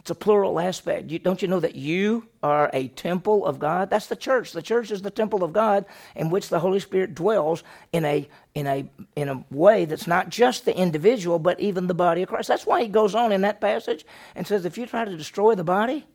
It's 0.00 0.10
a 0.10 0.14
plural 0.14 0.58
aspect. 0.58 1.10
You, 1.10 1.18
don't 1.18 1.42
you 1.42 1.48
know 1.48 1.60
that 1.60 1.74
you 1.74 2.26
are 2.42 2.70
a 2.72 2.88
temple 2.88 3.44
of 3.44 3.58
God? 3.58 3.90
That's 3.90 4.06
the 4.06 4.16
church. 4.16 4.52
The 4.52 4.62
church 4.62 4.90
is 4.90 5.02
the 5.02 5.10
temple 5.10 5.44
of 5.44 5.52
God 5.52 5.84
in 6.16 6.30
which 6.30 6.48
the 6.48 6.58
Holy 6.58 6.80
Spirit 6.80 7.14
dwells 7.14 7.62
in 7.92 8.06
a 8.06 8.26
in 8.54 8.66
a 8.66 8.88
in 9.14 9.28
a 9.28 9.44
way 9.50 9.84
that's 9.84 10.06
not 10.06 10.30
just 10.30 10.64
the 10.64 10.74
individual, 10.74 11.38
but 11.38 11.60
even 11.60 11.86
the 11.86 11.94
body 11.94 12.22
of 12.22 12.30
Christ. 12.30 12.48
That's 12.48 12.66
why 12.66 12.82
he 12.82 12.88
goes 12.88 13.14
on 13.14 13.30
in 13.30 13.42
that 13.42 13.60
passage 13.60 14.06
and 14.34 14.46
says, 14.46 14.64
if 14.64 14.78
you 14.78 14.86
try 14.86 15.04
to 15.04 15.16
destroy 15.16 15.54
the 15.54 15.64
body, 15.64 16.06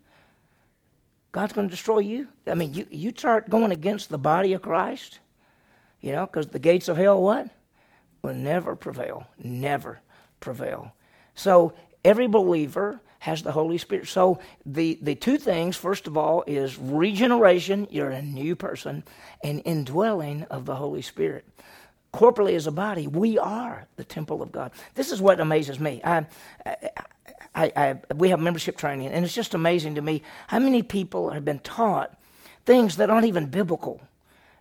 God's 1.32 1.54
going 1.54 1.67
to 1.67 1.71
destroy 1.71 2.00
you? 2.00 2.28
I 2.48 2.56
mean, 2.56 2.74
you, 2.74 2.88
you 2.89 3.12
start 3.12 3.50
going 3.50 3.71
against 3.71 4.10
the 4.10 4.17
body 4.17 4.54
of 4.54 4.63
Christ, 4.63 5.19
you 6.02 6.12
know, 6.12 6.26
because 6.26 6.48
the 6.48 6.60
gates 6.60 6.88
of 6.88 6.98
hell, 6.98 7.21
what? 7.21 7.50
Will 8.24 8.34
never 8.34 8.76
prevail. 8.76 9.28
Never 9.38 10.00
prevail. 10.39 10.93
So 11.36 11.74
every 12.04 12.28
believer 12.28 13.02
has 13.26 13.42
the 13.42 13.52
Holy 13.52 13.80
Spirit. 13.80 14.08
So 14.08 14.40
the, 14.68 15.00
the 15.02 15.16
two 15.16 15.40
things, 15.40 15.76
first 15.76 16.06
of 16.06 16.16
all, 16.16 16.44
is 16.46 16.78
regeneration, 16.78 17.88
you're 17.90 18.12
a 18.12 18.22
new 18.22 18.56
person, 18.56 19.04
and 19.44 19.64
indwelling 19.66 20.44
of 20.52 20.66
the 20.66 20.76
Holy 20.76 21.02
Spirit. 21.02 21.44
Corporally 22.12 22.54
as 22.54 22.68
a 22.68 22.72
body, 22.72 23.08
we 23.08 23.40
are 23.40 23.88
the 23.96 24.04
temple 24.04 24.44
of 24.44 24.52
God. 24.52 24.72
This 24.94 25.12
is 25.12 25.20
what 25.20 25.40
amazes 25.40 25.80
me. 25.80 26.02
I, 26.04 26.28
I 26.66 26.76
I, 27.58 27.72
I, 27.78 28.14
we 28.14 28.30
have 28.30 28.40
membership 28.42 28.76
training, 28.78 29.08
and 29.08 29.24
it's 29.24 29.34
just 29.34 29.54
amazing 29.54 29.96
to 29.96 30.02
me 30.02 30.22
how 30.48 30.60
many 30.60 30.84
people 30.84 31.30
have 31.30 31.46
been 31.46 31.60
taught 31.60 32.20
things 32.66 32.98
that 32.98 33.10
aren't 33.10 33.28
even 33.28 33.46
biblical. 33.46 34.02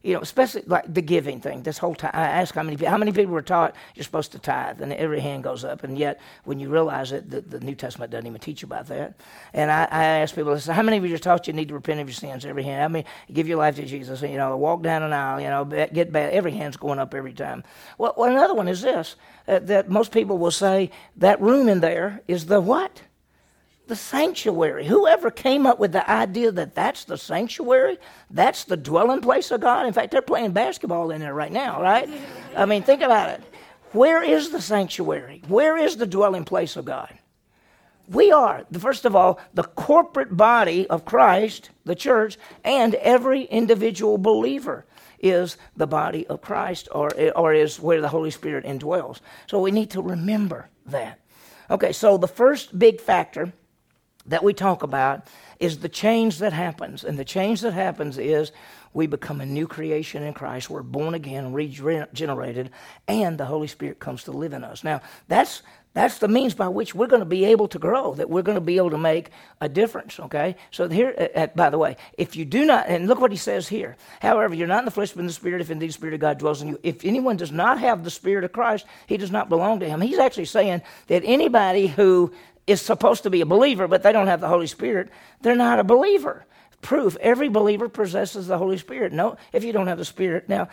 You 0.04 0.12
know, 0.12 0.20
especially 0.20 0.62
like 0.66 0.92
the 0.92 1.00
giving 1.00 1.40
thing. 1.40 1.62
This 1.62 1.78
whole 1.78 1.94
time, 1.94 2.10
I 2.12 2.28
ask 2.28 2.54
how 2.54 2.62
many 2.62 2.84
how 2.84 2.98
many 2.98 3.10
people 3.10 3.32
were 3.32 3.40
taught 3.40 3.74
you're 3.94 4.04
supposed 4.04 4.32
to 4.32 4.38
tithe, 4.38 4.82
and 4.82 4.92
every 4.92 5.18
hand 5.18 5.42
goes 5.42 5.64
up. 5.64 5.82
And 5.82 5.98
yet, 5.98 6.20
when 6.44 6.60
you 6.60 6.68
realize 6.68 7.10
it, 7.10 7.30
the, 7.30 7.40
the 7.40 7.58
New 7.60 7.74
Testament 7.74 8.12
doesn't 8.12 8.26
even 8.26 8.38
teach 8.38 8.60
you 8.60 8.66
about 8.66 8.86
that. 8.88 9.14
And 9.54 9.70
I, 9.70 9.88
I 9.90 10.04
ask 10.20 10.34
people, 10.34 10.52
I 10.52 10.58
say, 10.58 10.74
how 10.74 10.82
many 10.82 10.98
of 10.98 11.06
you 11.06 11.14
are 11.14 11.18
taught 11.18 11.46
you 11.46 11.54
need 11.54 11.68
to 11.68 11.74
repent 11.74 12.00
of 12.00 12.06
your 12.06 12.14
sins? 12.14 12.44
Every 12.44 12.64
hand. 12.64 12.84
I 12.84 12.88
mean, 12.88 13.04
give 13.32 13.48
your 13.48 13.56
life 13.56 13.76
to 13.76 13.86
Jesus. 13.86 14.20
You 14.20 14.36
know, 14.36 14.54
walk 14.58 14.82
down 14.82 15.02
an 15.02 15.14
aisle. 15.14 15.40
You 15.40 15.48
know, 15.48 15.64
get 15.64 16.12
bad. 16.12 16.34
Every 16.34 16.52
hand's 16.52 16.76
going 16.76 16.98
up 16.98 17.14
every 17.14 17.32
time. 17.32 17.64
Well, 17.96 18.12
well 18.16 18.30
another 18.30 18.54
one 18.54 18.68
is 18.68 18.82
this: 18.82 19.16
uh, 19.48 19.60
that 19.60 19.88
most 19.88 20.12
people 20.12 20.36
will 20.36 20.50
say 20.50 20.90
that 21.16 21.40
room 21.40 21.66
in 21.68 21.80
there 21.80 22.20
is 22.28 22.44
the 22.46 22.60
what? 22.60 23.00
The 23.86 23.96
sanctuary. 23.96 24.86
Whoever 24.86 25.30
came 25.30 25.66
up 25.66 25.78
with 25.78 25.92
the 25.92 26.08
idea 26.10 26.50
that 26.52 26.74
that's 26.74 27.04
the 27.04 27.18
sanctuary, 27.18 27.98
that's 28.30 28.64
the 28.64 28.76
dwelling 28.76 29.20
place 29.20 29.50
of 29.50 29.60
God. 29.60 29.86
In 29.86 29.92
fact, 29.92 30.10
they're 30.10 30.22
playing 30.22 30.52
basketball 30.52 31.10
in 31.10 31.20
there 31.20 31.34
right 31.34 31.52
now, 31.52 31.82
right? 31.82 32.08
I 32.56 32.64
mean, 32.64 32.82
think 32.82 33.02
about 33.02 33.30
it. 33.30 33.42
Where 33.92 34.22
is 34.22 34.50
the 34.50 34.60
sanctuary? 34.60 35.42
Where 35.48 35.76
is 35.76 35.96
the 35.96 36.06
dwelling 36.06 36.44
place 36.44 36.76
of 36.76 36.84
God? 36.84 37.16
We 38.08 38.32
are, 38.32 38.64
first 38.78 39.04
of 39.04 39.16
all, 39.16 39.40
the 39.54 39.62
corporate 39.62 40.36
body 40.36 40.86
of 40.88 41.04
Christ, 41.04 41.70
the 41.84 41.94
church, 41.94 42.36
and 42.62 42.94
every 42.96 43.44
individual 43.44 44.18
believer 44.18 44.84
is 45.20 45.56
the 45.76 45.86
body 45.86 46.26
of 46.26 46.42
Christ 46.42 46.88
or, 46.92 47.10
or 47.34 47.54
is 47.54 47.80
where 47.80 48.02
the 48.02 48.08
Holy 48.08 48.30
Spirit 48.30 48.64
indwells. 48.64 49.20
So 49.46 49.60
we 49.60 49.70
need 49.70 49.90
to 49.90 50.02
remember 50.02 50.68
that. 50.86 51.18
Okay, 51.70 51.92
so 51.92 52.18
the 52.18 52.28
first 52.28 52.78
big 52.78 53.00
factor 53.00 53.52
that 54.26 54.42
we 54.42 54.54
talk 54.54 54.82
about 54.82 55.26
is 55.60 55.78
the 55.78 55.88
change 55.88 56.38
that 56.38 56.52
happens. 56.52 57.04
And 57.04 57.18
the 57.18 57.24
change 57.24 57.60
that 57.60 57.72
happens 57.72 58.18
is 58.18 58.52
we 58.92 59.06
become 59.06 59.40
a 59.40 59.46
new 59.46 59.66
creation 59.66 60.22
in 60.22 60.34
Christ. 60.34 60.70
We're 60.70 60.82
born 60.82 61.14
again, 61.14 61.52
regenerated, 61.52 62.70
and 63.08 63.38
the 63.38 63.44
Holy 63.44 63.66
Spirit 63.66 63.98
comes 63.98 64.24
to 64.24 64.32
live 64.32 64.52
in 64.52 64.64
us. 64.64 64.84
Now, 64.84 65.00
that's 65.28 65.62
that's 65.94 66.18
the 66.18 66.26
means 66.26 66.54
by 66.54 66.66
which 66.66 66.92
we're 66.92 67.06
going 67.06 67.20
to 67.20 67.26
be 67.26 67.44
able 67.44 67.68
to 67.68 67.78
grow, 67.78 68.14
that 68.14 68.28
we're 68.28 68.42
going 68.42 68.56
to 68.56 68.60
be 68.60 68.78
able 68.78 68.90
to 68.90 68.98
make 68.98 69.30
a 69.60 69.68
difference, 69.68 70.18
okay? 70.18 70.56
So 70.72 70.88
here, 70.88 71.30
uh, 71.36 71.46
by 71.54 71.70
the 71.70 71.78
way, 71.78 71.96
if 72.18 72.34
you 72.34 72.44
do 72.44 72.64
not, 72.64 72.88
and 72.88 73.06
look 73.06 73.20
what 73.20 73.30
he 73.30 73.36
says 73.36 73.68
here. 73.68 73.96
However, 74.20 74.54
you're 74.54 74.66
not 74.66 74.80
in 74.80 74.86
the 74.86 74.90
flesh, 74.90 75.12
but 75.12 75.20
in 75.20 75.28
the 75.28 75.32
Spirit, 75.32 75.60
if 75.60 75.70
indeed 75.70 75.90
the 75.90 75.92
Spirit 75.92 76.14
of 76.14 76.20
God 76.20 76.38
dwells 76.38 76.62
in 76.62 76.68
you. 76.68 76.80
If 76.82 77.04
anyone 77.04 77.36
does 77.36 77.52
not 77.52 77.78
have 77.78 78.02
the 78.02 78.10
Spirit 78.10 78.42
of 78.42 78.52
Christ, 78.52 78.86
he 79.06 79.16
does 79.16 79.30
not 79.30 79.48
belong 79.48 79.78
to 79.80 79.88
him. 79.88 80.00
He's 80.00 80.18
actually 80.18 80.46
saying 80.46 80.82
that 81.06 81.22
anybody 81.24 81.86
who 81.86 82.32
is 82.66 82.80
supposed 82.80 83.22
to 83.24 83.30
be 83.30 83.40
a 83.40 83.46
believer, 83.46 83.88
but 83.88 84.02
they 84.02 84.12
don't 84.12 84.26
have 84.26 84.40
the 84.40 84.48
Holy 84.48 84.66
Spirit, 84.66 85.10
they're 85.40 85.56
not 85.56 85.78
a 85.78 85.84
believer. 85.84 86.46
Proof 86.84 87.16
every 87.22 87.48
believer 87.48 87.88
possesses 87.88 88.46
the 88.46 88.58
Holy 88.58 88.76
Spirit. 88.76 89.10
No, 89.10 89.38
if 89.54 89.64
you 89.64 89.72
don't 89.72 89.86
have 89.86 89.96
the 89.96 90.04
Spirit, 90.04 90.50
now 90.50 90.68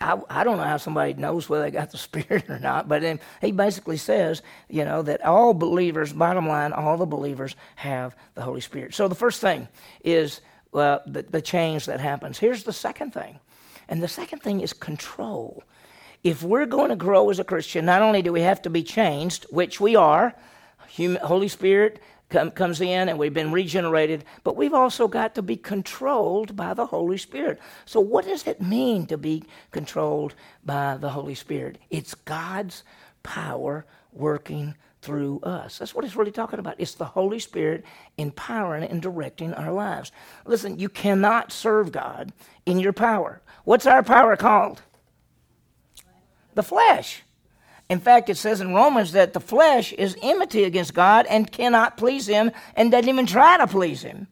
I, 0.00 0.16
I 0.30 0.44
don't 0.44 0.58
know 0.58 0.62
how 0.62 0.76
somebody 0.76 1.14
knows 1.14 1.48
whether 1.48 1.64
they 1.64 1.72
got 1.72 1.90
the 1.90 1.98
Spirit 2.08 2.48
or 2.48 2.60
not, 2.60 2.88
but 2.88 3.02
then 3.02 3.18
he 3.40 3.50
basically 3.50 3.96
says, 3.96 4.42
you 4.68 4.84
know, 4.84 5.02
that 5.02 5.24
all 5.24 5.54
believers, 5.54 6.12
bottom 6.12 6.46
line, 6.46 6.72
all 6.72 6.96
the 6.96 7.04
believers 7.04 7.56
have 7.74 8.14
the 8.34 8.42
Holy 8.42 8.60
Spirit. 8.60 8.94
So 8.94 9.08
the 9.08 9.16
first 9.16 9.40
thing 9.40 9.66
is 10.04 10.40
uh, 10.72 11.00
the, 11.04 11.22
the 11.24 11.42
change 11.42 11.86
that 11.86 11.98
happens. 11.98 12.38
Here's 12.38 12.62
the 12.62 12.72
second 12.72 13.12
thing, 13.12 13.40
and 13.88 14.00
the 14.00 14.08
second 14.08 14.42
thing 14.42 14.60
is 14.60 14.72
control. 14.72 15.64
If 16.22 16.44
we're 16.44 16.66
going 16.66 16.90
to 16.90 16.96
grow 16.96 17.28
as 17.30 17.40
a 17.40 17.44
Christian, 17.44 17.84
not 17.86 18.02
only 18.02 18.22
do 18.22 18.32
we 18.32 18.42
have 18.42 18.62
to 18.62 18.70
be 18.70 18.84
changed, 18.84 19.46
which 19.50 19.80
we 19.80 19.96
are, 19.96 20.32
Holy 20.96 21.48
Spirit 21.48 22.00
come, 22.28 22.50
comes 22.50 22.80
in 22.80 23.08
and 23.08 23.18
we've 23.18 23.34
been 23.34 23.52
regenerated, 23.52 24.24
but 24.44 24.56
we've 24.56 24.74
also 24.74 25.08
got 25.08 25.34
to 25.34 25.42
be 25.42 25.56
controlled 25.56 26.56
by 26.56 26.74
the 26.74 26.86
Holy 26.86 27.18
Spirit. 27.18 27.60
So, 27.84 28.00
what 28.00 28.24
does 28.24 28.46
it 28.46 28.60
mean 28.60 29.06
to 29.06 29.18
be 29.18 29.44
controlled 29.70 30.34
by 30.64 30.96
the 30.96 31.10
Holy 31.10 31.34
Spirit? 31.34 31.78
It's 31.90 32.14
God's 32.14 32.82
power 33.22 33.84
working 34.12 34.74
through 35.02 35.40
us. 35.40 35.78
That's 35.78 35.94
what 35.94 36.04
it's 36.04 36.16
really 36.16 36.32
talking 36.32 36.58
about. 36.58 36.74
It's 36.78 36.94
the 36.94 37.04
Holy 37.04 37.38
Spirit 37.38 37.84
empowering 38.18 38.84
and 38.84 39.00
directing 39.00 39.54
our 39.54 39.72
lives. 39.72 40.10
Listen, 40.44 40.78
you 40.78 40.88
cannot 40.88 41.52
serve 41.52 41.92
God 41.92 42.32
in 42.64 42.80
your 42.80 42.92
power. 42.92 43.40
What's 43.64 43.86
our 43.86 44.02
power 44.02 44.36
called? 44.36 44.82
The 46.54 46.62
flesh. 46.62 47.22
In 47.88 48.00
fact, 48.00 48.28
it 48.28 48.36
says 48.36 48.60
in 48.60 48.74
Romans 48.74 49.12
that 49.12 49.32
the 49.32 49.40
flesh 49.40 49.92
is 49.92 50.16
enmity 50.22 50.64
against 50.64 50.94
God 50.94 51.26
and 51.26 51.50
cannot 51.50 51.96
please 51.96 52.26
Him 52.26 52.50
and 52.74 52.90
doesn't 52.90 53.08
even 53.08 53.26
try 53.26 53.56
to 53.58 53.66
please 53.66 54.02
Him. 54.02 54.26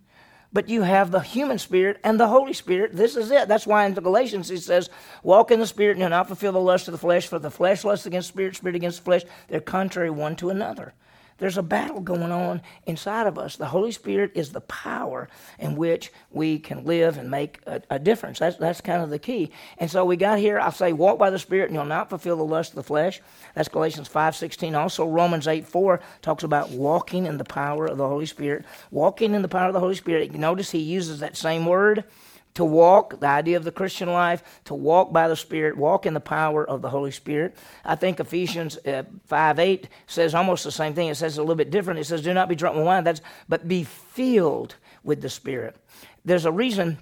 But 0.53 0.69
you 0.69 0.83
have 0.83 1.11
the 1.11 1.21
human 1.21 1.59
spirit 1.59 1.99
and 2.05 2.19
the 2.19 2.29
Holy 2.29 2.53
Spirit. 2.53 2.95
This 2.95 3.17
is 3.17 3.31
it. 3.31 3.49
That's 3.49 3.67
why 3.67 3.87
in 3.87 3.95
the 3.95 4.01
Galatians 4.01 4.49
he 4.49 4.57
says, 4.57 4.89
Walk 5.25 5.51
in 5.51 5.59
the 5.59 5.67
Spirit 5.67 5.93
and 5.93 6.01
you'll 6.01 6.11
not 6.11 6.29
fulfill 6.29 6.53
the 6.53 6.61
lust 6.61 6.87
of 6.87 6.93
the 6.93 6.99
flesh, 6.99 7.27
for 7.27 7.41
the 7.41 7.51
flesh 7.51 7.85
lusts 7.85 8.07
against 8.07 8.29
spirit, 8.29 8.55
spirit 8.55 8.77
against 8.77 9.05
flesh. 9.05 9.23
They're 9.49 9.61
contrary 9.61 10.11
one 10.11 10.37
to 10.37 10.51
another. 10.51 10.95
There's 11.39 11.59
a 11.59 11.63
battle 11.63 12.01
going 12.01 12.31
on 12.31 12.63
inside 12.87 13.27
of 13.27 13.39
us. 13.39 13.57
The 13.57 13.67
Holy 13.67 13.91
Spirit 13.91 14.33
is 14.35 14.53
the 14.53 14.61
power 14.63 15.29
in 15.59 15.75
which 15.75 16.13
we 16.31 16.59
can 16.59 16.85
live 16.85 17.19
and 17.19 17.31
make 17.31 17.61
a, 17.67 17.83
a, 17.91 17.99
difference. 17.99 18.39
That's, 18.39 18.57
that's 18.57 18.81
kind 18.81 19.03
of 19.03 19.11
the 19.11 19.19
key. 19.19 19.51
And 19.79 19.91
so 19.91 20.05
we 20.05 20.17
got 20.17 20.39
here, 20.39 20.61
I'll 20.61 20.71
say, 20.71 20.93
walk 20.93 21.19
by 21.19 21.31
the 21.31 21.39
Spirit 21.39 21.67
and 21.67 21.75
you'll 21.75 21.85
not 21.85 22.09
fulfill 22.09 22.37
the 22.37 22.45
lust 22.45 22.71
of 22.71 22.77
the 22.77 22.83
flesh. 22.85 23.21
That's 23.55 23.69
Galatians 23.69 24.09
5.16. 24.09 24.79
Also, 24.79 25.07
Romans 25.07 25.49
8, 25.49 25.67
4 25.67 26.01
talks 26.23 26.45
about 26.45 26.71
walking 26.71 27.27
in 27.27 27.39
the 27.39 27.45
power 27.45 27.87
of 27.87 27.99
the 27.99 28.09
Holy 28.09 28.27
Spirit. 28.27 28.65
Walking 28.91 29.35
in 29.35 29.43
the 29.43 29.49
power 29.49 29.69
of 29.69 29.75
the 29.75 29.81
Holy 29.81 29.97
Spirit. 29.97 30.33
Notice 30.35 30.71
he 30.71 30.79
uses 30.79 31.21
that 31.21 31.37
same 31.37 31.67
word 31.67 32.05
to 32.55 32.65
walk, 32.65 33.19
the 33.21 33.27
idea 33.27 33.57
of 33.57 33.65
the 33.65 33.73
Christian 33.73 34.13
life, 34.13 34.61
to 34.65 34.75
walk 34.75 35.13
by 35.13 35.29
the 35.29 35.37
Spirit, 35.37 35.77
walk 35.77 36.07
in 36.07 36.15
the 36.15 36.21
power 36.21 36.65
of 36.65 36.83
the 36.83 36.89
Holy 36.89 37.11
Spirit. 37.11 37.57
I 37.85 37.97
think 37.97 38.21
Ephesians 38.21 38.79
uh, 38.87 39.03
5 39.27 39.59
8 39.59 39.89
says 40.07 40.35
almost 40.35 40.65
the 40.65 40.73
same 40.73 40.95
thing. 40.95 41.09
It 41.09 41.17
says 41.17 41.37
a 41.37 41.43
little 41.43 41.57
bit 41.57 41.71
different. 41.71 42.01
It 42.01 42.05
says, 42.05 42.23
Do 42.23 42.33
not 42.33 42.49
be 42.49 42.55
drunk 42.55 42.77
with 42.77 42.87
wine, 42.87 43.05
that's, 43.05 43.21
but 43.49 43.67
be 43.67 43.85
filled 43.85 44.77
with 45.03 45.21
the 45.21 45.29
Spirit. 45.29 45.77
There's 46.25 46.45
a 46.45 46.53
reason 46.53 46.99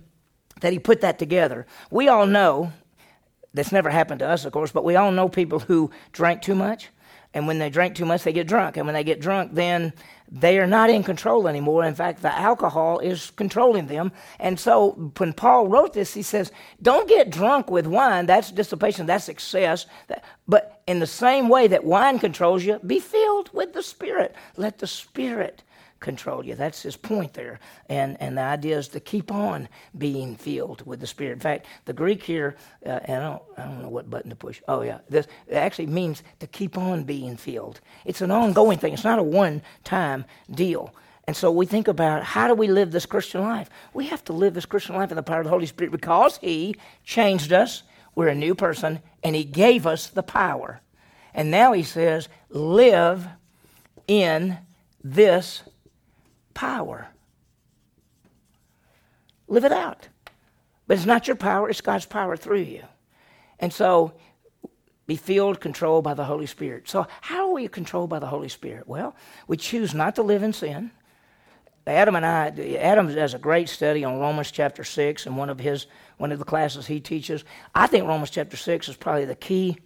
that 0.60 0.72
he 0.72 0.78
put 0.78 1.02
that 1.02 1.18
together. 1.18 1.66
We 1.90 2.08
all 2.08 2.26
know, 2.26 2.72
that's 3.52 3.72
never 3.72 3.90
happened 3.90 4.20
to 4.20 4.28
us, 4.28 4.44
of 4.44 4.52
course, 4.52 4.72
but 4.72 4.84
we 4.84 4.96
all 4.96 5.12
know 5.12 5.28
people 5.28 5.58
who 5.58 5.90
drank 6.12 6.40
too 6.40 6.54
much. 6.54 6.88
And 7.34 7.46
when 7.46 7.58
they 7.58 7.70
drink 7.70 7.94
too 7.94 8.04
much, 8.04 8.24
they 8.24 8.32
get 8.32 8.46
drunk. 8.46 8.76
And 8.76 8.86
when 8.86 8.94
they 8.94 9.04
get 9.04 9.20
drunk, 9.20 9.54
then 9.54 9.92
they 10.30 10.58
are 10.58 10.66
not 10.66 10.90
in 10.90 11.02
control 11.02 11.48
anymore. 11.48 11.85
In 11.85 11.94
fact, 11.94 12.22
the 12.22 12.35
alcohol 12.37 12.98
is 12.98 13.30
controlling 13.37 13.87
them. 13.87 14.12
And 14.38 14.58
so 14.58 15.12
when 15.18 15.32
Paul 15.32 15.68
wrote 15.68 15.92
this, 15.92 16.14
he 16.14 16.22
says, 16.22 16.52
Don't 16.80 17.08
get 17.08 17.30
drunk 17.30 17.70
with 17.70 17.87
wine. 17.87 18.26
That's 18.26 18.50
dissipation, 18.50 19.06
that's 19.06 19.28
excess. 19.28 19.87
But 20.48 20.82
in 20.87 20.98
the 20.98 21.06
same 21.06 21.48
way 21.48 21.66
that 21.68 21.85
wine 21.85 22.18
controls 22.18 22.64
you, 22.64 22.78
be 22.87 22.98
filled 22.98 23.50
with 23.52 23.72
the 23.72 23.82
Spirit. 23.82 24.35
Let 24.56 24.78
the 24.78 24.87
Spirit 24.87 25.62
control 26.02 26.44
you. 26.44 26.54
That's 26.54 26.82
his 26.82 26.96
point 26.96 27.32
there. 27.32 27.60
And, 27.88 28.20
and 28.20 28.36
the 28.36 28.42
idea 28.42 28.76
is 28.76 28.88
to 28.88 29.00
keep 29.00 29.32
on 29.32 29.68
being 29.96 30.36
filled 30.36 30.84
with 30.84 31.00
the 31.00 31.06
Spirit. 31.06 31.32
In 31.32 31.40
fact, 31.40 31.66
the 31.86 31.94
Greek 31.94 32.22
here, 32.22 32.56
uh, 32.84 33.00
and 33.04 33.22
I 33.22 33.30
don't, 33.30 33.42
I 33.56 33.62
don't 33.64 33.82
know 33.82 33.88
what 33.88 34.10
button 34.10 34.28
to 34.30 34.36
push. 34.36 34.60
Oh, 34.68 34.82
yeah. 34.82 34.98
This 35.08 35.26
actually 35.50 35.86
means 35.86 36.22
to 36.40 36.46
keep 36.46 36.76
on 36.76 37.04
being 37.04 37.38
filled. 37.38 37.80
It's 38.04 38.20
an 38.20 38.30
ongoing 38.30 38.78
thing, 38.78 38.92
it's 38.92 39.04
not 39.04 39.18
a 39.18 39.22
one 39.22 39.62
time 39.84 40.26
deal. 40.50 40.94
And 41.26 41.36
so 41.36 41.52
we 41.52 41.66
think 41.66 41.86
about 41.88 42.24
how 42.24 42.48
do 42.48 42.54
we 42.54 42.66
live 42.66 42.90
this 42.90 43.06
Christian 43.06 43.42
life? 43.42 43.70
We 43.94 44.06
have 44.08 44.24
to 44.24 44.32
live 44.32 44.54
this 44.54 44.66
Christian 44.66 44.96
life 44.96 45.10
in 45.10 45.16
the 45.16 45.22
power 45.22 45.38
of 45.38 45.44
the 45.44 45.50
Holy 45.50 45.66
Spirit 45.66 45.92
because 45.92 46.38
He 46.38 46.76
changed 47.04 47.52
us. 47.52 47.84
We're 48.14 48.28
a 48.28 48.34
new 48.34 48.54
person, 48.54 49.00
and 49.22 49.36
He 49.36 49.44
gave 49.44 49.86
us 49.86 50.08
the 50.08 50.22
power. 50.22 50.80
And 51.32 51.50
now 51.50 51.72
He 51.72 51.84
says, 51.84 52.28
live 52.50 53.26
in 54.08 54.58
this 55.02 55.62
power. 56.54 57.08
Live 59.48 59.64
it 59.64 59.72
out. 59.72 60.08
But 60.86 60.96
it's 60.96 61.06
not 61.06 61.26
your 61.26 61.36
power, 61.36 61.70
it's 61.70 61.80
God's 61.80 62.06
power 62.06 62.36
through 62.36 62.62
you. 62.62 62.82
And 63.58 63.72
so 63.72 64.12
be 65.06 65.16
filled, 65.16 65.60
controlled 65.60 66.04
by 66.04 66.14
the 66.14 66.24
Holy 66.24 66.46
Spirit. 66.46 66.88
So, 66.88 67.06
how 67.20 67.48
are 67.48 67.54
we 67.54 67.68
controlled 67.68 68.10
by 68.10 68.18
the 68.18 68.26
Holy 68.26 68.48
Spirit? 68.48 68.86
Well, 68.86 69.14
we 69.46 69.56
choose 69.56 69.94
not 69.94 70.14
to 70.16 70.22
live 70.22 70.42
in 70.42 70.52
sin. 70.52 70.90
Adam 71.86 72.14
and 72.14 72.24
I, 72.24 72.48
Adam 72.78 73.12
does 73.12 73.34
a 73.34 73.38
great 73.38 73.68
study 73.68 74.04
on 74.04 74.20
Romans 74.20 74.52
chapter 74.52 74.84
6 74.84 75.26
and 75.26 75.36
one 75.36 75.50
of 75.50 75.58
his 75.58 75.86
one 76.18 76.30
of 76.30 76.38
the 76.38 76.44
classes 76.44 76.86
he 76.86 77.00
teaches. 77.00 77.44
I 77.74 77.88
think 77.88 78.06
Romans 78.06 78.30
chapter 78.30 78.56
6 78.56 78.88
is 78.88 78.96
probably 78.96 79.24
the 79.24 79.34
key 79.34 79.78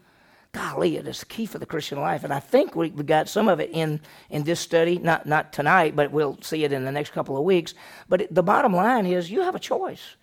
golly, 0.57 0.97
it 0.97 1.07
is 1.07 1.23
key 1.23 1.45
for 1.45 1.59
the 1.59 1.66
Christian 1.66 2.01
life. 2.01 2.25
And 2.25 2.33
I 2.33 2.40
think 2.40 2.75
we, 2.75 2.88
we 2.88 3.05
got 3.05 3.29
some 3.29 3.47
of 3.47 3.61
it 3.61 3.69
in, 3.75 4.01
in 4.31 4.45
this 4.45 4.59
study, 4.59 4.99
not, 4.99 5.27
not 5.27 5.53
tonight, 5.53 5.95
but 5.95 6.11
we'll 6.11 6.38
see 6.40 6.64
it 6.64 6.73
in 6.73 6.87
the 6.87 6.92
next 6.92 7.12
couple 7.12 7.37
of 7.37 7.45
weeks. 7.45 7.75
But 8.09 8.27
the 8.31 8.42
bottom 8.42 8.75
line 8.75 9.05
is 9.05 9.31
you 9.31 9.42
have 9.42 9.55
a 9.55 9.59
choice. 9.61 10.16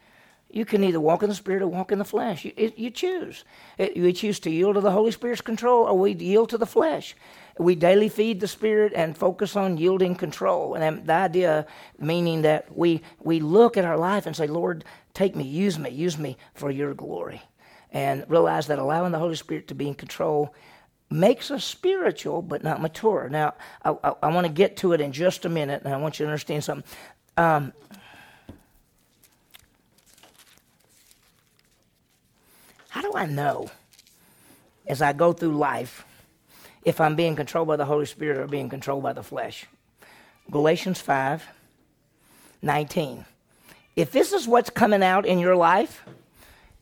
You 0.49 0.65
can 0.65 0.83
either 0.83 0.99
walk 0.99 1.21
in 1.21 1.29
the 1.29 1.35
Spirit 1.35 1.61
or 1.61 1.67
walk 1.67 1.91
in 1.91 1.99
the 1.99 2.05
flesh. 2.05 2.45
You, 2.45 2.51
it, 2.57 2.79
you 2.79 2.89
choose. 2.89 3.43
It, 3.77 3.95
we 3.95 4.11
choose 4.11 4.39
to 4.39 4.49
yield 4.49 4.73
to 4.73 4.81
the 4.81 4.91
Holy 4.91 5.11
Spirit's 5.11 5.41
control 5.41 5.85
or 5.85 5.99
we 5.99 6.13
yield 6.13 6.49
to 6.49 6.57
the 6.57 6.65
flesh. 6.65 7.15
We 7.59 7.75
daily 7.75 8.09
feed 8.09 8.39
the 8.39 8.47
Spirit 8.47 8.91
and 8.95 9.15
focus 9.15 9.55
on 9.55 9.77
yielding 9.77 10.15
control. 10.15 10.73
And 10.73 11.05
the 11.05 11.13
idea 11.13 11.67
meaning 11.99 12.41
that 12.41 12.75
we, 12.75 13.03
we 13.19 13.39
look 13.39 13.77
at 13.77 13.85
our 13.85 13.97
life 13.97 14.25
and 14.25 14.35
say, 14.35 14.47
Lord, 14.47 14.83
take 15.13 15.35
me, 15.35 15.43
use 15.43 15.77
me, 15.77 15.91
use 15.91 16.17
me 16.17 16.37
for 16.55 16.71
your 16.71 16.95
glory 16.95 17.43
and 17.93 18.25
realize 18.27 18.67
that 18.67 18.79
allowing 18.79 19.11
the 19.11 19.19
Holy 19.19 19.35
Spirit 19.35 19.67
to 19.67 19.75
be 19.75 19.87
in 19.87 19.93
control 19.93 20.53
makes 21.09 21.51
us 21.51 21.63
spiritual 21.63 22.41
but 22.41 22.63
not 22.63 22.81
mature. 22.81 23.29
Now, 23.29 23.53
I, 23.85 23.95
I, 24.03 24.13
I 24.23 24.27
want 24.33 24.47
to 24.47 24.51
get 24.51 24.77
to 24.77 24.93
it 24.93 24.99
in 24.99 25.11
just 25.11 25.45
a 25.45 25.49
minute, 25.49 25.83
and 25.85 25.93
I 25.93 25.97
want 25.97 26.19
you 26.19 26.25
to 26.25 26.29
understand 26.29 26.63
something. 26.63 26.91
Um, 27.37 27.71
how 32.89 33.01
do 33.01 33.13
I 33.13 33.27
know 33.27 33.69
as 34.87 35.01
I 35.01 35.13
go 35.13 35.31
through 35.31 35.55
life 35.55 36.03
if 36.83 36.99
I'm 36.99 37.15
being 37.15 37.35
controlled 37.35 37.67
by 37.67 37.75
the 37.75 37.85
Holy 37.85 38.07
Spirit 38.07 38.37
or 38.37 38.47
being 38.47 38.69
controlled 38.69 39.03
by 39.03 39.13
the 39.13 39.23
flesh? 39.23 39.67
Galatians 40.49 40.99
5 40.99 41.47
19. 42.61 43.25
If 43.95 44.11
this 44.11 44.31
is 44.31 44.47
what's 44.47 44.69
coming 44.69 45.03
out 45.03 45.25
in 45.25 45.37
your 45.37 45.55
life, 45.55 46.03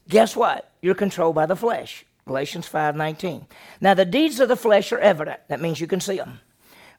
guess 0.08 0.36
what? 0.36 0.71
You're 0.82 0.96
controlled 0.96 1.36
by 1.36 1.46
the 1.46 1.56
flesh. 1.56 2.06
Galatians 2.26 2.68
5:19. 2.68 3.48
Now 3.80 3.94
the 3.94 4.06
deeds 4.06 4.40
of 4.40 4.48
the 4.48 4.56
flesh 4.56 4.92
are 4.92 5.00
evident. 5.00 5.40
That 5.48 5.62
means 5.62 5.82
you 5.82 5.88
can 5.88 6.02
see 6.02 6.18
them. 6.18 6.40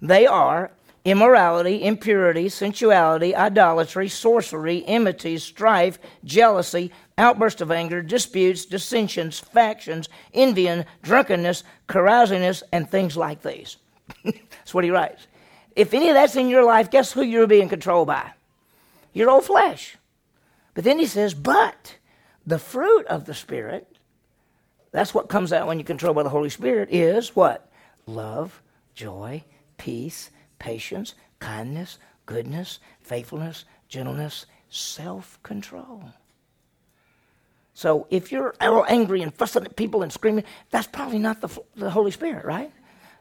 They 0.01 0.27
are 0.27 0.73
immorality, 1.05 1.83
impurity, 1.83 2.49
sensuality, 2.49 3.35
idolatry, 3.35 4.09
sorcery, 4.09 4.85
enmity, 4.87 5.39
strife, 5.39 5.99
jealousy, 6.25 6.93
outburst 7.19 7.61
of 7.61 7.71
anger, 7.71 8.03
disputes, 8.03 8.65
dissensions, 8.65 9.41
factions, 9.41 10.09
envying, 10.33 10.85
drunkenness, 11.03 11.65
carousiness, 11.89 12.63
and 12.73 12.89
things 12.89 13.17
like 13.17 13.43
these. 13.43 13.79
That's 14.25 14.75
what 14.75 14.85
he 14.85 14.91
writes. 14.91 15.27
If 15.75 15.95
any 15.95 16.09
of 16.09 16.15
that's 16.15 16.37
in 16.37 16.49
your 16.49 16.65
life, 16.65 16.91
guess 16.91 17.13
who 17.13 17.23
you're 17.23 17.47
being 17.47 17.71
controlled 17.71 18.09
by? 18.09 18.33
Your 19.15 19.31
old 19.31 19.45
flesh. 19.45 19.97
But 20.75 20.85
then 20.85 20.99
he 20.99 21.07
says, 21.07 21.33
but 21.33 21.97
the 22.47 22.59
fruit 22.59 23.07
of 23.07 23.25
the 23.25 23.35
Spirit, 23.35 23.87
that's 24.91 25.15
what 25.15 25.29
comes 25.29 25.53
out 25.53 25.67
when 25.67 25.79
you're 25.79 25.87
controlled 25.87 26.17
by 26.17 26.23
the 26.23 26.29
Holy 26.29 26.51
Spirit, 26.51 26.91
is 26.91 27.35
what? 27.35 27.71
Love, 28.07 28.63
joy, 28.95 29.43
peace, 29.79 30.31
patience, 30.59 31.15
kindness, 31.39 31.99
goodness, 32.27 32.79
faithfulness, 33.01 33.65
gentleness, 33.89 34.47
self 34.69 35.43
control. 35.43 36.05
So 37.75 38.07
if 38.11 38.31
you're 38.31 38.55
angry 38.61 39.23
and 39.23 39.35
fussing 39.35 39.65
at 39.65 39.77
people 39.77 40.03
and 40.03 40.13
screaming, 40.13 40.45
that's 40.71 40.87
probably 40.87 41.19
not 41.19 41.41
the, 41.41 41.49
the 41.77 41.91
Holy 41.91 42.11
Spirit, 42.11 42.45
right? 42.45 42.71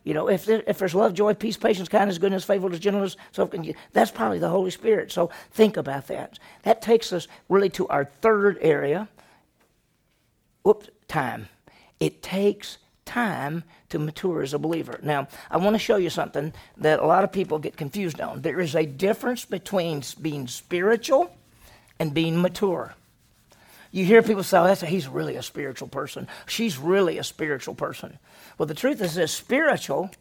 You 0.04 0.14
know, 0.16 0.30
if, 0.30 0.46
there, 0.46 0.64
if 0.66 0.80
there's 0.80 0.96
love, 0.96 1.14
joy, 1.14 1.34
peace, 1.36 1.58
patience, 1.58 1.88
kindness, 1.88 2.18
goodness, 2.18 2.44
faithfulness, 2.44 2.80
gentleness, 2.80 3.18
self 3.32 3.52
that's 3.94 4.12
probably 4.12 4.40
the 4.40 4.50
Holy 4.50 4.72
Spirit. 4.72 5.12
So 5.12 5.30
think 5.52 5.78
about 5.78 6.08
that. 6.08 6.40
That 6.64 6.82
takes 6.82 7.14
us 7.14 7.28
really 7.50 7.70
to 7.72 7.88
our 7.88 8.06
third 8.06 8.58
area. 8.62 9.08
Whoops, 10.64 10.90
time. 11.08 11.50
It 12.00 12.24
takes 12.24 12.78
time 13.06 13.64
to 13.90 14.00
mature 14.00 14.42
as 14.42 14.54
a 14.54 14.60
believer. 14.60 15.00
Now, 15.04 15.28
I 15.52 15.58
want 15.58 15.76
to 15.76 15.80
show 15.80 15.98
you 15.98 16.10
something 16.10 16.54
that 16.78 17.00
a 17.00 17.06
lot 17.06 17.24
of 17.24 17.32
people 17.32 17.60
get 17.60 17.78
confused 17.78 18.22
on. 18.22 18.42
There 18.42 18.60
is 18.60 18.76
a 18.76 18.86
difference 18.86 19.46
between 19.46 20.02
being 20.22 20.48
spiritual 20.48 21.36
and 22.00 22.14
being 22.14 22.42
mature. 22.42 22.96
You 23.91 24.06
hear 24.06 24.21
people 24.21 24.43
say, 24.43 24.58
oh, 24.58 24.63
that's 24.63 24.84
a, 24.84 24.86
he's 24.86 25.08
really 25.08 25.36
a 25.36 25.43
spiritual 25.43 25.89
person. 25.89 26.27
She's 26.47 26.77
really 26.77 27.17
a 27.17 27.23
spiritual 27.23 27.75
person. 27.75 28.17
Well, 28.58 28.65
the 28.65 28.73
truth 28.73 29.01
is 29.01 29.15
this 29.15 29.34
spiritual 29.34 30.12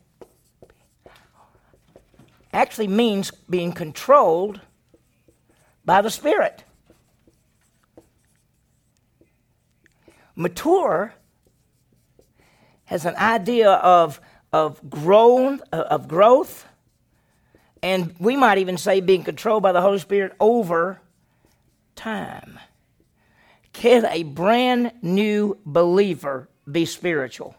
actually 2.52 2.88
means 2.88 3.30
being 3.48 3.72
controlled 3.72 4.61
by 5.85 6.02
the 6.02 6.11
Spirit. 6.11 6.64
Mature 10.35 11.14
has 12.87 13.04
an 13.04 13.14
idea 13.16 13.71
of, 13.71 14.21
of, 14.52 14.90
grown, 14.90 15.60
of 15.73 16.08
growth, 16.08 16.66
and 17.83 18.14
we 18.18 18.37
might 18.37 18.58
even 18.58 18.77
say 18.77 19.00
being 19.00 19.23
controlled 19.23 19.62
by 19.62 19.71
the 19.71 19.81
Holy 19.81 19.98
Spirit 19.98 20.35
over 20.40 21.00
time. 21.94 22.58
Can 23.73 24.04
a 24.06 24.23
brand 24.23 24.92
new 25.02 25.58
believer 25.64 26.48
be 26.71 26.85
spiritual? 26.85 27.54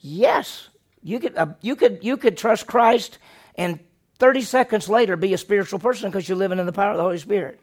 Yes, 0.00 0.68
you 1.02 1.20
could, 1.20 1.36
uh, 1.36 1.54
you 1.60 1.76
could, 1.76 2.00
you 2.02 2.16
could 2.16 2.36
trust 2.36 2.66
Christ 2.66 3.18
and 3.54 3.78
30 4.18 4.42
seconds 4.42 4.88
later 4.88 5.16
be 5.16 5.34
a 5.34 5.38
spiritual 5.38 5.78
person 5.78 6.10
because 6.10 6.28
you're 6.28 6.38
living 6.38 6.58
in 6.58 6.66
the 6.66 6.72
power 6.72 6.92
of 6.92 6.96
the 6.96 7.02
Holy 7.02 7.18
Spirit. 7.18 7.60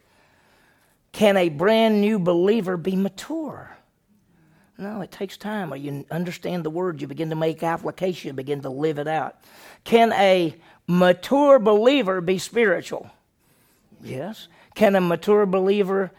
Can 1.12 1.36
a 1.36 1.48
brand 1.48 2.00
new 2.00 2.18
believer 2.18 2.76
be 2.76 2.96
mature? 2.96 3.76
No, 4.78 5.02
it 5.02 5.10
takes 5.10 5.36
time. 5.36 5.74
You 5.76 6.06
understand 6.10 6.64
the 6.64 6.70
word, 6.70 7.02
you 7.02 7.06
begin 7.06 7.30
to 7.30 7.36
make 7.36 7.62
application, 7.62 8.34
begin 8.34 8.62
to 8.62 8.70
live 8.70 8.98
it 8.98 9.08
out. 9.08 9.36
Can 9.84 10.12
a 10.12 10.54
mature 10.86 11.58
believer 11.58 12.22
be 12.22 12.38
spiritual? 12.38 13.10
Yes. 14.02 14.48
Can 14.74 14.96
a 14.96 15.00
mature 15.00 15.44
believer 15.44 16.12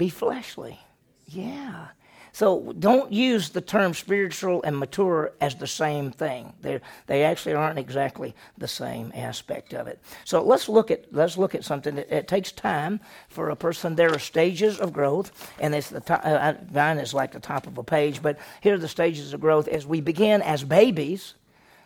be 0.00 0.08
fleshly? 0.08 0.80
Yeah. 1.26 1.88
So 2.32 2.72
don't 2.78 3.12
use 3.12 3.50
the 3.50 3.60
term 3.60 3.92
spiritual 3.92 4.62
and 4.62 4.78
mature 4.78 5.32
as 5.40 5.56
the 5.56 5.66
same 5.66 6.10
thing. 6.10 6.54
They 6.62 6.80
they 7.06 7.24
actually 7.24 7.54
aren't 7.54 7.78
exactly 7.78 8.34
the 8.56 8.68
same 8.68 9.12
aspect 9.14 9.74
of 9.74 9.88
it. 9.88 10.00
So 10.24 10.42
let's 10.42 10.68
look 10.68 10.90
at 10.90 11.12
let's 11.12 11.36
look 11.36 11.54
at 11.54 11.64
something. 11.64 11.98
It, 11.98 12.10
it 12.10 12.28
takes 12.28 12.50
time 12.50 13.00
for 13.28 13.50
a 13.50 13.56
person. 13.56 13.94
There 13.94 14.14
are 14.14 14.18
stages 14.18 14.78
of 14.78 14.92
growth, 14.92 15.32
and 15.60 15.74
it's 15.74 15.90
the 15.90 16.00
top, 16.00 16.22
uh, 16.24 16.54
mine 16.72 16.98
is 16.98 17.12
like 17.12 17.32
the 17.32 17.40
top 17.40 17.66
of 17.66 17.76
a 17.76 17.84
page. 17.84 18.22
But 18.22 18.38
here 18.62 18.74
are 18.74 18.78
the 18.78 18.88
stages 18.88 19.34
of 19.34 19.40
growth 19.40 19.68
as 19.68 19.86
we 19.86 20.00
begin 20.00 20.40
as 20.40 20.64
babies 20.64 21.34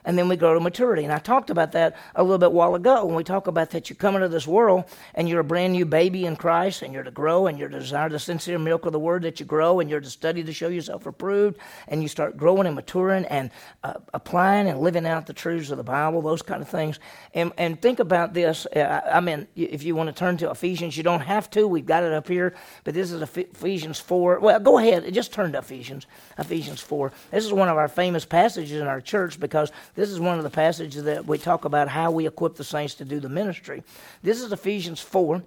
and 0.05 0.19
then 0.19 0.29
we 0.29 0.37
grow 0.37 0.55
to 0.55 0.61
maturity. 0.61 1.05
And 1.05 1.13
I 1.13 1.19
talked 1.19 1.51
about 1.51 1.73
that 1.73 1.97
a 2.15 2.23
little 2.23 2.39
bit 2.39 2.53
while 2.53 2.75
ago 2.75 3.05
when 3.05 3.15
we 3.15 3.25
talk 3.25 3.47
about 3.47 3.71
that 3.71 3.89
you 3.89 3.97
come 3.97 4.15
into 4.15 4.29
this 4.29 4.47
world 4.47 4.85
and 5.15 5.29
you're 5.29 5.41
a 5.41 5.45
brand 5.45 5.73
new 5.73 5.85
baby 5.85 6.27
in 6.27 6.37
Christ 6.37 6.83
and 6.83 6.93
you're 6.93 7.03
to 7.03 7.11
grow 7.11 7.47
and 7.47 7.59
you're 7.59 7.69
to 7.69 7.79
desire 7.79 8.09
the 8.09 8.19
sincere 8.19 8.59
milk 8.59 8.87
of 8.87 8.93
the 8.93 8.99
word 8.99 9.23
that 9.23 9.41
you 9.41 9.47
grow 9.47 9.81
and 9.81 9.89
you're 9.89 10.01
to 10.01 10.11
study 10.11 10.45
to 10.45 10.53
show 10.53 10.69
yourself 10.69 11.07
approved 11.07 11.59
and 11.89 12.03
you 12.03 12.09
start 12.09 12.37
growing 12.37 12.67
and 12.67 12.75
maturing 12.75 13.25
and 13.27 13.51
uh, 13.83 13.95
applying 14.13 14.69
and 14.69 14.81
living 14.81 15.07
out 15.07 15.27
the 15.27 15.33
truths 15.33 15.71
of 15.71 15.77
the 15.77 15.85
Bible, 15.85 16.21
those 16.23 16.43
kind 16.43 16.61
of 16.61 16.69
things. 16.69 16.99
And, 17.33 17.53
and 17.57 17.81
think 17.81 17.99
about 17.99 18.35
this. 18.35 18.67
Uh, 18.67 19.01
I 19.13 19.21
mean, 19.21 19.47
if 19.57 19.83
you 19.83 19.97
want 19.97 20.09
to 20.09 20.15
turn 20.15 20.37
to 20.39 20.51
Ephesians, 20.51 20.97
you 20.97 21.03
don't 21.03 21.21
have 21.21 21.51
to. 21.51 21.67
We've 21.67 21.87
got 21.87 22.03
it 22.03 22.13
up 22.13 22.29
here, 22.29 22.55
but 22.85 22.95
this 22.95 23.11
is 23.11 23.23
Ephesians 23.23 23.99
4. 24.01 24.41
Well, 24.41 24.61
go 24.61 24.79
ahead. 24.79 25.13
Just 25.13 25.33
turn 25.33 25.53
to 25.53 25.59
Ephesians. 25.59 26.07
Ephesians 26.39 26.81
4. 26.81 27.13
This 27.31 27.45
is 27.45 27.53
one 27.53 27.69
of 27.69 27.77
our 27.77 27.89
famous 27.89 28.25
passages 28.25 28.81
in 28.81 28.87
our 28.87 29.01
church 29.01 29.41
because 29.41 29.73
this 29.95 30.11
is 30.11 30.21
one 30.21 30.39
of 30.39 30.45
the 30.45 30.51
passages 30.51 31.05
that 31.05 31.27
we 31.27 31.39
talk 31.39 31.65
about 31.65 31.89
how 31.89 32.11
we 32.11 32.27
equip 32.27 32.57
the 32.57 32.65
saints 32.65 32.95
to 32.95 33.05
do 33.05 33.21
the 33.21 33.29
ministry. 33.29 33.83
This 34.23 34.41
is 34.41 34.53
Ephesians 34.53 35.01
4, 35.01 35.43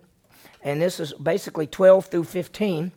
and 0.63 0.81
this 0.81 0.99
is 0.99 1.13
basically 1.13 1.67
12 1.67 2.05
through 2.07 2.23
15. 2.23 2.91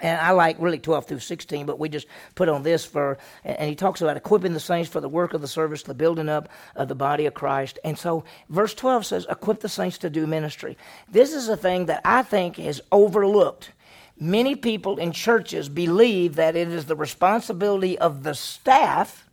And 0.00 0.20
I 0.20 0.30
like 0.30 0.56
really 0.58 0.78
12 0.78 1.06
through 1.06 1.18
16, 1.18 1.66
but 1.66 1.78
we 1.78 1.88
just 1.88 2.06
put 2.34 2.48
on 2.48 2.62
this 2.62 2.84
for, 2.84 3.18
and 3.44 3.68
he 3.68 3.76
talks 3.76 4.00
about 4.00 4.16
equipping 4.16 4.52
the 4.52 4.60
saints 4.60 4.88
for 4.88 5.00
the 5.00 5.08
work 5.08 5.34
of 5.34 5.42
the 5.42 5.48
service, 5.48 5.82
the 5.82 5.94
building 5.94 6.28
up 6.28 6.48
of 6.74 6.88
the 6.88 6.94
body 6.94 7.26
of 7.26 7.34
Christ. 7.34 7.78
And 7.84 7.98
so 7.98 8.24
verse 8.48 8.74
12 8.74 9.04
says, 9.06 9.26
equip 9.28 9.60
the 9.60 9.68
saints 9.68 9.98
to 9.98 10.10
do 10.10 10.26
ministry. 10.26 10.78
This 11.10 11.32
is 11.34 11.48
a 11.48 11.56
thing 11.56 11.86
that 11.86 12.00
I 12.04 12.22
think 12.22 12.58
is 12.58 12.82
overlooked. 12.90 13.72
Many 14.18 14.56
people 14.56 14.98
in 14.98 15.12
churches 15.12 15.68
believe 15.68 16.36
that 16.36 16.56
it 16.56 16.68
is 16.68 16.86
the 16.86 16.96
responsibility 16.96 17.98
of 17.98 18.22
the 18.22 18.34
staff 18.34 19.28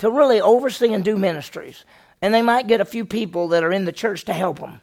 to 0.00 0.10
really 0.10 0.40
oversee 0.40 0.94
and 0.94 1.04
do 1.04 1.16
ministries. 1.16 1.84
And 2.22 2.32
they 2.32 2.42
might 2.42 2.66
get 2.66 2.80
a 2.80 2.86
few 2.86 3.04
people 3.04 3.48
that 3.48 3.62
are 3.62 3.72
in 3.72 3.84
the 3.84 3.92
church 3.92 4.24
to 4.24 4.32
help 4.32 4.58
them. 4.58 4.80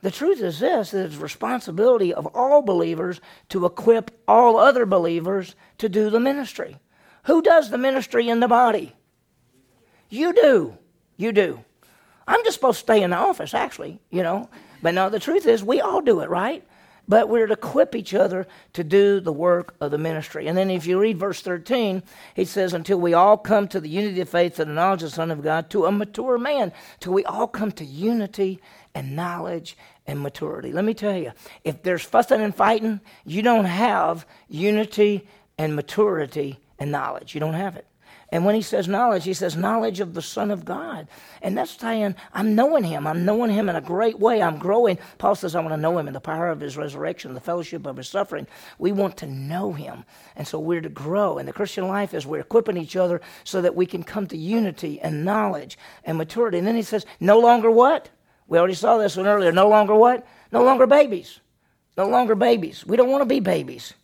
The 0.00 0.10
truth 0.10 0.40
is 0.40 0.58
this 0.58 0.90
that 0.90 1.06
it's 1.06 1.16
responsibility 1.16 2.12
of 2.12 2.26
all 2.34 2.62
believers 2.62 3.20
to 3.50 3.66
equip 3.66 4.10
all 4.26 4.56
other 4.56 4.84
believers 4.84 5.54
to 5.78 5.88
do 5.88 6.10
the 6.10 6.20
ministry. 6.20 6.76
Who 7.24 7.40
does 7.40 7.70
the 7.70 7.78
ministry 7.78 8.28
in 8.28 8.40
the 8.40 8.48
body? 8.48 8.94
You 10.08 10.32
do. 10.32 10.76
You 11.16 11.32
do. 11.32 11.64
I'm 12.26 12.42
just 12.44 12.54
supposed 12.54 12.78
to 12.78 12.84
stay 12.84 13.02
in 13.02 13.10
the 13.10 13.16
office, 13.16 13.54
actually, 13.54 14.00
you 14.10 14.22
know. 14.22 14.50
But 14.82 14.94
no, 14.94 15.08
the 15.08 15.20
truth 15.20 15.46
is, 15.46 15.62
we 15.62 15.80
all 15.80 16.00
do 16.00 16.20
it, 16.20 16.28
right? 16.28 16.66
But 17.08 17.28
we're 17.28 17.46
to 17.46 17.54
equip 17.54 17.94
each 17.94 18.14
other 18.14 18.46
to 18.74 18.84
do 18.84 19.18
the 19.18 19.32
work 19.32 19.74
of 19.80 19.90
the 19.90 19.98
ministry. 19.98 20.46
And 20.46 20.56
then 20.56 20.70
if 20.70 20.86
you 20.86 21.00
read 21.00 21.18
verse 21.18 21.40
13, 21.40 22.02
he 22.34 22.44
says, 22.44 22.74
Until 22.74 23.00
we 23.00 23.14
all 23.14 23.38
come 23.38 23.66
to 23.68 23.80
the 23.80 23.88
unity 23.88 24.20
of 24.20 24.28
faith 24.28 24.60
and 24.60 24.70
the 24.70 24.74
knowledge 24.74 25.02
of 25.02 25.10
the 25.10 25.16
Son 25.16 25.30
of 25.30 25.42
God, 25.42 25.70
to 25.70 25.86
a 25.86 25.92
mature 25.92 26.38
man, 26.38 26.72
till 27.00 27.14
we 27.14 27.24
all 27.24 27.46
come 27.46 27.72
to 27.72 27.84
unity 27.84 28.60
and 28.94 29.16
knowledge 29.16 29.76
and 30.06 30.20
maturity. 30.20 30.72
Let 30.72 30.84
me 30.84 30.94
tell 30.94 31.16
you, 31.16 31.32
if 31.64 31.82
there's 31.82 32.02
fussing 32.02 32.42
and 32.42 32.54
fighting, 32.54 33.00
you 33.24 33.42
don't 33.42 33.64
have 33.64 34.26
unity 34.48 35.26
and 35.56 35.74
maturity 35.74 36.60
and 36.78 36.92
knowledge. 36.92 37.34
You 37.34 37.40
don't 37.40 37.54
have 37.54 37.76
it. 37.76 37.86
And 38.30 38.44
when 38.44 38.54
he 38.54 38.60
says 38.60 38.86
knowledge, 38.86 39.24
he 39.24 39.32
says 39.32 39.56
knowledge 39.56 40.00
of 40.00 40.12
the 40.12 40.20
Son 40.20 40.50
of 40.50 40.66
God. 40.66 41.08
And 41.40 41.56
that's 41.56 41.70
saying, 41.70 42.14
I'm 42.34 42.54
knowing 42.54 42.84
him. 42.84 43.06
I'm 43.06 43.24
knowing 43.24 43.50
him 43.50 43.70
in 43.70 43.76
a 43.76 43.80
great 43.80 44.18
way. 44.18 44.42
I'm 44.42 44.58
growing. 44.58 44.98
Paul 45.16 45.34
says, 45.34 45.54
I 45.54 45.60
want 45.60 45.72
to 45.72 45.78
know 45.78 45.98
him 45.98 46.08
in 46.08 46.12
the 46.12 46.20
power 46.20 46.48
of 46.50 46.60
his 46.60 46.76
resurrection, 46.76 47.32
the 47.32 47.40
fellowship 47.40 47.86
of 47.86 47.96
his 47.96 48.08
suffering. 48.08 48.46
We 48.78 48.92
want 48.92 49.16
to 49.18 49.26
know 49.26 49.72
him. 49.72 50.04
And 50.36 50.46
so 50.46 50.58
we're 50.58 50.82
to 50.82 50.90
grow. 50.90 51.38
And 51.38 51.48
the 51.48 51.54
Christian 51.54 51.88
life 51.88 52.12
is 52.12 52.26
we're 52.26 52.40
equipping 52.40 52.76
each 52.76 52.96
other 52.96 53.22
so 53.44 53.62
that 53.62 53.74
we 53.74 53.86
can 53.86 54.02
come 54.02 54.26
to 54.26 54.36
unity 54.36 55.00
and 55.00 55.24
knowledge 55.24 55.78
and 56.04 56.18
maturity. 56.18 56.58
And 56.58 56.66
then 56.66 56.76
he 56.76 56.82
says, 56.82 57.06
no 57.20 57.38
longer 57.40 57.70
what? 57.70 58.10
We 58.46 58.58
already 58.58 58.74
saw 58.74 58.98
this 58.98 59.16
one 59.16 59.26
earlier. 59.26 59.52
No 59.52 59.68
longer 59.68 59.94
what? 59.94 60.26
No 60.52 60.62
longer 60.64 60.86
babies. 60.86 61.40
No 61.96 62.08
longer 62.08 62.34
babies. 62.34 62.84
We 62.84 62.98
don't 62.98 63.10
want 63.10 63.22
to 63.22 63.26
be 63.26 63.40
babies. 63.40 63.94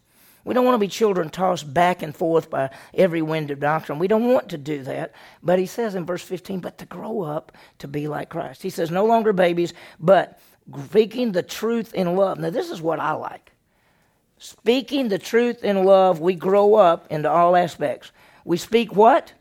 We 0.44 0.52
don't 0.52 0.64
want 0.64 0.74
to 0.74 0.78
be 0.78 0.88
children 0.88 1.30
tossed 1.30 1.72
back 1.72 2.02
and 2.02 2.14
forth 2.14 2.50
by 2.50 2.70
every 2.92 3.22
wind 3.22 3.50
of 3.50 3.60
doctrine. 3.60 3.98
We 3.98 4.08
don't 4.08 4.30
want 4.30 4.50
to 4.50 4.58
do 4.58 4.82
that. 4.82 5.12
But 5.42 5.58
he 5.58 5.66
says 5.66 5.94
in 5.94 6.04
verse 6.04 6.22
15, 6.22 6.60
but 6.60 6.78
to 6.78 6.86
grow 6.86 7.22
up 7.22 7.52
to 7.78 7.88
be 7.88 8.08
like 8.08 8.28
Christ. 8.28 8.62
He 8.62 8.70
says, 8.70 8.90
no 8.90 9.06
longer 9.06 9.32
babies, 9.32 9.72
but 9.98 10.38
speaking 10.84 11.32
the 11.32 11.42
truth 11.42 11.94
in 11.94 12.14
love. 12.14 12.38
Now, 12.38 12.50
this 12.50 12.70
is 12.70 12.82
what 12.82 13.00
I 13.00 13.12
like. 13.12 13.52
Speaking 14.38 15.08
the 15.08 15.18
truth 15.18 15.64
in 15.64 15.84
love, 15.84 16.20
we 16.20 16.34
grow 16.34 16.74
up 16.74 17.06
into 17.10 17.30
all 17.30 17.56
aspects. 17.56 18.12
We 18.44 18.58
speak 18.58 18.94
what? 18.94 19.32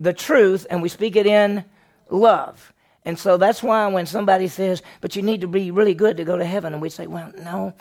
The 0.00 0.12
truth, 0.12 0.66
and 0.70 0.82
we 0.82 0.88
speak 0.88 1.14
it 1.14 1.26
in 1.26 1.64
love. 2.08 2.72
And 3.04 3.18
so 3.18 3.36
that's 3.36 3.62
why 3.62 3.86
when 3.86 4.06
somebody 4.06 4.48
says, 4.48 4.82
but 5.00 5.14
you 5.14 5.22
need 5.22 5.42
to 5.42 5.46
be 5.46 5.70
really 5.70 5.94
good 5.94 6.16
to 6.16 6.24
go 6.24 6.36
to 6.36 6.44
heaven, 6.44 6.72
and 6.72 6.82
we 6.82 6.90
say, 6.90 7.06
well, 7.06 7.32
no, 7.38 7.74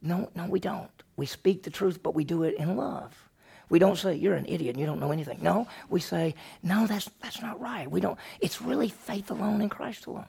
no, 0.00 0.30
no, 0.34 0.46
we 0.46 0.60
don't. 0.60 1.01
We 1.22 1.26
speak 1.26 1.62
the 1.62 1.70
truth, 1.70 2.02
but 2.02 2.16
we 2.16 2.24
do 2.24 2.42
it 2.42 2.56
in 2.56 2.76
love. 2.76 3.14
We 3.68 3.78
don't 3.78 3.96
say 3.96 4.16
you're 4.16 4.34
an 4.34 4.44
idiot 4.48 4.74
and 4.74 4.80
you 4.80 4.86
don't 4.86 4.98
know 4.98 5.12
anything. 5.12 5.38
No, 5.40 5.68
we 5.88 6.00
say 6.00 6.34
no, 6.64 6.84
that's 6.88 7.08
that's 7.22 7.40
not 7.40 7.60
right. 7.60 7.88
We 7.88 8.00
don't. 8.00 8.18
It's 8.40 8.60
really 8.60 8.88
faith 8.88 9.30
alone 9.30 9.60
in 9.60 9.68
Christ 9.68 10.06
alone. 10.06 10.26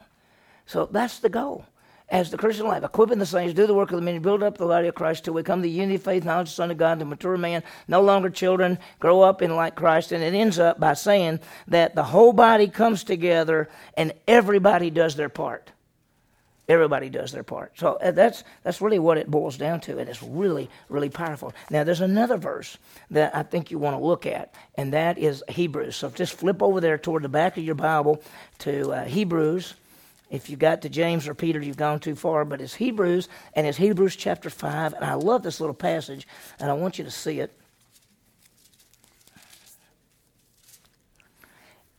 So 0.68 0.86
that's 0.86 1.18
the 1.18 1.30
goal. 1.30 1.66
As 2.10 2.30
the 2.30 2.38
Christian 2.38 2.68
life, 2.68 2.84
equipping 2.84 3.18
the 3.18 3.26
saints, 3.26 3.56
do 3.56 3.66
the 3.66 3.74
work 3.74 3.90
of 3.90 3.96
the 3.96 4.04
ministry, 4.04 4.24
build 4.24 4.44
up 4.44 4.60
the 4.60 4.68
body 4.68 4.88
of 4.88 4.94
Christ 4.94 5.26
till 5.26 5.34
we 5.34 5.42
come 5.42 5.64
to 5.64 5.64
the 5.64 5.72
unity 5.72 5.96
of 5.96 6.04
faith, 6.04 6.26
knowledge 6.26 6.52
Son 6.52 6.70
of 6.70 6.78
God, 6.78 7.00
the 7.00 7.06
mature 7.06 7.38
man, 7.38 7.64
no 7.88 8.02
longer 8.02 8.30
children, 8.30 8.78
grow 9.00 9.22
up 9.22 9.42
in 9.42 9.56
like 9.56 9.74
Christ. 9.74 10.12
And 10.12 10.24
it 10.24 10.36
ends 10.36 10.60
up 10.60 10.80
by 10.80 10.94
saying 10.94 11.40
that 11.70 11.96
the 11.96 12.04
whole 12.04 12.34
body 12.34 12.68
comes 12.68 13.04
together 13.04 13.68
and 13.98 14.14
everybody 14.28 14.92
does 14.92 15.16
their 15.16 15.28
part. 15.28 15.72
Everybody 16.70 17.10
does 17.10 17.34
their 17.34 17.44
part. 17.44 17.74
So 17.78 17.94
uh, 17.96 18.12
that's, 18.12 18.46
that's 18.64 18.80
really 18.80 19.00
what 19.00 19.18
it 19.18 19.30
boils 19.30 19.58
down 19.58 19.82
to, 19.82 19.98
and 19.98 20.10
it's 20.10 20.24
really, 20.24 20.70
really 20.88 21.10
powerful. 21.10 21.54
Now, 21.70 21.84
there's 21.84 22.00
another 22.00 22.38
verse 22.38 22.78
that 23.12 23.36
I 23.36 23.44
think 23.44 23.70
you 23.70 23.78
want 23.78 23.98
to 23.98 24.04
look 24.04 24.26
at, 24.26 24.54
and 24.76 24.94
that 24.94 25.18
is 25.18 25.44
Hebrews. 25.50 25.98
So 25.98 26.10
just 26.10 26.34
flip 26.34 26.64
over 26.64 26.80
there 26.80 26.98
toward 26.98 27.24
the 27.24 27.30
back 27.30 27.58
of 27.58 27.66
your 27.66 27.76
Bible 27.76 28.24
to 28.60 28.94
uh, 28.94 29.04
Hebrews. 29.04 29.74
If 30.30 30.50
you 30.50 30.56
got 30.56 30.84
to 30.84 30.90
James 30.90 31.28
or 31.28 31.34
Peter, 31.34 31.60
you've 31.60 31.76
gone 31.76 32.00
too 32.00 32.16
far, 32.16 32.46
but 32.46 32.62
it's 32.62 32.76
Hebrews, 32.76 33.28
and 33.56 33.68
it's 33.68 33.78
Hebrews 33.78 34.16
chapter 34.16 34.50
5, 34.50 34.94
and 34.94 35.04
I 35.04 35.16
love 35.16 35.44
this 35.44 35.60
little 35.60 35.76
passage, 35.76 36.26
and 36.62 36.72
I 36.72 36.74
want 36.76 36.98
you 36.98 37.04
to 37.04 37.12
see 37.12 37.42
it. 37.42 37.52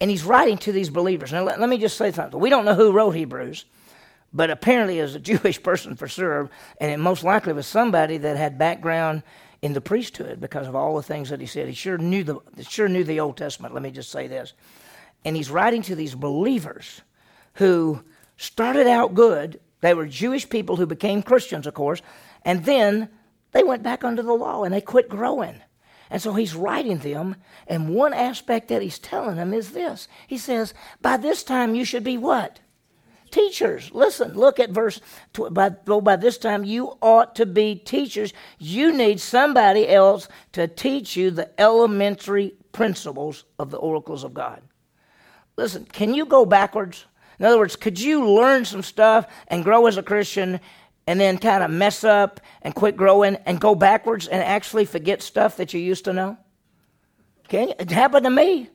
And 0.01 0.11
he's 0.11 0.25
writing 0.25 0.57
to 0.59 0.73
these 0.73 0.89
believers. 0.89 1.33
Now, 1.33 1.45
let, 1.45 1.61
let 1.61 1.69
me 1.69 1.77
just 1.77 1.99
say 1.99 2.13
something. 2.13 2.41
We 2.41 2.49
don't 2.49 2.65
know 2.65 2.75
who 2.75 2.93
wrote 2.93 3.11
Hebrews 3.11 3.67
but 4.35 4.51
apparently 4.51 4.99
as 4.99 5.15
a 5.15 5.21
Jewish 5.33 5.63
person 5.63 5.95
for 5.95 6.09
sure, 6.09 6.51
and 6.81 6.91
it 6.91 6.99
most 6.99 7.25
likely 7.25 7.53
was 7.53 7.67
somebody 7.67 8.19
that 8.19 8.37
had 8.37 8.59
background 8.59 9.23
in 9.63 9.73
the 9.73 9.81
priesthood 9.81 10.41
because 10.41 10.67
of 10.67 10.75
all 10.75 10.97
the 10.97 11.03
things 11.03 11.31
that 11.31 11.41
he 11.41 11.47
said. 11.47 11.69
He 11.69 11.75
sure 11.75 11.97
knew 11.97 12.25
the 12.25 12.41
sure 12.69 12.89
knew 12.89 13.05
the 13.05 13.21
Old 13.21 13.37
Testament. 13.37 13.73
Let 13.73 13.83
me 13.83 13.91
just 13.91 14.11
say 14.11 14.27
this, 14.27 14.53
and 15.25 15.37
he's 15.37 15.51
writing 15.51 15.83
to 15.83 15.95
these 15.95 16.15
believers 16.15 17.01
who 17.55 18.03
started 18.37 18.87
out 18.87 19.15
good. 19.15 19.61
They 19.81 19.95
were 19.95 20.07
Jewish 20.07 20.49
people 20.49 20.77
who 20.77 20.87
became 20.87 21.23
Christians, 21.23 21.67
of 21.67 21.75
course, 21.75 22.03
and 22.43 22.65
then 22.65 23.09
they 23.53 23.63
went 23.63 23.83
back 23.83 24.03
under 24.03 24.23
the 24.23 24.33
law 24.33 24.65
and 24.65 24.75
they 24.75 24.81
quit 24.81 25.09
growing. 25.09 25.61
And 26.11 26.21
so 26.21 26.35
he's 26.35 26.55
writing 26.55 26.99
them, 26.99 27.37
and 27.67 27.95
one 27.95 28.13
aspect 28.13 28.69
that 28.69 28.83
he's 28.83 28.99
telling 28.99 29.37
them 29.37 29.53
is 29.55 29.73
this. 29.73 30.07
He 30.27 30.39
says, 30.39 30.75
By 31.01 31.17
this 31.17 31.43
time 31.43 31.75
you 31.75 31.85
should 31.85 32.05
be 32.05 32.19
what? 32.19 32.61
Teachers. 33.35 33.91
Listen, 33.93 34.35
look 34.35 34.61
at 34.61 34.71
verse. 34.71 35.01
By, 35.51 35.73
oh, 35.89 36.01
by 36.01 36.15
this 36.15 36.39
time, 36.39 36.63
you 36.65 36.97
ought 37.03 37.35
to 37.35 37.47
be 37.47 37.75
teachers. 37.75 38.33
You 38.59 38.93
need 38.93 39.21
somebody 39.21 39.89
else 39.89 40.29
to 40.53 40.69
teach 40.69 41.17
you 41.17 41.33
the 41.33 41.51
elementary 41.61 42.55
principles 42.71 43.45
of 43.59 43.71
the 43.71 43.77
oracles 43.77 44.23
of 44.23 44.35
God. 44.35 44.63
Listen, 45.57 45.85
can 45.85 46.15
you 46.15 46.27
go 46.27 46.47
backwards? 46.47 47.07
In 47.41 47.45
other 47.45 47.59
words, 47.59 47.75
could 47.75 48.01
you 48.01 48.25
learn 48.25 48.65
some 48.65 48.83
stuff 48.83 49.27
and 49.49 49.65
grow 49.65 49.87
as 49.87 49.97
a 49.97 50.03
Christian 50.03 50.61
and 51.09 51.19
then 51.19 51.37
kind 51.39 51.65
of 51.65 51.73
mess 51.73 52.05
up 52.05 52.41
and 52.63 52.73
quit 52.73 52.97
growing 52.97 53.37
and 53.47 53.61
go 53.61 53.75
backwards 53.75 54.29
and 54.29 54.43
actually 54.43 54.85
forget 54.85 55.23
stuff 55.23 55.57
that 55.57 55.75
you 55.75 55.81
used 55.81 56.05
to 56.05 56.13
know? 56.13 56.39
Can 57.49 57.69
you? 57.69 57.75
It 57.81 57.91
happened 57.91 58.25
to 58.25 58.31
me. 58.31 58.71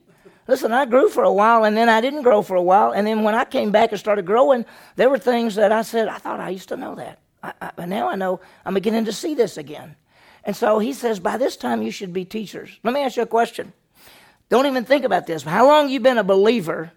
Listen, 0.50 0.72
I 0.72 0.84
grew 0.84 1.08
for 1.08 1.22
a 1.22 1.32
while 1.32 1.62
and 1.62 1.76
then 1.76 1.88
I 1.88 2.00
didn't 2.00 2.22
grow 2.22 2.42
for 2.42 2.56
a 2.56 2.62
while. 2.62 2.90
And 2.90 3.06
then 3.06 3.22
when 3.22 3.36
I 3.36 3.44
came 3.44 3.70
back 3.70 3.92
and 3.92 4.00
started 4.00 4.26
growing, 4.26 4.64
there 4.96 5.08
were 5.08 5.16
things 5.16 5.54
that 5.54 5.70
I 5.70 5.82
said, 5.82 6.08
I 6.08 6.18
thought 6.18 6.40
I 6.40 6.48
used 6.48 6.70
to 6.70 6.76
know 6.76 6.96
that. 6.96 7.20
I, 7.40 7.52
I, 7.62 7.70
but 7.76 7.86
now 7.86 8.08
I 8.08 8.16
know 8.16 8.40
I'm 8.66 8.74
beginning 8.74 9.04
to 9.04 9.12
see 9.12 9.36
this 9.36 9.56
again. 9.56 9.94
And 10.42 10.56
so 10.56 10.80
he 10.80 10.92
says, 10.92 11.20
by 11.20 11.36
this 11.36 11.56
time 11.56 11.82
you 11.82 11.92
should 11.92 12.12
be 12.12 12.24
teachers. 12.24 12.68
Let 12.82 12.92
me 12.92 13.00
ask 13.00 13.16
you 13.16 13.22
a 13.22 13.26
question. 13.26 13.72
Don't 14.48 14.66
even 14.66 14.84
think 14.84 15.04
about 15.04 15.24
this. 15.24 15.44
How 15.44 15.68
long 15.68 15.88
you 15.88 16.00
been 16.00 16.18
a 16.18 16.24
believer? 16.24 16.90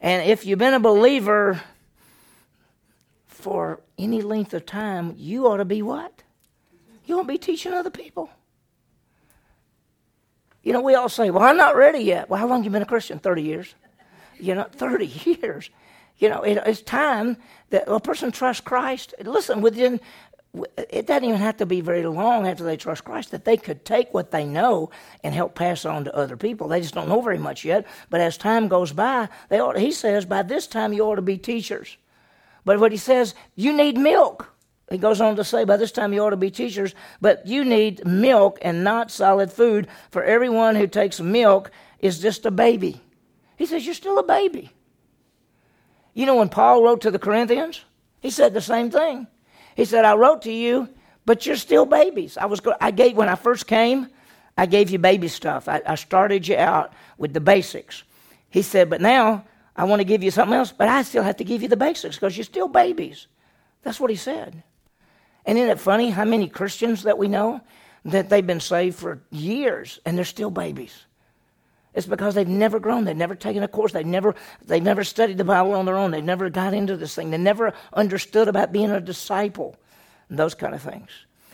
And 0.00 0.30
if 0.30 0.46
you've 0.46 0.60
been 0.60 0.74
a 0.74 0.78
believer 0.78 1.60
for 3.26 3.80
any 3.98 4.22
length 4.22 4.54
of 4.54 4.64
time, 4.64 5.16
you 5.18 5.48
ought 5.48 5.56
to 5.56 5.64
be 5.64 5.82
what? 5.82 6.22
You 7.06 7.18
ought 7.18 7.22
to 7.22 7.28
be 7.28 7.38
teaching 7.38 7.72
other 7.72 7.90
people. 7.90 8.30
You 10.62 10.72
know, 10.72 10.80
we 10.80 10.94
all 10.94 11.08
say, 11.08 11.30
well, 11.30 11.42
I'm 11.42 11.56
not 11.56 11.76
ready 11.76 12.00
yet. 12.00 12.28
Well, 12.28 12.38
how 12.38 12.46
long 12.46 12.64
you 12.64 12.70
been 12.70 12.82
a 12.82 12.86
Christian? 12.86 13.18
30 13.18 13.42
years. 13.42 13.74
You 14.38 14.54
know, 14.54 14.64
30 14.64 15.06
years. 15.40 15.70
You 16.18 16.28
know, 16.28 16.42
it, 16.42 16.58
it's 16.66 16.82
time 16.82 17.36
that 17.70 17.84
a 17.86 17.98
person 17.98 18.30
trusts 18.30 18.60
Christ. 18.60 19.14
Listen, 19.24 19.60
within 19.60 20.00
it 20.76 21.06
doesn't 21.06 21.24
even 21.24 21.40
have 21.40 21.56
to 21.58 21.66
be 21.66 21.80
very 21.80 22.04
long 22.04 22.46
after 22.46 22.62
they 22.62 22.76
trust 22.76 23.04
Christ 23.04 23.30
that 23.30 23.46
they 23.46 23.56
could 23.56 23.84
take 23.86 24.12
what 24.12 24.30
they 24.30 24.44
know 24.44 24.90
and 25.24 25.34
help 25.34 25.54
pass 25.54 25.86
on 25.86 26.04
to 26.04 26.14
other 26.14 26.36
people. 26.36 26.68
They 26.68 26.82
just 26.82 26.94
don't 26.94 27.08
know 27.08 27.22
very 27.22 27.38
much 27.38 27.64
yet. 27.64 27.86
But 28.10 28.20
as 28.20 28.36
time 28.36 28.68
goes 28.68 28.92
by, 28.92 29.30
they 29.48 29.60
ought, 29.60 29.78
he 29.78 29.92
says, 29.92 30.26
by 30.26 30.42
this 30.42 30.66
time 30.66 30.92
you 30.92 31.04
ought 31.04 31.16
to 31.16 31.22
be 31.22 31.38
teachers. 31.38 31.96
But 32.66 32.78
what 32.80 32.92
he 32.92 32.98
says, 32.98 33.34
you 33.56 33.72
need 33.72 33.96
milk. 33.96 34.51
He 34.92 34.98
goes 34.98 35.22
on 35.22 35.36
to 35.36 35.44
say, 35.44 35.64
by 35.64 35.78
this 35.78 35.90
time 35.90 36.12
you 36.12 36.20
ought 36.20 36.30
to 36.30 36.36
be 36.36 36.50
teachers, 36.50 36.94
but 37.22 37.46
you 37.46 37.64
need 37.64 38.06
milk 38.06 38.58
and 38.60 38.84
not 38.84 39.10
solid 39.10 39.50
food, 39.50 39.88
for 40.10 40.22
everyone 40.22 40.76
who 40.76 40.86
takes 40.86 41.18
milk 41.18 41.70
is 41.98 42.18
just 42.18 42.44
a 42.44 42.50
baby. 42.50 43.00
He 43.56 43.64
says, 43.64 43.86
You're 43.86 43.94
still 43.94 44.18
a 44.18 44.22
baby. 44.22 44.70
You 46.12 46.26
know, 46.26 46.36
when 46.36 46.50
Paul 46.50 46.82
wrote 46.82 47.00
to 47.02 47.10
the 47.10 47.18
Corinthians, 47.18 47.82
he 48.20 48.28
said 48.28 48.52
the 48.52 48.60
same 48.60 48.90
thing. 48.90 49.26
He 49.76 49.86
said, 49.86 50.04
I 50.04 50.14
wrote 50.14 50.42
to 50.42 50.52
you, 50.52 50.90
but 51.24 51.46
you're 51.46 51.56
still 51.56 51.86
babies. 51.86 52.36
I 52.36 52.44
was 52.44 52.60
go- 52.60 52.76
I 52.78 52.90
gave 52.90 53.16
when 53.16 53.30
I 53.30 53.36
first 53.36 53.66
came, 53.66 54.08
I 54.58 54.66
gave 54.66 54.90
you 54.90 54.98
baby 54.98 55.28
stuff. 55.28 55.68
I, 55.68 55.80
I 55.86 55.94
started 55.94 56.46
you 56.46 56.56
out 56.56 56.92
with 57.16 57.32
the 57.32 57.40
basics. 57.40 58.02
He 58.50 58.60
said, 58.60 58.90
but 58.90 59.00
now 59.00 59.46
I 59.74 59.84
want 59.84 60.00
to 60.00 60.04
give 60.04 60.22
you 60.22 60.30
something 60.30 60.54
else, 60.54 60.70
but 60.70 60.88
I 60.88 61.00
still 61.00 61.22
have 61.22 61.38
to 61.38 61.44
give 61.44 61.62
you 61.62 61.68
the 61.68 61.78
basics 61.78 62.16
because 62.16 62.36
you're 62.36 62.44
still 62.44 62.68
babies. 62.68 63.26
That's 63.82 63.98
what 63.98 64.10
he 64.10 64.16
said. 64.16 64.62
And 65.44 65.58
isn't 65.58 65.70
it 65.70 65.80
funny 65.80 66.10
how 66.10 66.24
many 66.24 66.48
Christians 66.48 67.02
that 67.02 67.18
we 67.18 67.28
know 67.28 67.60
that 68.04 68.28
they've 68.28 68.46
been 68.46 68.60
saved 68.60 68.98
for 68.98 69.20
years 69.30 70.00
and 70.04 70.16
they're 70.16 70.24
still 70.24 70.50
babies? 70.50 71.04
It's 71.94 72.06
because 72.06 72.34
they've 72.34 72.48
never 72.48 72.80
grown. 72.80 73.04
They've 73.04 73.16
never 73.16 73.34
taken 73.34 73.62
a 73.62 73.68
course. 73.68 73.92
They've 73.92 74.06
never, 74.06 74.34
they've 74.64 74.82
never 74.82 75.04
studied 75.04 75.36
the 75.36 75.44
Bible 75.44 75.72
on 75.72 75.84
their 75.84 75.98
own. 75.98 76.10
They've 76.10 76.24
never 76.24 76.48
got 76.48 76.72
into 76.72 76.96
this 76.96 77.14
thing. 77.14 77.30
They 77.30 77.38
never 77.38 77.74
understood 77.92 78.48
about 78.48 78.72
being 78.72 78.90
a 78.90 79.00
disciple 79.00 79.76
and 80.28 80.38
those 80.38 80.54
kind 80.54 80.74
of 80.74 80.80
things. 80.80 81.10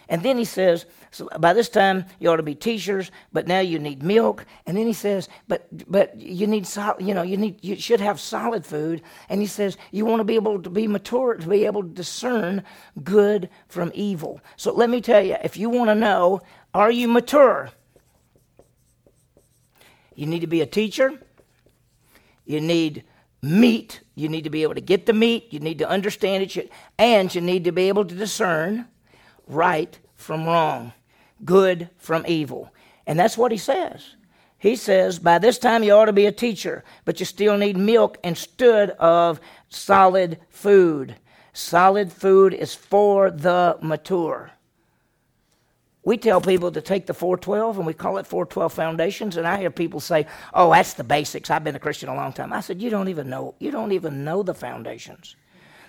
And 0.08 0.22
then 0.22 0.38
he 0.38 0.44
says, 0.44 0.86
so 1.10 1.28
by 1.38 1.52
this 1.52 1.68
time 1.68 2.04
you 2.18 2.30
ought 2.30 2.36
to 2.36 2.42
be 2.42 2.54
teachers, 2.54 3.10
but 3.32 3.46
now 3.46 3.60
you 3.60 3.78
need 3.78 4.02
milk. 4.02 4.44
And 4.66 4.76
then 4.76 4.86
he 4.86 4.92
says, 4.92 5.28
but 5.46 5.66
but 5.90 6.18
you 6.20 6.46
need 6.46 6.68
you 6.98 7.14
know, 7.14 7.22
you 7.22 7.36
need 7.36 7.58
you 7.62 7.76
should 7.76 8.00
have 8.00 8.20
solid 8.20 8.66
food. 8.66 9.02
And 9.28 9.40
he 9.40 9.46
says 9.46 9.76
you 9.90 10.04
want 10.04 10.20
to 10.20 10.24
be 10.24 10.34
able 10.34 10.62
to 10.62 10.70
be 10.70 10.86
mature 10.86 11.34
to 11.34 11.48
be 11.48 11.64
able 11.64 11.82
to 11.82 11.88
discern 11.88 12.62
good 13.02 13.48
from 13.68 13.90
evil. 13.94 14.40
So 14.56 14.72
let 14.72 14.90
me 14.90 15.00
tell 15.00 15.24
you, 15.24 15.36
if 15.42 15.56
you 15.56 15.70
want 15.70 15.88
to 15.88 15.94
know, 15.94 16.40
are 16.74 16.90
you 16.90 17.08
mature? 17.08 17.70
You 20.14 20.26
need 20.26 20.40
to 20.40 20.46
be 20.46 20.60
a 20.60 20.66
teacher. 20.66 21.12
You 22.44 22.60
need 22.60 23.04
meat. 23.40 24.00
You 24.14 24.28
need 24.28 24.44
to 24.44 24.50
be 24.50 24.62
able 24.64 24.74
to 24.74 24.80
get 24.80 25.06
the 25.06 25.12
meat. 25.12 25.52
You 25.52 25.60
need 25.60 25.78
to 25.78 25.88
understand 25.88 26.42
it. 26.42 26.72
And 26.98 27.32
you 27.32 27.40
need 27.40 27.64
to 27.64 27.72
be 27.72 27.88
able 27.88 28.04
to 28.04 28.14
discern 28.14 28.86
right 29.46 29.98
from 30.16 30.44
wrong, 30.44 30.92
good 31.44 31.90
from 31.98 32.24
evil. 32.26 32.72
And 33.06 33.18
that's 33.18 33.38
what 33.38 33.52
he 33.52 33.58
says. 33.58 34.16
He 34.58 34.74
says, 34.74 35.18
by 35.18 35.38
this 35.38 35.58
time 35.58 35.84
you 35.84 35.92
ought 35.92 36.06
to 36.06 36.12
be 36.12 36.26
a 36.26 36.32
teacher, 36.32 36.84
but 37.04 37.20
you 37.20 37.26
still 37.26 37.56
need 37.56 37.76
milk 37.76 38.18
instead 38.24 38.90
of 38.90 39.40
solid 39.68 40.38
food. 40.50 41.14
Solid 41.52 42.12
food 42.12 42.52
is 42.54 42.74
for 42.74 43.30
the 43.30 43.78
mature. 43.80 44.50
We 46.02 46.16
tell 46.16 46.40
people 46.40 46.72
to 46.72 46.80
take 46.80 47.06
the 47.06 47.14
412 47.14 47.76
and 47.76 47.86
we 47.86 47.92
call 47.92 48.18
it 48.18 48.26
412 48.26 48.72
foundations 48.72 49.36
and 49.36 49.46
I 49.46 49.58
hear 49.58 49.70
people 49.70 50.00
say, 50.00 50.26
"Oh, 50.54 50.72
that's 50.72 50.94
the 50.94 51.04
basics. 51.04 51.50
I've 51.50 51.64
been 51.64 51.76
a 51.76 51.80
Christian 51.80 52.08
a 52.08 52.14
long 52.14 52.32
time." 52.32 52.52
I 52.52 52.60
said, 52.60 52.80
"You 52.80 52.88
don't 52.90 53.08
even 53.08 53.28
know. 53.28 53.54
You 53.58 53.70
don't 53.70 53.92
even 53.92 54.24
know 54.24 54.42
the 54.42 54.54
foundations. 54.54 55.36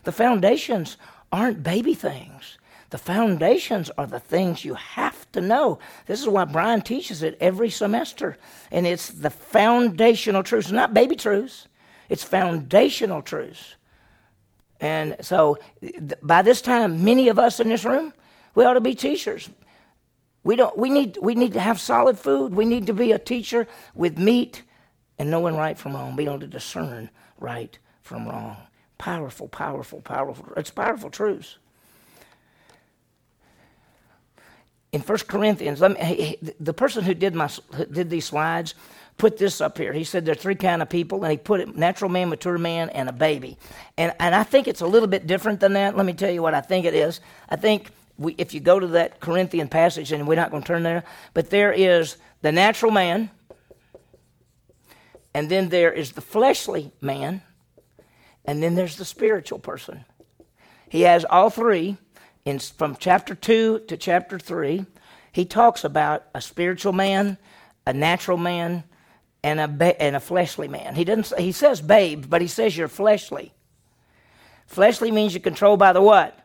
The 0.03 0.11
foundations 0.11 0.97
aren't 1.31 1.63
baby 1.63 1.93
things. 1.93 2.58
The 2.89 2.97
foundations 2.97 3.91
are 3.97 4.07
the 4.07 4.19
things 4.19 4.65
you 4.65 4.73
have 4.73 5.31
to 5.33 5.41
know. 5.41 5.79
This 6.07 6.21
is 6.21 6.27
why 6.27 6.45
Brian 6.45 6.81
teaches 6.81 7.21
it 7.21 7.37
every 7.39 7.69
semester. 7.69 8.37
And 8.71 8.87
it's 8.87 9.09
the 9.09 9.29
foundational 9.29 10.41
truths, 10.43 10.71
not 10.71 10.93
baby 10.93 11.15
truths, 11.15 11.67
it's 12.09 12.23
foundational 12.23 13.21
truths. 13.21 13.75
And 14.79 15.17
so 15.21 15.59
by 16.23 16.41
this 16.41 16.61
time, 16.61 17.03
many 17.03 17.27
of 17.27 17.37
us 17.37 17.59
in 17.59 17.69
this 17.69 17.85
room, 17.85 18.13
we 18.55 18.65
ought 18.65 18.73
to 18.73 18.81
be 18.81 18.95
teachers. 18.95 19.49
We, 20.43 20.55
don't, 20.55 20.75
we, 20.77 20.89
need, 20.89 21.17
we 21.21 21.35
need 21.35 21.53
to 21.53 21.59
have 21.59 21.79
solid 21.79 22.17
food. 22.17 22.55
We 22.55 22.65
need 22.65 22.87
to 22.87 22.93
be 22.93 23.11
a 23.11 23.19
teacher 23.19 23.67
with 23.93 24.17
meat 24.17 24.63
and 25.19 25.29
knowing 25.29 25.55
right 25.55 25.77
from 25.77 25.93
wrong, 25.93 26.15
being 26.15 26.29
able 26.29 26.39
to 26.39 26.47
discern 26.47 27.09
right 27.37 27.77
from 28.01 28.27
wrong. 28.27 28.57
Powerful, 28.97 29.49
powerful, 29.49 30.01
powerful. 30.01 30.53
It's 30.57 30.71
powerful 30.71 31.09
truths. 31.09 31.57
In 34.91 35.01
1 35.01 35.17
Corinthians, 35.27 35.81
me, 35.81 36.37
the 36.59 36.73
person 36.73 37.03
who 37.03 37.13
did, 37.13 37.35
my, 37.35 37.49
did 37.91 38.09
these 38.09 38.25
slides 38.25 38.73
put 39.17 39.37
this 39.37 39.61
up 39.61 39.77
here. 39.77 39.93
He 39.93 40.03
said 40.03 40.25
there 40.25 40.31
are 40.31 40.35
three 40.35 40.55
kind 40.55 40.81
of 40.81 40.89
people, 40.89 41.23
and 41.23 41.31
he 41.31 41.37
put 41.37 41.59
it 41.59 41.75
natural 41.75 42.09
man, 42.09 42.29
mature 42.29 42.57
man, 42.57 42.89
and 42.89 43.07
a 43.07 43.11
baby. 43.11 43.57
And, 43.97 44.13
and 44.19 44.33
I 44.33 44.43
think 44.43 44.67
it's 44.67 44.81
a 44.81 44.87
little 44.87 45.07
bit 45.07 45.27
different 45.27 45.59
than 45.59 45.73
that. 45.73 45.95
Let 45.95 46.05
me 46.05 46.13
tell 46.13 46.31
you 46.31 46.41
what 46.41 46.55
I 46.55 46.61
think 46.61 46.85
it 46.85 46.95
is. 46.95 47.19
I 47.49 47.55
think 47.55 47.91
we, 48.17 48.33
if 48.37 48.53
you 48.53 48.59
go 48.61 48.79
to 48.79 48.87
that 48.87 49.19
Corinthian 49.19 49.67
passage, 49.67 50.11
and 50.11 50.27
we're 50.27 50.35
not 50.35 50.49
going 50.49 50.63
to 50.63 50.67
turn 50.67 50.83
there, 50.83 51.03
but 51.33 51.49
there 51.49 51.71
is 51.71 52.17
the 52.41 52.51
natural 52.51 52.91
man, 52.91 53.29
and 55.33 55.49
then 55.49 55.69
there 55.69 55.91
is 55.91 56.13
the 56.13 56.21
fleshly 56.21 56.91
man, 56.99 57.41
and 58.45 58.63
then 58.63 58.73
there's 58.73 58.95
the 58.95 59.05
spiritual 59.05 59.59
person. 59.59 60.05
He 60.89 61.01
has 61.01 61.23
all 61.25 61.51
three 61.51 61.97
in, 62.49 62.59
from 62.59 62.97
chapter 62.99 63.35
2 63.35 63.79
to 63.87 63.97
chapter 63.97 64.39
3, 64.39 64.85
he 65.31 65.45
talks 65.45 65.83
about 65.83 66.23
a 66.33 66.41
spiritual 66.41 66.93
man, 66.93 67.37
a 67.85 67.93
natural 67.93 68.37
man, 68.37 68.83
and 69.43 69.59
a, 69.59 69.67
ba- 69.67 70.01
and 70.01 70.15
a 70.15 70.19
fleshly 70.19 70.67
man. 70.67 70.95
He, 70.95 71.03
doesn't 71.03 71.27
say, 71.27 71.41
he 71.41 71.51
says 71.51 71.81
babe, 71.81 72.25
but 72.27 72.41
he 72.41 72.47
says 72.47 72.75
you're 72.75 72.87
fleshly. 72.87 73.53
Fleshly 74.65 75.11
means 75.11 75.33
you're 75.33 75.41
controlled 75.41 75.79
by 75.79 75.93
the 75.93 76.01
what? 76.01 76.37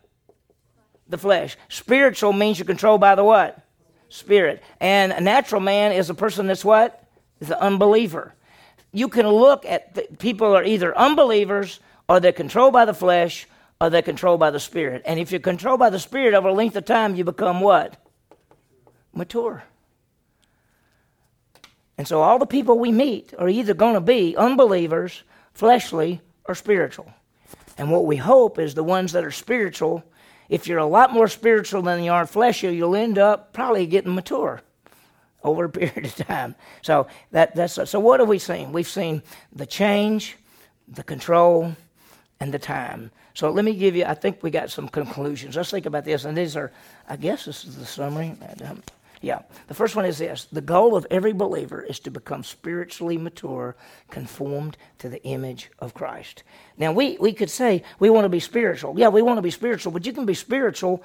The 1.09 1.19
flesh. 1.19 1.57
Spiritual 1.69 2.33
means 2.33 2.59
you're 2.59 2.67
controlled 2.67 3.01
by 3.01 3.15
the 3.15 3.25
what? 3.25 3.61
Spirit. 4.09 4.63
And 4.81 5.13
a 5.13 5.21
natural 5.21 5.61
man 5.61 5.93
is 5.93 6.09
a 6.09 6.15
person 6.15 6.47
that's 6.47 6.65
what? 6.65 7.03
Is 7.41 7.51
an 7.51 7.57
unbeliever. 7.57 8.35
You 8.93 9.09
can 9.09 9.27
look 9.27 9.65
at 9.65 9.95
the, 9.95 10.07
people 10.19 10.57
are 10.57 10.63
either 10.63 10.97
unbelievers 10.97 11.81
or 12.09 12.21
they're 12.21 12.33
controlled 12.33 12.73
by 12.73 12.85
the 12.85 12.95
flesh 12.95 13.49
or 13.85 13.91
they're 13.91 14.01
controlled 14.01 14.41
by 14.41 14.51
the 14.51 14.59
Spirit. 14.59 15.03
And 15.05 15.21
if 15.21 15.31
you're 15.31 15.41
controlled 15.41 15.79
by 15.79 15.91
the 15.91 15.99
Spirit 15.99 16.33
over 16.33 16.49
a 16.49 16.55
length 16.55 16.75
of 16.75 16.87
time, 16.87 17.17
you 17.17 17.25
become 17.25 17.61
what? 17.61 17.99
Mature. 19.13 19.63
And 21.99 22.09
so 22.09 22.23
all 22.23 22.39
the 22.39 22.47
people 22.47 22.79
we 22.79 22.91
meet 22.91 23.35
are 23.39 23.49
either 23.49 23.75
going 23.75 23.93
to 23.93 24.01
be 24.01 24.37
unbelievers, 24.39 25.23
fleshly, 25.53 26.23
or 26.47 26.55
spiritual. 26.55 27.13
And 27.77 27.91
what 27.91 28.07
we 28.07 28.17
hope 28.17 28.59
is 28.59 28.75
the 28.75 28.83
ones 28.83 29.13
that 29.13 29.23
are 29.23 29.31
spiritual, 29.31 30.03
if 30.49 30.67
you're 30.67 30.79
a 30.79 30.87
lot 30.87 31.13
more 31.13 31.29
spiritual 31.29 31.83
than 31.83 32.03
you 32.03 32.11
are 32.11 32.27
fleshly, 32.27 32.75
you'll 32.75 32.97
end 32.97 33.19
up 33.19 33.53
probably 33.53 33.87
getting 33.87 34.15
mature 34.15 34.63
over 35.43 35.65
a 35.65 35.69
period 35.71 36.07
of 36.07 36.17
time. 36.17 36.55
So 36.81 37.07
that, 37.33 37.55
that's 37.55 37.75
so 37.91 38.01
what 38.01 38.21
have 38.21 38.31
we 38.31 38.39
seen? 38.39 38.73
We've 38.73 38.89
seen 38.89 39.23
the 39.53 39.67
change, 39.67 40.39
the 40.89 41.03
control, 41.03 41.77
and 42.41 42.53
the 42.53 42.59
time. 42.59 43.11
So 43.35 43.51
let 43.51 43.65
me 43.65 43.75
give 43.75 43.97
you, 43.97 44.05
I 44.05 44.15
think 44.15 44.43
we 44.43 44.51
got 44.51 44.71
some 44.71 44.89
conclusions. 44.89 45.57
Let's 45.57 45.71
think 45.71 45.87
about 45.87 46.05
this. 46.05 46.25
And 46.25 46.37
these 46.37 46.57
are, 46.57 46.73
I 47.09 47.17
guess 47.17 47.45
this 47.45 47.65
is 47.65 47.77
the 47.77 47.87
summary. 47.87 48.37
Um, 48.65 48.83
Yeah. 49.21 49.41
The 49.69 49.75
first 49.75 49.97
one 49.97 50.05
is 50.05 50.19
this 50.19 50.45
the 50.53 50.61
goal 50.61 50.95
of 50.95 51.07
every 51.11 51.33
believer 51.33 51.83
is 51.83 51.99
to 52.01 52.11
become 52.11 52.45
spiritually 52.45 53.17
mature, 53.17 53.75
conformed 54.11 54.77
to 54.99 55.09
the 55.09 55.23
image 55.25 55.71
of 55.79 55.95
Christ. 55.95 56.45
Now, 56.77 56.93
we, 56.93 57.17
we 57.19 57.33
could 57.33 57.51
say 57.51 57.83
we 57.99 58.11
want 58.11 58.27
to 58.27 58.29
be 58.29 58.41
spiritual. 58.41 58.99
Yeah, 58.99 59.09
we 59.09 59.23
want 59.23 59.39
to 59.39 59.43
be 59.43 59.51
spiritual, 59.51 59.93
but 59.93 60.05
you 60.07 60.13
can 60.13 60.27
be 60.27 60.35
spiritual 60.35 61.03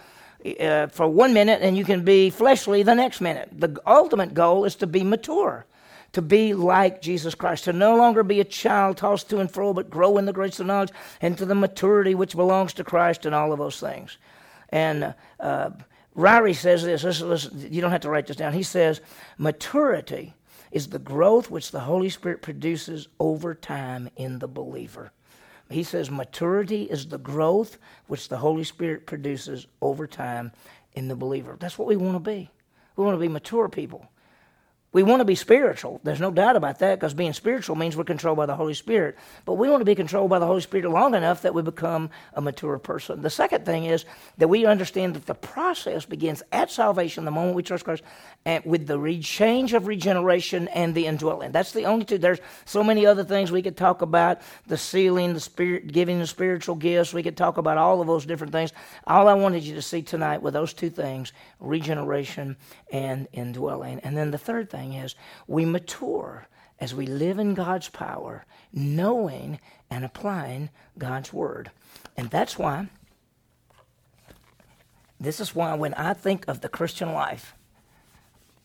uh, 0.59 0.87
for 0.87 1.07
one 1.07 1.33
minute 1.33 1.61
and 1.61 1.77
you 1.77 1.85
can 1.85 2.03
be 2.03 2.29
fleshly 2.29 2.83
the 2.83 2.95
next 2.95 3.21
minute. 3.21 3.49
The 3.51 3.79
ultimate 3.85 4.33
goal 4.33 4.65
is 4.65 4.75
to 4.75 4.87
be 4.87 5.03
mature 5.03 5.65
to 6.13 6.21
be 6.21 6.53
like 6.53 7.01
Jesus 7.01 7.35
Christ, 7.35 7.65
to 7.65 7.73
no 7.73 7.95
longer 7.95 8.23
be 8.23 8.39
a 8.39 8.45
child 8.45 8.97
tossed 8.97 9.29
to 9.29 9.39
and 9.39 9.51
fro, 9.51 9.73
but 9.73 9.89
grow 9.89 10.17
in 10.17 10.25
the 10.25 10.33
grace 10.33 10.59
of 10.59 10.67
knowledge 10.67 10.91
and 11.21 11.37
to 11.37 11.45
the 11.45 11.55
maturity 11.55 12.15
which 12.15 12.35
belongs 12.35 12.73
to 12.73 12.83
Christ 12.83 13.25
and 13.25 13.35
all 13.35 13.51
of 13.51 13.59
those 13.59 13.79
things. 13.79 14.17
And 14.69 15.13
uh, 15.39 15.71
Ryrie 16.15 16.55
says 16.55 16.83
this, 16.83 17.49
you 17.53 17.81
don't 17.81 17.91
have 17.91 18.01
to 18.01 18.09
write 18.09 18.27
this 18.27 18.37
down. 18.37 18.53
He 18.53 18.63
says, 18.63 19.01
maturity 19.37 20.33
is 20.71 20.87
the 20.87 20.99
growth 20.99 21.49
which 21.49 21.71
the 21.71 21.79
Holy 21.79 22.09
Spirit 22.09 22.41
produces 22.41 23.07
over 23.19 23.55
time 23.55 24.09
in 24.15 24.39
the 24.39 24.47
believer. 24.47 25.11
He 25.69 25.83
says 25.83 26.09
maturity 26.09 26.83
is 26.83 27.07
the 27.07 27.19
growth 27.19 27.77
which 28.07 28.29
the 28.29 28.37
Holy 28.37 28.63
Spirit 28.63 29.05
produces 29.05 29.67
over 29.81 30.07
time 30.07 30.51
in 30.93 31.07
the 31.07 31.15
believer. 31.15 31.57
That's 31.59 31.77
what 31.77 31.87
we 31.87 31.95
want 31.95 32.15
to 32.15 32.19
be. 32.19 32.49
We 32.95 33.03
want 33.03 33.15
to 33.15 33.21
be 33.21 33.27
mature 33.27 33.69
people. 33.69 34.07
We 34.91 35.03
want 35.03 35.19
to 35.19 35.25
be 35.25 35.35
spiritual. 35.35 36.01
There's 36.03 36.19
no 36.19 36.31
doubt 36.31 36.55
about 36.55 36.79
that 36.79 36.99
because 36.99 37.13
being 37.13 37.33
spiritual 37.33 37.75
means 37.75 37.95
we're 37.95 38.05
controlled 38.05 38.37
by 38.37 38.47
the 38.47 38.55
Holy 38.55 38.73
Spirit. 38.73 39.17
But 39.45 39.53
we 39.53 39.69
want 39.69 39.81
to 39.81 39.85
be 39.85 39.93
controlled 39.93 40.31
by 40.31 40.39
the 40.39 40.47
Holy 40.47 40.61
Spirit 40.61 40.89
long 40.89 41.13
enough 41.13 41.43
that 41.43 41.53
we 41.53 41.61
become 41.61 42.09
a 42.33 42.41
mature 42.41 42.79
person. 42.79 43.21
The 43.21 43.29
second 43.29 43.67
thing 43.67 43.85
is 43.85 44.05
that 44.39 44.47
we 44.47 44.65
understand 44.65 45.13
that 45.13 45.27
the 45.27 45.35
process 45.35 46.05
begins 46.05 46.41
at 46.51 46.71
salvation, 46.71 47.23
the 47.23 47.29
moment 47.29 47.55
we 47.55 47.61
trust 47.61 47.85
Christ, 47.85 48.01
and 48.45 48.65
with 48.65 48.87
the 48.87 48.97
re- 48.97 49.21
change 49.21 49.75
of 49.75 49.85
regeneration 49.85 50.67
and 50.69 50.95
the 50.95 51.05
indwelling. 51.05 51.51
That's 51.51 51.71
the 51.71 51.85
only 51.85 52.05
two. 52.05 52.17
There's 52.17 52.39
so 52.65 52.83
many 52.83 53.05
other 53.05 53.23
things 53.23 53.51
we 53.51 53.61
could 53.61 53.77
talk 53.77 54.01
about 54.01 54.41
the 54.65 54.77
sealing, 54.77 55.35
the 55.35 55.39
spirit, 55.39 55.91
giving 55.91 56.17
the 56.17 56.25
spiritual 56.25 56.73
gifts. 56.73 57.13
We 57.13 57.21
could 57.21 57.37
talk 57.37 57.57
about 57.57 57.77
all 57.77 58.01
of 58.01 58.07
those 58.07 58.25
different 58.25 58.53
things. 58.53 58.73
All 59.05 59.27
I 59.27 59.35
wanted 59.35 59.61
you 59.61 59.75
to 59.75 59.83
see 59.83 60.01
tonight 60.01 60.41
were 60.41 60.49
those 60.49 60.73
two 60.73 60.89
things 60.89 61.31
regeneration 61.59 62.57
and 62.91 63.27
indwelling. 63.33 63.99
And 63.99 64.17
then 64.17 64.31
the 64.31 64.39
third 64.39 64.71
thing 64.71 64.78
thing 64.79 64.93
is 64.93 65.15
we 65.47 65.65
mature 65.65 66.47
as 66.79 66.95
we 66.95 67.05
live 67.05 67.39
in 67.39 67.53
God's 67.53 67.89
power, 67.89 68.45
knowing 68.71 69.59
and 69.89 70.05
applying 70.05 70.69
God's 70.97 71.33
word. 71.33 71.71
And 72.15 72.29
that's 72.29 72.57
why, 72.57 72.87
this 75.19 75.41
is 75.41 75.53
why 75.53 75.75
when 75.75 75.93
I 75.95 76.13
think 76.13 76.47
of 76.47 76.61
the 76.61 76.69
Christian 76.69 77.13
life, 77.13 77.53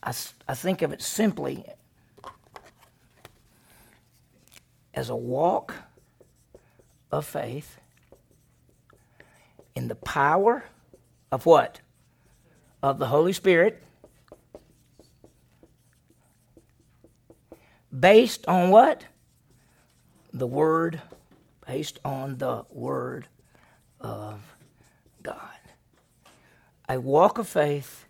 I, 0.02 0.14
I 0.46 0.54
think 0.54 0.82
of 0.82 0.92
it 0.92 1.02
simply 1.02 1.64
as 4.92 5.10
a 5.10 5.16
walk 5.16 5.74
of 7.10 7.26
faith 7.26 7.78
in 9.74 9.88
the 9.88 9.96
power 9.96 10.62
of 11.32 11.46
what? 11.46 11.80
Of 12.80 13.00
the 13.00 13.08
Holy 13.08 13.32
Spirit 13.32 13.82
based 17.98 18.46
on 18.46 18.70
what? 18.70 19.04
The 20.32 20.46
Word, 20.46 21.00
based 21.66 21.98
on 22.04 22.38
the 22.38 22.64
Word 22.70 23.26
of 24.00 24.40
God. 25.22 25.38
A 26.88 27.00
walk 27.00 27.38
of 27.38 27.48
faith 27.48 28.06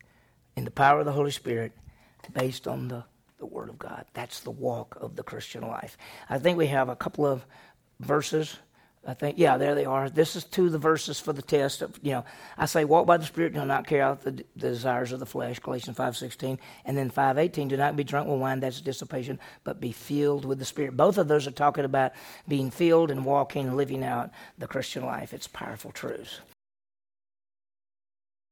in 0.57 0.65
the 0.65 0.71
power 0.71 1.01
of 1.01 1.07
the 1.07 1.13
Holy 1.13 1.31
Spirit 1.31 1.73
based 2.33 2.67
on 2.67 2.89
the, 2.89 3.05
the 3.39 3.47
Word 3.47 3.69
of 3.69 3.79
God. 3.79 4.07
That's 4.15 4.41
the 4.41 4.51
walk 4.51 4.97
of 5.01 5.17
the 5.17 5.23
Christian 5.23 5.63
life. 5.63 5.97
I 6.29 6.39
think 6.39 6.59
we 6.59 6.69
have 6.69 6.89
a 6.89 6.97
couple 6.97 7.27
of 7.27 7.45
verses 8.01 8.57
I 9.07 9.15
think, 9.15 9.39
yeah, 9.39 9.59
there 9.59 9.75
they 9.75 9.85
are. 9.85 10.09
This 10.09 10.35
is 10.35 10.45
two 10.45 10.67
of 10.67 10.73
the 10.73 10.79
verses 10.79 11.21
for 11.21 11.33
the 11.33 11.43
test. 11.43 11.83
Of, 11.83 11.99
you 12.03 12.13
know, 12.13 12.25
I 12.57 12.67
say, 12.67 12.85
walk 12.85 13.07
by 13.07 13.17
the 13.17 13.27
Spirit, 13.27 13.53
do 13.53 13.65
not 13.65 13.87
carry 13.87 14.01
out 14.01 14.23
the, 14.23 14.31
the 14.31 14.45
desires 14.71 15.13
of 15.13 15.21
the 15.21 15.27
flesh, 15.27 15.59
Galatians 15.59 15.97
5.16. 15.97 16.59
And 16.85 16.97
then 16.97 17.11
5.18, 17.11 17.69
do 17.69 17.77
not 17.77 17.97
be 17.97 18.05
drunk 18.05 18.29
with 18.29 18.41
wine, 18.41 18.61
that's 18.61 18.81
dissipation, 18.81 19.39
but 19.63 19.81
be 19.81 19.93
filled 19.93 20.45
with 20.45 20.59
the 20.59 20.65
Spirit. 20.65 20.97
Both 20.97 21.19
of 21.19 21.29
those 21.29 21.47
are 21.47 21.53
talking 21.53 21.85
about 21.85 22.13
being 22.49 22.71
filled 22.71 23.11
and 23.11 23.25
walking, 23.25 23.67
and 23.67 23.77
living 23.77 24.05
out 24.05 24.31
the 24.59 24.67
Christian 24.67 25.05
life. 25.05 25.33
It's 25.33 25.49
powerful 25.49 25.91
truths. 25.91 26.41